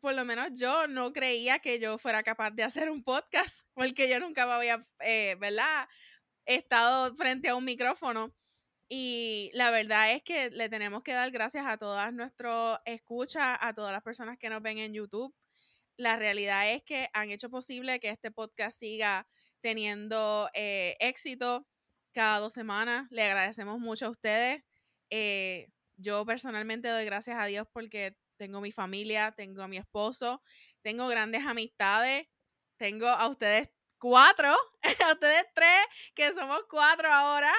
por 0.01 0.15
lo 0.15 0.25
menos 0.25 0.49
yo 0.55 0.89
no 0.89 1.13
creía 1.13 1.59
que 1.59 1.79
yo 1.79 1.99
fuera 1.99 2.23
capaz 2.23 2.53
de 2.53 2.63
hacer 2.63 2.89
un 2.91 3.05
podcast, 3.05 3.67
porque 3.75 4.09
yo 4.09 4.19
nunca 4.19 4.47
me 4.47 4.53
había, 4.53 4.89
eh, 5.01 5.37
¿verdad? 5.39 5.87
estado 6.47 7.15
frente 7.17 7.51
a 7.51 7.55
un 7.55 7.67
micrófono. 7.67 8.35
Y 8.89 9.51
la 9.53 9.71
verdad 9.71 10.13
es 10.13 10.23
que 10.23 10.51
le 10.51 10.71
tenemos 10.71 11.03
que 11.03 11.13
dar 11.13 11.31
gracias 11.31 11.67
a 11.67 11.77
todas 11.77 12.13
nuestras 12.15 12.81
escuchas, 12.87 13.59
a 13.61 13.75
todas 13.75 13.93
las 13.93 14.03
personas 14.03 14.39
que 14.39 14.49
nos 14.49 14.63
ven 14.63 14.79
en 14.79 14.95
YouTube. 14.95 15.35
La 15.99 16.17
realidad 16.17 16.71
es 16.71 16.83
que 16.83 17.11
han 17.13 17.31
hecho 17.31 17.51
posible 17.51 18.01
que 18.01 18.09
este 18.09 18.31
podcast 18.31 18.79
siga 18.79 19.27
teniendo 19.61 20.49
eh, 20.55 20.97
éxito 20.99 21.67
cada 22.13 22.39
dos 22.39 22.55
semanas. 22.55 23.07
Le 23.11 23.23
agradecemos 23.25 23.79
mucho 23.79 24.07
a 24.07 24.11
ustedes. 24.11 24.63
Eh, 25.11 25.69
yo 25.97 26.25
personalmente 26.25 26.89
doy 26.89 27.05
gracias 27.05 27.39
a 27.39 27.47
Dios 27.47 27.67
porque 27.73 28.17
tengo 28.43 28.61
mi 28.61 28.73
familia, 28.73 29.33
tengo 29.37 29.63
a 29.63 29.69
mi 29.69 29.77
esposo, 29.77 30.43
tengo 30.83 31.07
grandes 31.07 31.47
amistades, 31.47 32.27
tengo 32.77 33.07
a 33.07 33.29
ustedes 33.29 33.71
cuatro, 33.99 34.53
a 35.07 35.13
ustedes 35.13 35.45
tres, 35.55 35.87
que 36.17 36.35
somos 36.35 36.63
cuatro 36.69 37.13
ahora. 37.13 37.53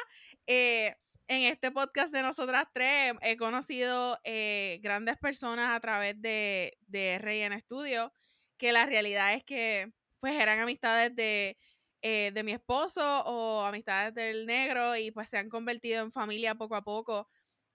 Eh, 0.46 0.94
en 1.30 1.44
este 1.44 1.72
podcast 1.72 2.12
de 2.14 2.22
nosotras 2.22 2.66
tres 2.74 3.14
he 3.22 3.38
conocido 3.38 4.20
eh, 4.26 4.82
grandes 4.84 5.18
personas 5.18 5.70
a 5.74 5.80
través 5.80 6.22
de, 6.22 6.78
de 6.82 7.16
RN 7.16 7.58
Studio, 7.62 8.12
que 8.58 8.74
la 8.74 8.86
realidad 8.86 9.34
es 9.34 9.46
que 9.46 9.90
pues 10.20 10.34
eran 10.36 10.60
amistades 10.60 11.16
de, 11.16 11.58
eh, 12.02 12.32
de 12.34 12.44
mi 12.44 12.52
esposo 12.52 13.24
o 13.26 13.64
amistades 13.64 14.14
del 14.14 14.46
negro 14.46 14.98
y 14.98 15.12
pues 15.12 15.30
se 15.30 15.38
han 15.38 15.48
convertido 15.48 16.04
en 16.04 16.12
familia 16.12 16.56
poco 16.56 16.76
a 16.76 16.84
poco. 16.84 17.30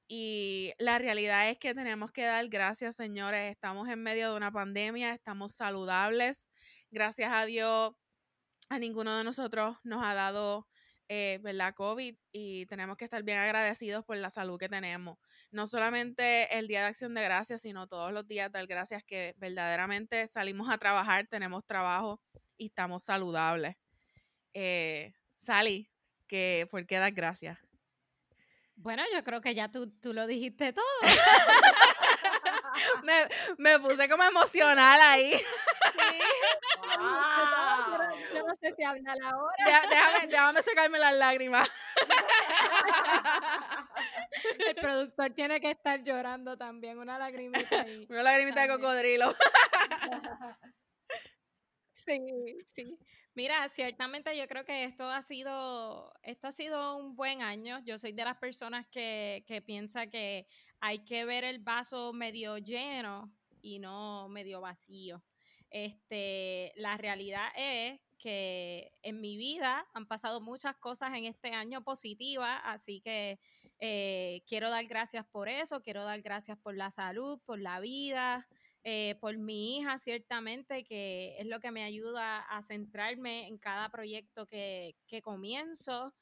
Y 0.09 0.73
la 0.79 0.99
realidad 0.99 1.51
es 1.51 1.59
que 1.59 1.75
tenemos 1.75 2.11
que 2.13 2.25
dar 2.25 2.49
gracias, 2.49 2.97
señores. 2.97 3.53
Estamos 3.53 3.89
en 3.89 4.03
medio 4.03 4.31
de 4.31 4.37
una 4.37 4.51
pandemia, 4.51 5.13
estamos 5.13 5.53
saludables. 5.55 6.51
Gracias 6.91 7.31
a 7.31 7.45
Dios, 7.45 7.93
a 8.71 8.79
ninguno 8.79 9.17
de 9.19 9.25
nosotros 9.25 9.77
nos 9.85 10.03
ha 10.03 10.15
dado 10.15 10.67
eh, 11.11 11.41
la 11.43 11.73
COVID 11.73 12.17
y 12.33 12.65
tenemos 12.67 12.97
que 12.97 13.05
estar 13.05 13.23
bien 13.23 13.37
agradecidos 13.37 14.03
por 14.05 14.17
la 14.17 14.31
salud 14.31 14.59
que 14.59 14.71
tenemos. 14.71 15.19
No 15.51 15.67
solamente 15.67 16.59
el 16.59 16.69
Día 16.69 16.81
de 16.81 16.87
Acción 16.87 17.13
de 17.13 17.23
Gracias, 17.23 17.63
sino 17.63 17.87
todos 17.87 18.11
los 18.11 18.27
días 18.27 18.51
dar 18.51 18.67
gracias 18.67 19.05
que 19.05 19.35
verdaderamente 19.37 20.27
salimos 20.27 20.71
a 20.71 20.79
trabajar, 20.79 21.27
tenemos 21.27 21.67
trabajo 21.67 22.21
y 22.57 22.67
estamos 22.67 23.05
saludables. 23.05 23.77
Eh, 24.55 25.13
Sally, 25.37 25.91
que, 26.27 26.67
¿por 26.71 26.87
qué 26.87 26.97
das 26.97 27.15
gracias? 27.15 27.68
Bueno, 28.81 29.03
yo 29.13 29.25
creo 29.25 29.41
que 29.41 29.57
ya 29.57 29.69
tú, 29.69 29.91
tú 30.01 30.13
lo 30.13 30.25
dijiste 30.27 30.73
todo. 30.73 30.85
me, 33.03 33.27
me, 33.59 33.81
puse 33.81 34.09
como 34.09 34.23
emocional 34.25 35.01
ahí. 35.03 35.33
Sí. 35.99 36.19
Wow. 36.99 37.99
Yo 38.35 38.43
no 38.47 38.55
sé 38.57 38.71
si 38.77 38.85
hablar 38.85 39.17
ahora. 39.25 39.83
déjame, 39.89 40.27
déjame 40.29 40.63
secarme 40.63 40.99
las 40.99 41.15
lágrimas. 41.15 41.67
El 44.69 44.75
productor 44.77 45.33
tiene 45.35 45.61
que 45.61 45.71
estar 45.73 46.03
llorando 46.03 46.57
también, 46.57 46.99
una 46.99 47.19
lagrimita 47.19 47.81
ahí. 47.81 48.07
Una 48.09 48.23
lagrimita 48.23 48.67
también. 48.67 48.79
de 48.79 48.87
cocodrilo. 48.87 49.35
Sí, 52.09 52.19
sí. 52.75 52.99
Mira, 53.35 53.69
ciertamente 53.69 54.37
yo 54.37 54.49
creo 54.49 54.65
que 54.65 54.85
esto 54.85 55.05
ha 55.11 55.21
sido, 55.23 56.13
esto 56.23 56.49
ha 56.49 56.53
sido 56.53 56.97
un 56.97 57.15
buen 57.15 57.43
año. 57.43 57.81
Yo 57.85 57.99
soy 57.99 58.13
de 58.13 58.25
las 58.25 58.39
personas 58.39 58.87
que, 58.91 59.45
que 59.47 59.61
piensa 59.63 60.07
que 60.09 60.47
hay 60.81 61.05
que 61.05 61.25
ver 61.27 61.45
el 61.45 61.59
vaso 61.61 62.13
medio 62.15 62.57
lleno 62.59 63.33
y 63.61 63.79
no 63.79 64.29
medio 64.29 64.61
vacío. 64.63 65.23
Este, 65.71 66.73
la 66.77 66.97
realidad 66.97 67.49
es 67.57 68.01
que 68.19 68.91
en 69.03 69.21
mi 69.21 69.37
vida 69.37 69.87
han 69.93 70.07
pasado 70.07 70.41
muchas 70.41 70.77
cosas 70.79 71.11
en 71.15 71.27
este 71.27 71.51
año 71.51 71.85
positivas, 71.85 72.61
así 72.65 73.01
que 73.03 73.39
eh, 73.81 74.43
quiero 74.49 74.71
dar 74.71 74.87
gracias 74.87 75.27
por 75.27 75.49
eso, 75.49 75.83
quiero 75.83 76.05
dar 76.05 76.23
gracias 76.23 76.59
por 76.59 76.75
la 76.77 76.91
salud, 76.91 77.39
por 77.45 77.61
la 77.61 77.79
vida, 77.81 78.49
eh, 78.91 79.17
por 79.17 79.37
mi 79.37 79.77
hija, 79.77 79.99
ciertamente, 79.99 80.83
que 80.83 81.37
es 81.39 81.47
lo 81.47 81.61
que 81.61 81.71
me 81.71 81.85
ayuda 81.85 82.39
a 82.39 82.63
centrarme 82.63 83.47
en 83.47 83.59
cada 83.59 83.91
proyecto 83.91 84.47
que, 84.47 84.97
que 85.07 85.21
comienzo. 85.21 86.15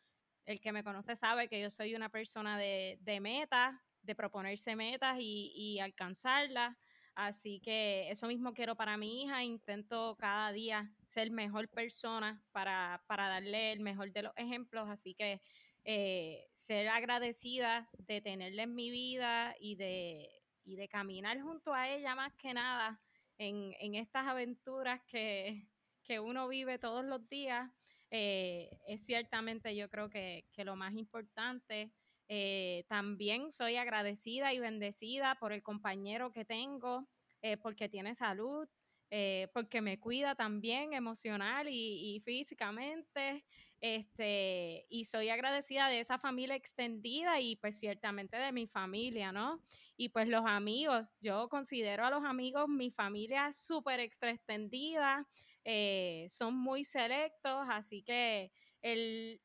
El 0.46 0.60
que 0.60 0.72
me 0.72 0.82
conoce 0.82 1.14
sabe 1.14 1.46
que 1.48 1.60
yo 1.60 1.70
soy 1.70 1.94
una 1.94 2.08
persona 2.08 2.58
de, 2.58 2.98
de 3.02 3.20
metas, 3.20 3.72
de 4.02 4.16
proponerse 4.16 4.74
metas 4.74 5.16
y, 5.20 5.52
y 5.54 5.78
alcanzarlas. 5.78 6.76
Así 7.14 7.60
que 7.60 8.10
eso 8.10 8.26
mismo 8.26 8.52
quiero 8.52 8.74
para 8.74 8.96
mi 8.96 9.22
hija. 9.22 9.44
Intento 9.44 10.16
cada 10.18 10.50
día 10.50 10.92
ser 11.04 11.30
mejor 11.30 11.68
persona 11.68 12.42
para, 12.50 13.00
para 13.06 13.28
darle 13.28 13.70
el 13.70 13.78
mejor 13.78 14.10
de 14.10 14.22
los 14.22 14.32
ejemplos. 14.36 14.88
Así 14.88 15.14
que 15.14 15.40
eh, 15.84 16.48
ser 16.52 16.88
agradecida 16.88 17.88
de 17.96 18.20
tenerla 18.20 18.64
en 18.64 18.74
mi 18.74 18.90
vida 18.90 19.54
y 19.60 19.76
de, 19.76 20.28
y 20.66 20.76
de 20.76 20.88
caminar 20.88 21.40
junto 21.40 21.72
a 21.72 21.88
ella 21.88 22.14
más 22.14 22.34
que 22.34 22.52
nada 22.52 23.00
en, 23.38 23.74
en 23.78 23.94
estas 23.94 24.26
aventuras 24.26 25.00
que, 25.06 25.68
que, 26.02 26.20
uno 26.20 26.48
vive 26.48 26.78
todos 26.78 27.04
los 27.04 27.26
días. 27.28 27.70
Eh, 28.10 28.70
es 28.86 29.04
ciertamente 29.04 29.74
yo 29.74 29.88
creo 29.88 30.10
que, 30.10 30.44
que 30.52 30.64
lo 30.64 30.76
más 30.76 30.94
importante. 30.94 31.92
Eh, 32.28 32.84
también 32.88 33.52
soy 33.52 33.76
agradecida 33.76 34.52
y 34.52 34.58
bendecida 34.58 35.36
por 35.36 35.52
el 35.52 35.62
compañero 35.62 36.32
que 36.32 36.44
tengo, 36.44 37.08
eh, 37.42 37.56
porque 37.56 37.88
tiene 37.88 38.14
salud, 38.16 38.68
eh, 39.10 39.48
porque 39.52 39.80
me 39.80 40.00
cuida 40.00 40.34
también 40.34 40.92
emocional 40.92 41.68
y, 41.68 42.20
físicamente. 42.24 43.44
Este, 43.80 44.86
y 44.88 45.04
soy 45.04 45.28
agradecida 45.28 45.88
de 45.88 46.00
esa 46.00 46.18
familia 46.18 46.56
extendida 46.56 47.40
y 47.40 47.56
pues 47.56 47.78
ciertamente 47.78 48.36
de 48.38 48.50
mi 48.50 48.66
familia, 48.66 49.32
¿no? 49.32 49.62
Y 49.98 50.08
pues 50.08 50.28
los 50.28 50.44
amigos, 50.46 51.06
yo 51.20 51.48
considero 51.50 52.06
a 52.06 52.10
los 52.10 52.24
amigos 52.24 52.68
mi 52.68 52.90
familia 52.90 53.52
súper 53.52 54.00
extra 54.00 54.30
extendida, 54.30 55.28
eh, 55.64 56.26
son 56.30 56.56
muy 56.56 56.84
selectos, 56.84 57.66
así 57.68 58.02
que 58.02 58.50
el 58.82 59.40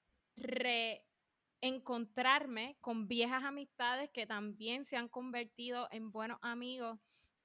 reencontrarme 1.61 2.77
con 2.79 3.07
viejas 3.07 3.43
amistades 3.43 4.09
que 4.11 4.25
también 4.25 4.85
se 4.85 4.97
han 4.97 5.09
convertido 5.09 5.87
en 5.91 6.11
buenos 6.11 6.37
amigos, 6.41 6.99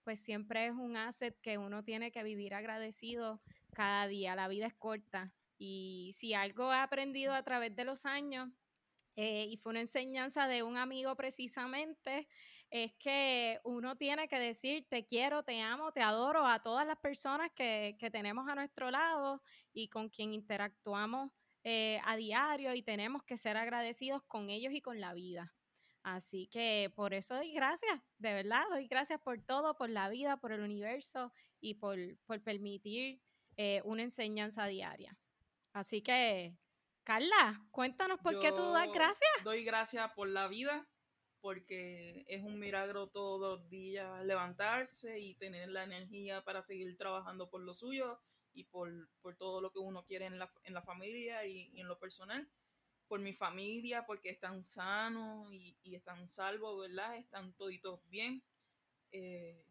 pues 0.07 0.21
siempre 0.21 0.67
es 0.67 0.73
un 0.73 0.97
asset 0.97 1.37
que 1.41 1.59
uno 1.59 1.83
tiene 1.83 2.13
que 2.13 2.23
vivir 2.23 2.55
agradecido 2.55 3.43
cada 3.73 4.07
día. 4.07 4.37
La 4.37 4.47
vida 4.47 4.69
es 4.69 4.75
corta 4.75 5.35
y 5.59 6.13
si 6.15 6.33
algo 6.33 6.73
he 6.73 6.77
aprendido 6.77 7.35
a 7.35 7.43
través 7.43 7.75
de 7.75 7.85
los 7.85 8.07
años, 8.07 8.49
eh, 9.17 9.49
y 9.51 9.57
fue 9.57 9.71
una 9.71 9.81
enseñanza 9.81 10.47
de 10.47 10.63
un 10.63 10.77
amigo 10.77 11.17
precisamente, 11.17 12.29
es 12.71 12.93
que 13.01 13.59
uno 13.65 13.97
tiene 13.97 14.29
que 14.29 14.39
decir 14.39 14.87
te 14.89 15.05
quiero, 15.07 15.43
te 15.43 15.61
amo, 15.61 15.91
te 15.91 16.03
adoro 16.03 16.47
a 16.47 16.63
todas 16.63 16.87
las 16.87 16.99
personas 16.99 17.51
que, 17.57 17.97
que 17.99 18.09
tenemos 18.09 18.49
a 18.49 18.55
nuestro 18.55 18.93
lado 18.93 19.43
y 19.73 19.89
con 19.89 20.09
quien 20.09 20.33
interactuamos 20.35 21.33
eh, 21.65 22.01
a 22.05 22.15
diario 22.15 22.73
y 22.75 22.83
tenemos 22.83 23.25
que 23.25 23.37
ser 23.37 23.57
agradecidos 23.57 24.23
con 24.23 24.51
ellos 24.51 24.73
y 24.73 24.81
con 24.81 25.01
la 25.01 25.15
vida. 25.15 25.53
Así 26.07 26.47
que 26.47 26.93
por 26.95 27.15
eso 27.15 27.35
doy 27.35 27.53
gracias, 27.53 28.01
de 28.19 28.33
verdad, 28.33 28.63
doy 28.71 28.87
gracias 28.87 29.21
por 29.21 29.43
todo, 29.43 29.77
por 29.77 29.91
la 29.91 30.09
vida, 30.09 30.37
por 30.37 30.53
el 30.53 30.61
universo 30.61 31.33
y 31.61 31.75
por, 31.75 31.99
por 32.27 32.41
permitir 32.45 33.21
eh, 33.57 33.83
una 33.85 34.03
enseñanza 34.03 34.67
diaria. 34.67 35.19
Así 35.73 36.03
que, 36.03 36.57
Carla, 37.03 37.61
cuéntanos 37.73 38.21
por 38.21 38.39
qué 38.39 38.53
tú 38.53 38.71
das 38.71 38.89
gracias. 38.93 39.31
Doy 39.43 39.65
gracias 39.65 40.09
por 40.13 40.29
la 40.29 40.47
vida, 40.47 40.89
porque 41.41 42.25
es 42.29 42.45
un 42.45 42.61
milagro 42.61 43.09
todos 43.09 43.41
los 43.41 43.69
días 43.69 44.25
levantarse 44.25 45.19
y 45.19 45.35
tener 45.35 45.71
la 45.71 45.83
energía 45.83 46.45
para 46.45 46.63
seguir 46.63 46.97
trabajando 46.97 47.51
por 47.51 47.63
lo 47.63 47.75
suyo 47.75 48.21
y 48.53 48.63
por, 48.63 49.09
todo 49.39 49.61
lo 49.61 49.73
que 49.73 49.81
uno 49.81 50.05
quiere 50.05 50.27
en 50.27 50.39
la, 50.39 50.53
en 50.63 50.73
la 50.73 50.83
familia 50.83 51.45
y, 51.47 51.73
en 51.81 51.89
lo 51.89 51.99
personal. 51.99 52.49
Por 53.09 53.21
mi 53.21 53.33
familia, 53.33 54.07
porque 54.07 54.31
están 54.31 54.63
sanos 54.63 55.53
y, 55.53 55.77
y 55.83 55.95
están 55.95 56.29
salvos, 56.29 56.81
¿verdad? 56.81 57.17
Están 57.17 57.53
toditos 57.55 58.01
bien. 58.09 58.43
Eh, 59.13 59.65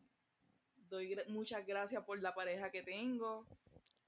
doy 0.90 1.18
muchas 1.28 1.66
gracias 1.66 2.04
por 2.04 2.22
la 2.22 2.34
pareja 2.34 2.72
que 2.72 2.84
tengo. 2.84 3.46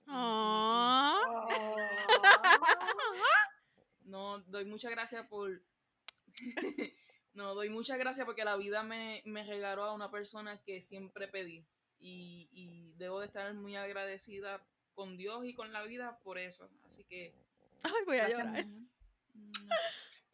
No, 4.07 4.39
doy 4.47 4.63
muchas 4.63 4.91
gracias 4.91 5.27
por... 5.27 5.61
no, 7.33 7.55
doy 7.55 7.69
muchas 7.69 7.97
gracias 7.97 8.25
porque 8.25 8.45
la 8.45 8.55
vida 8.55 8.81
me, 8.81 9.21
me 9.25 9.43
regaló 9.43 9.83
a 9.83 9.93
una 9.93 10.09
persona 10.09 10.61
que 10.63 10.81
siempre 10.81 11.27
pedí 11.27 11.67
y, 11.99 12.93
debo 12.95 13.19
de 13.19 13.27
estar 13.27 13.53
muy 13.53 13.75
agradecida 13.75 14.65
con 14.93 15.17
Dios 15.17 15.45
y 15.45 15.53
con 15.53 15.73
la 15.73 15.83
vida 15.83 16.17
por 16.23 16.37
eso. 16.37 16.69
Así 16.85 17.03
que... 17.03 17.33
Ay, 17.83 18.05
voy 18.05 18.17
a 18.17 18.29
llorar. 18.29 18.65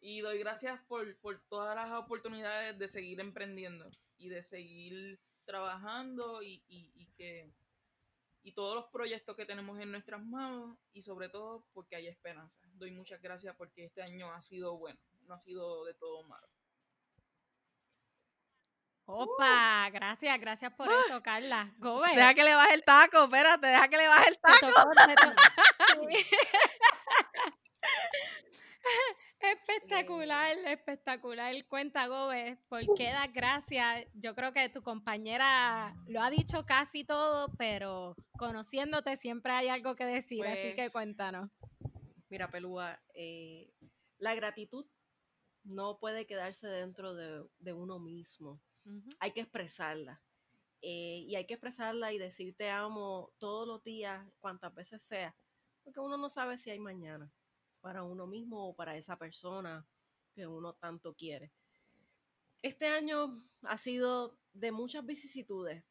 Y 0.00 0.20
doy 0.20 0.38
gracias 0.38 0.78
por, 0.86 1.16
todas 1.48 1.74
las 1.74 1.92
oportunidades 1.92 2.78
de 2.78 2.88
seguir 2.88 3.20
emprendiendo 3.20 3.90
y 4.18 4.28
de 4.28 4.42
seguir 4.42 5.18
trabajando 5.46 6.42
y, 6.42 6.60
que 7.16 7.50
y 8.42 8.52
todos 8.52 8.74
los 8.74 8.84
proyectos 8.90 9.34
que 9.34 9.46
tenemos 9.46 9.80
en 9.80 9.90
nuestras 9.90 10.22
manos 10.22 10.76
y 10.92 11.00
sobre 11.00 11.30
todo 11.30 11.64
porque 11.72 11.96
hay 11.96 12.08
esperanza. 12.08 12.60
Doy 12.74 12.90
muchas 12.90 13.22
gracias 13.22 13.56
porque 13.56 13.86
este 13.86 14.02
año 14.02 14.30
ha 14.30 14.42
sido 14.42 14.76
bueno, 14.76 15.00
no 15.22 15.34
ha 15.34 15.38
sido 15.38 15.86
de 15.86 15.94
todo 15.94 16.22
malo. 16.24 16.46
Opa, 19.06 19.88
gracias, 19.90 20.40
gracias 20.40 20.72
por 20.74 20.90
¡Ah! 20.90 21.02
eso, 21.06 21.22
Carla. 21.22 21.74
Gobe. 21.78 22.14
Deja 22.14 22.34
que 22.34 22.44
le 22.44 22.54
baje 22.54 22.74
el 22.74 22.84
taco, 22.84 23.24
espérate, 23.24 23.66
deja 23.66 23.88
que 23.88 23.96
le 23.96 24.08
baje 24.08 24.28
el 24.30 24.38
taco. 24.38 24.66
espectacular, 29.54 30.56
espectacular. 30.66 31.66
Cuenta, 31.66 32.06
Gobe, 32.06 32.58
¿por 32.68 32.80
qué 32.96 33.10
das 33.10 33.32
gracias? 33.32 34.06
Yo 34.14 34.34
creo 34.34 34.52
que 34.52 34.68
tu 34.68 34.82
compañera 34.82 35.94
lo 36.06 36.22
ha 36.22 36.30
dicho 36.30 36.64
casi 36.66 37.04
todo, 37.04 37.52
pero 37.56 38.14
conociéndote 38.38 39.16
siempre 39.16 39.52
hay 39.52 39.68
algo 39.68 39.96
que 39.96 40.04
decir, 40.04 40.46
así 40.46 40.62
pues 40.62 40.76
que 40.76 40.90
cuéntanos. 40.90 41.50
Mira, 42.28 42.50
Pelúa, 42.50 43.00
eh, 43.14 43.72
la 44.18 44.34
gratitud 44.34 44.86
no 45.62 45.98
puede 45.98 46.26
quedarse 46.26 46.68
dentro 46.68 47.14
de 47.14 47.72
uno 47.72 47.98
mismo 47.98 48.60
hay 49.20 49.32
que 49.32 49.40
expresarla. 49.40 50.20
Eh, 50.82 51.24
y 51.26 51.34
hay 51.36 51.46
que 51.46 51.54
expresarla 51.54 52.12
y 52.12 52.18
decir 52.18 52.54
te 52.56 52.68
amo 52.68 53.32
todos 53.38 53.66
los 53.66 53.82
días, 53.82 54.26
cuantas 54.38 54.74
veces 54.74 55.02
sea, 55.02 55.34
porque 55.82 56.00
uno 56.00 56.18
no 56.18 56.28
sabe 56.28 56.58
si 56.58 56.70
hay 56.70 56.78
mañana 56.78 57.32
para 57.84 58.02
uno 58.02 58.26
mismo 58.26 58.66
o 58.66 58.74
para 58.74 58.96
esa 58.96 59.18
persona 59.18 59.86
que 60.34 60.46
uno 60.46 60.72
tanto 60.72 61.12
quiere. 61.12 61.52
Este 62.62 62.86
año 62.86 63.44
ha 63.60 63.76
sido 63.76 64.38
de 64.54 64.72
muchas 64.72 65.04
vicisitudes, 65.04 65.84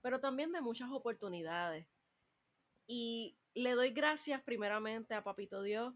pero 0.00 0.20
también 0.20 0.52
de 0.52 0.60
muchas 0.60 0.92
oportunidades. 0.92 1.88
Y 2.86 3.36
le 3.54 3.72
doy 3.72 3.90
gracias 3.90 4.40
primeramente 4.42 5.12
a 5.14 5.24
Papito 5.24 5.60
Dios 5.62 5.92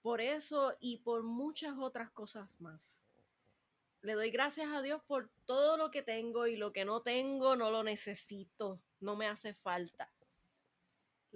por 0.00 0.20
eso 0.20 0.76
y 0.78 0.98
por 0.98 1.24
muchas 1.24 1.76
otras 1.76 2.12
cosas 2.12 2.60
más. 2.60 3.02
Le 4.02 4.12
doy 4.12 4.30
gracias 4.30 4.68
a 4.72 4.80
Dios 4.80 5.02
por 5.08 5.28
todo 5.44 5.76
lo 5.76 5.90
que 5.90 6.02
tengo 6.02 6.46
y 6.46 6.54
lo 6.54 6.72
que 6.72 6.84
no 6.84 7.02
tengo 7.02 7.56
no 7.56 7.72
lo 7.72 7.82
necesito, 7.82 8.80
no 9.00 9.16
me 9.16 9.26
hace 9.26 9.54
falta. 9.54 10.08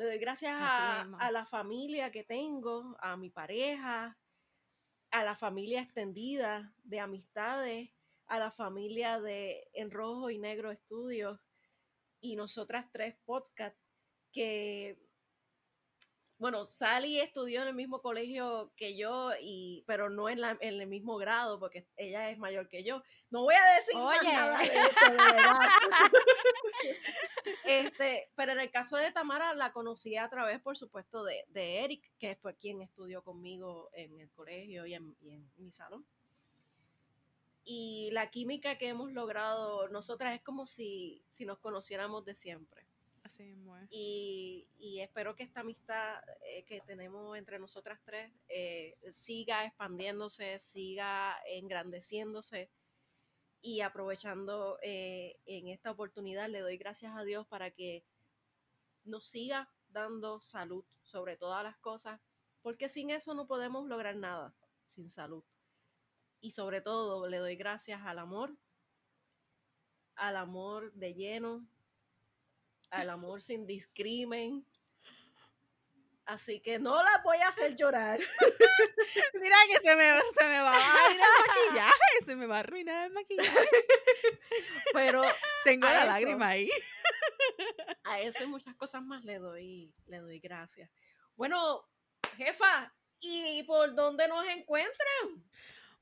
Le 0.01 0.07
doy 0.07 0.19
gracias 0.19 0.57
a, 0.59 1.31
la 1.31 1.45
familia 1.45 2.11
que 2.11 2.25
tengo, 2.25 2.97
a 3.01 3.19
mi 3.19 3.29
pareja, 3.29 4.19
a 5.11 5.25
la 5.25 5.37
familia 5.37 5.83
extendida 5.83 6.73
de 6.85 7.01
amistades, 7.01 7.91
a 8.27 8.39
la 8.39 8.51
familia 8.51 9.21
de 9.21 9.69
En 9.75 9.91
Rojo 9.91 10.31
y 10.31 10.39
Negro 10.39 10.71
Estudios 10.71 11.39
y 12.19 12.35
nosotras 12.35 12.87
tres 12.91 13.15
podcasts 13.27 13.79
que 14.33 14.99
bueno, 16.41 16.65
Sally 16.65 17.21
estudió 17.21 17.61
en 17.61 17.69
el 17.69 17.75
mismo 17.75 18.01
colegio 18.01 18.73
que 18.75 18.97
yo, 18.97 19.33
y, 19.43 19.85
pero 19.87 20.09
no 20.09 20.31
en, 20.31 20.41
el 20.61 20.87
mismo 20.87 21.19
grado, 21.19 21.61
porque 21.61 21.87
ella 21.99 22.31
es 22.31 22.39
mayor 22.39 22.67
que 22.71 22.83
yo. 22.83 23.03
No 23.29 23.43
voy 23.43 23.55
a 23.55 23.75
decir 23.75 23.95
nada 24.33 24.59
de 24.59 24.71
este, 27.65 28.31
pero 28.35 28.53
en 28.53 28.61
el 28.61 28.71
caso 28.71 28.97
de 28.97 29.13
Tamara, 29.13 29.55
la 29.55 29.73
conocí 29.73 30.17
a 30.17 30.29
través, 30.29 30.61
por 30.61 30.77
supuesto, 30.77 31.25
de, 31.25 31.45
Eric, 31.55 32.11
que 32.19 32.37
fue 32.37 32.57
quien 32.57 32.83
estudió 32.83 33.23
conmigo 33.23 33.91
en 33.93 34.19
el 34.21 34.31
colegio 34.31 34.87
y 34.87 34.95
en, 34.95 35.17
y 35.21 35.31
en 35.31 35.51
mi 35.57 35.73
salón. 35.73 36.05
Y 37.65 38.11
la 38.13 38.31
química 38.31 38.79
que 38.79 38.89
hemos 38.89 39.13
logrado 39.13 39.89
nosotras 39.89 40.35
es 40.35 40.43
como 40.43 40.67
si, 40.67 41.23
si 41.29 41.45
nos 41.45 41.59
conociéramos 41.59 42.25
de 42.25 42.35
siempre 42.35 42.91
y, 43.91 44.67
espero 45.01 45.35
que 45.35 45.43
esta 45.43 45.61
amistad 45.61 46.21
eh, 46.47 46.65
que 46.65 46.81
tenemos 46.81 47.37
entre 47.37 47.59
nosotras 47.59 47.99
tres 48.05 48.31
eh, 48.49 48.97
siga 49.11 49.65
expandiéndose, 49.65 50.59
siga 50.59 51.37
engrandeciéndose. 51.47 52.69
Y 53.63 53.83
aprovechando 53.83 54.79
eh, 54.83 55.39
en 55.47 55.69
esta 55.69 55.91
oportunidad, 55.91 56.49
le 56.49 56.61
doy 56.61 56.79
gracias 56.79 57.15
a 57.17 57.25
Dios 57.25 57.47
para 57.47 57.71
que 57.71 58.05
nos 59.05 59.27
siga 59.27 59.71
dando 59.89 60.41
salud 60.41 60.85
sobre 61.03 61.37
todas 61.37 61.63
las 61.63 61.77
cosas, 61.79 62.21
porque 62.63 62.89
sin 62.89 63.11
eso 63.11 63.35
no 63.35 63.47
podemos 63.47 63.87
lograr 63.87 64.17
nada, 64.17 64.55
sin 64.87 65.11
salud. 65.11 65.45
Y 66.41 66.53
sobre 66.53 66.81
todo 66.81 67.29
le 67.29 67.39
doy 67.39 67.57
gracias 67.57 68.01
al 68.05 68.19
amor, 68.19 68.57
al 70.15 70.37
amor 70.37 70.93
de 70.95 71.15
lleno, 71.15 71.67
al 72.91 73.11
amor 73.11 73.43
sin 73.43 73.67
discrimen. 73.67 74.65
Así 76.27 76.61
que 76.61 76.79
no 76.79 77.03
la 77.03 77.21
voy 77.25 77.39
a 77.39 77.49
hacer 77.49 77.75
llorar. 77.75 78.21
Mira 79.35 79.57
que 79.69 79.89
se 79.89 79.97
me, 79.97 80.21
se 80.39 80.45
me 80.45 80.61
va 80.61 80.73
a 80.75 81.11
ir 81.11 81.21
el 81.21 81.47
maquillaje, 81.47 82.25
se 82.25 82.37
me 82.37 82.47
va 82.47 82.57
a 82.57 82.61
arruinar 82.61 83.07
el 83.07 83.13
maquillaje. 83.13 83.69
Pero 84.93 85.23
tengo 85.65 85.87
la 85.87 86.05
lágrima 86.05 86.49
ahí. 86.49 86.71
A 88.05 88.21
eso 88.21 88.43
y 88.45 88.47
muchas 88.47 88.75
cosas 88.77 89.03
más 89.03 89.25
le 89.25 89.39
doy, 89.39 89.93
le 90.07 90.19
doy 90.19 90.39
gracias. 90.41 90.91
Bueno, 91.35 91.85
jefa, 92.37 92.93
¿y 93.21 93.63
por 93.65 93.95
dónde 93.95 94.29
nos 94.29 94.47
encuentran? 94.47 95.45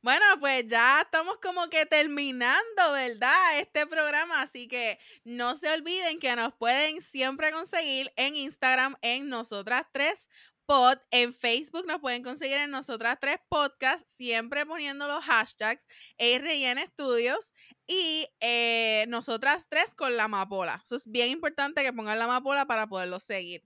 Bueno, 0.00 0.24
pues 0.38 0.64
ya 0.66 1.00
estamos 1.00 1.38
como 1.42 1.68
que 1.68 1.84
terminando, 1.84 2.92
¿verdad? 2.92 3.58
Este 3.58 3.84
programa, 3.86 4.42
así 4.42 4.68
que 4.68 4.98
no 5.24 5.56
se 5.56 5.72
olviden 5.72 6.20
que 6.20 6.36
nos 6.36 6.54
pueden 6.54 7.02
siempre 7.02 7.50
conseguir 7.50 8.12
en 8.16 8.36
Instagram 8.36 8.96
en 9.02 9.28
nosotras 9.28 9.82
tres 9.92 10.28
pod, 10.66 10.98
en 11.10 11.32
Facebook 11.32 11.86
nos 11.86 11.98
pueden 12.00 12.22
conseguir 12.22 12.58
en 12.58 12.70
nosotras 12.70 13.16
tres 13.18 13.38
podcasts, 13.48 14.12
siempre 14.12 14.66
poniendo 14.66 15.08
los 15.08 15.24
hashtags 15.24 15.86
RN 16.18 16.78
Studios 16.86 17.54
y 17.86 18.28
eh, 18.40 19.06
nosotras 19.08 19.66
tres 19.68 19.94
con 19.94 20.16
la 20.16 20.24
amapola. 20.24 20.80
Eso 20.84 20.96
es 20.96 21.10
bien 21.10 21.30
importante 21.30 21.82
que 21.82 21.92
pongan 21.92 22.18
la 22.18 22.26
amapola 22.26 22.66
para 22.66 22.86
poderlo 22.86 23.18
seguir. 23.18 23.64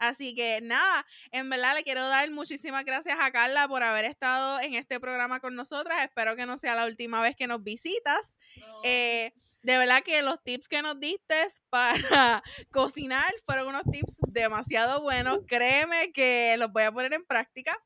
Así 0.00 0.34
que 0.34 0.62
nada, 0.62 1.06
en 1.30 1.50
verdad 1.50 1.74
le 1.74 1.84
quiero 1.84 2.08
dar 2.08 2.30
muchísimas 2.30 2.86
gracias 2.86 3.18
a 3.20 3.30
Carla 3.30 3.68
por 3.68 3.82
haber 3.82 4.06
estado 4.06 4.58
en 4.62 4.74
este 4.74 4.98
programa 4.98 5.40
con 5.40 5.54
nosotras. 5.54 6.02
Espero 6.02 6.36
que 6.36 6.46
no 6.46 6.56
sea 6.56 6.74
la 6.74 6.86
última 6.86 7.20
vez 7.20 7.36
que 7.36 7.46
nos 7.46 7.62
visitas. 7.62 8.38
Eh, 8.82 9.34
de 9.62 9.76
verdad 9.76 10.02
que 10.02 10.22
los 10.22 10.42
tips 10.42 10.68
que 10.68 10.80
nos 10.80 10.98
diste 10.98 11.34
para 11.68 12.42
cocinar 12.72 13.30
fueron 13.44 13.68
unos 13.68 13.82
tips 13.92 14.16
demasiado 14.26 15.02
buenos. 15.02 15.40
Créeme 15.46 16.12
que 16.12 16.56
los 16.56 16.72
voy 16.72 16.84
a 16.84 16.92
poner 16.92 17.12
en 17.12 17.26
práctica. 17.26 17.78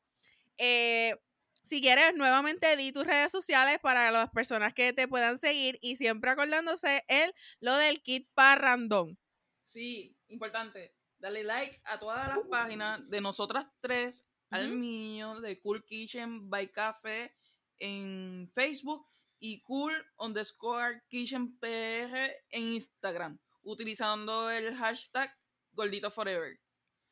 Eh, 0.57 1.17
si 1.63 1.81
quieres, 1.81 2.13
nuevamente 2.15 2.77
di 2.77 2.93
tus 2.93 3.05
redes 3.05 3.29
sociales 3.29 3.77
para 3.81 4.09
las 4.11 4.29
personas 4.29 4.73
que 4.73 4.93
te 4.93 5.09
puedan 5.09 5.37
seguir 5.37 5.79
y 5.81 5.97
siempre 5.97 6.29
acordándose 6.29 7.03
el 7.09 7.33
lo 7.59 7.75
del 7.75 8.01
kit 8.01 8.29
parrandón. 8.35 9.19
Sí, 9.65 10.15
importante 10.29 10.93
Dale 11.25 11.43
like 11.43 11.81
a 11.85 11.97
todas 11.97 12.27
las 12.27 12.47
páginas 12.51 13.09
de 13.09 13.19
nosotras 13.19 13.65
tres, 13.81 14.23
al 14.51 14.69
mío, 14.73 15.41
de 15.41 15.59
Cool 15.59 15.83
Kitchen 15.83 16.51
by 16.51 16.71
Café 16.71 17.35
en 17.79 18.47
Facebook 18.53 19.07
y 19.39 19.59
Cool 19.63 19.91
underscore 20.19 21.01
Kitchen 21.09 21.57
PR 21.57 22.31
en 22.51 22.73
Instagram, 22.73 23.39
utilizando 23.63 24.51
el 24.51 24.75
hashtag 24.75 25.35
Gordito 25.71 26.11
Forever. 26.11 26.59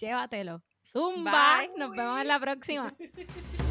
llévatelo. 0.00 0.62
Zumba. 0.82 1.60
Nos 1.76 1.90
vemos 1.90 2.18
en 2.22 2.28
la 2.28 2.40
próxima. 2.40 2.94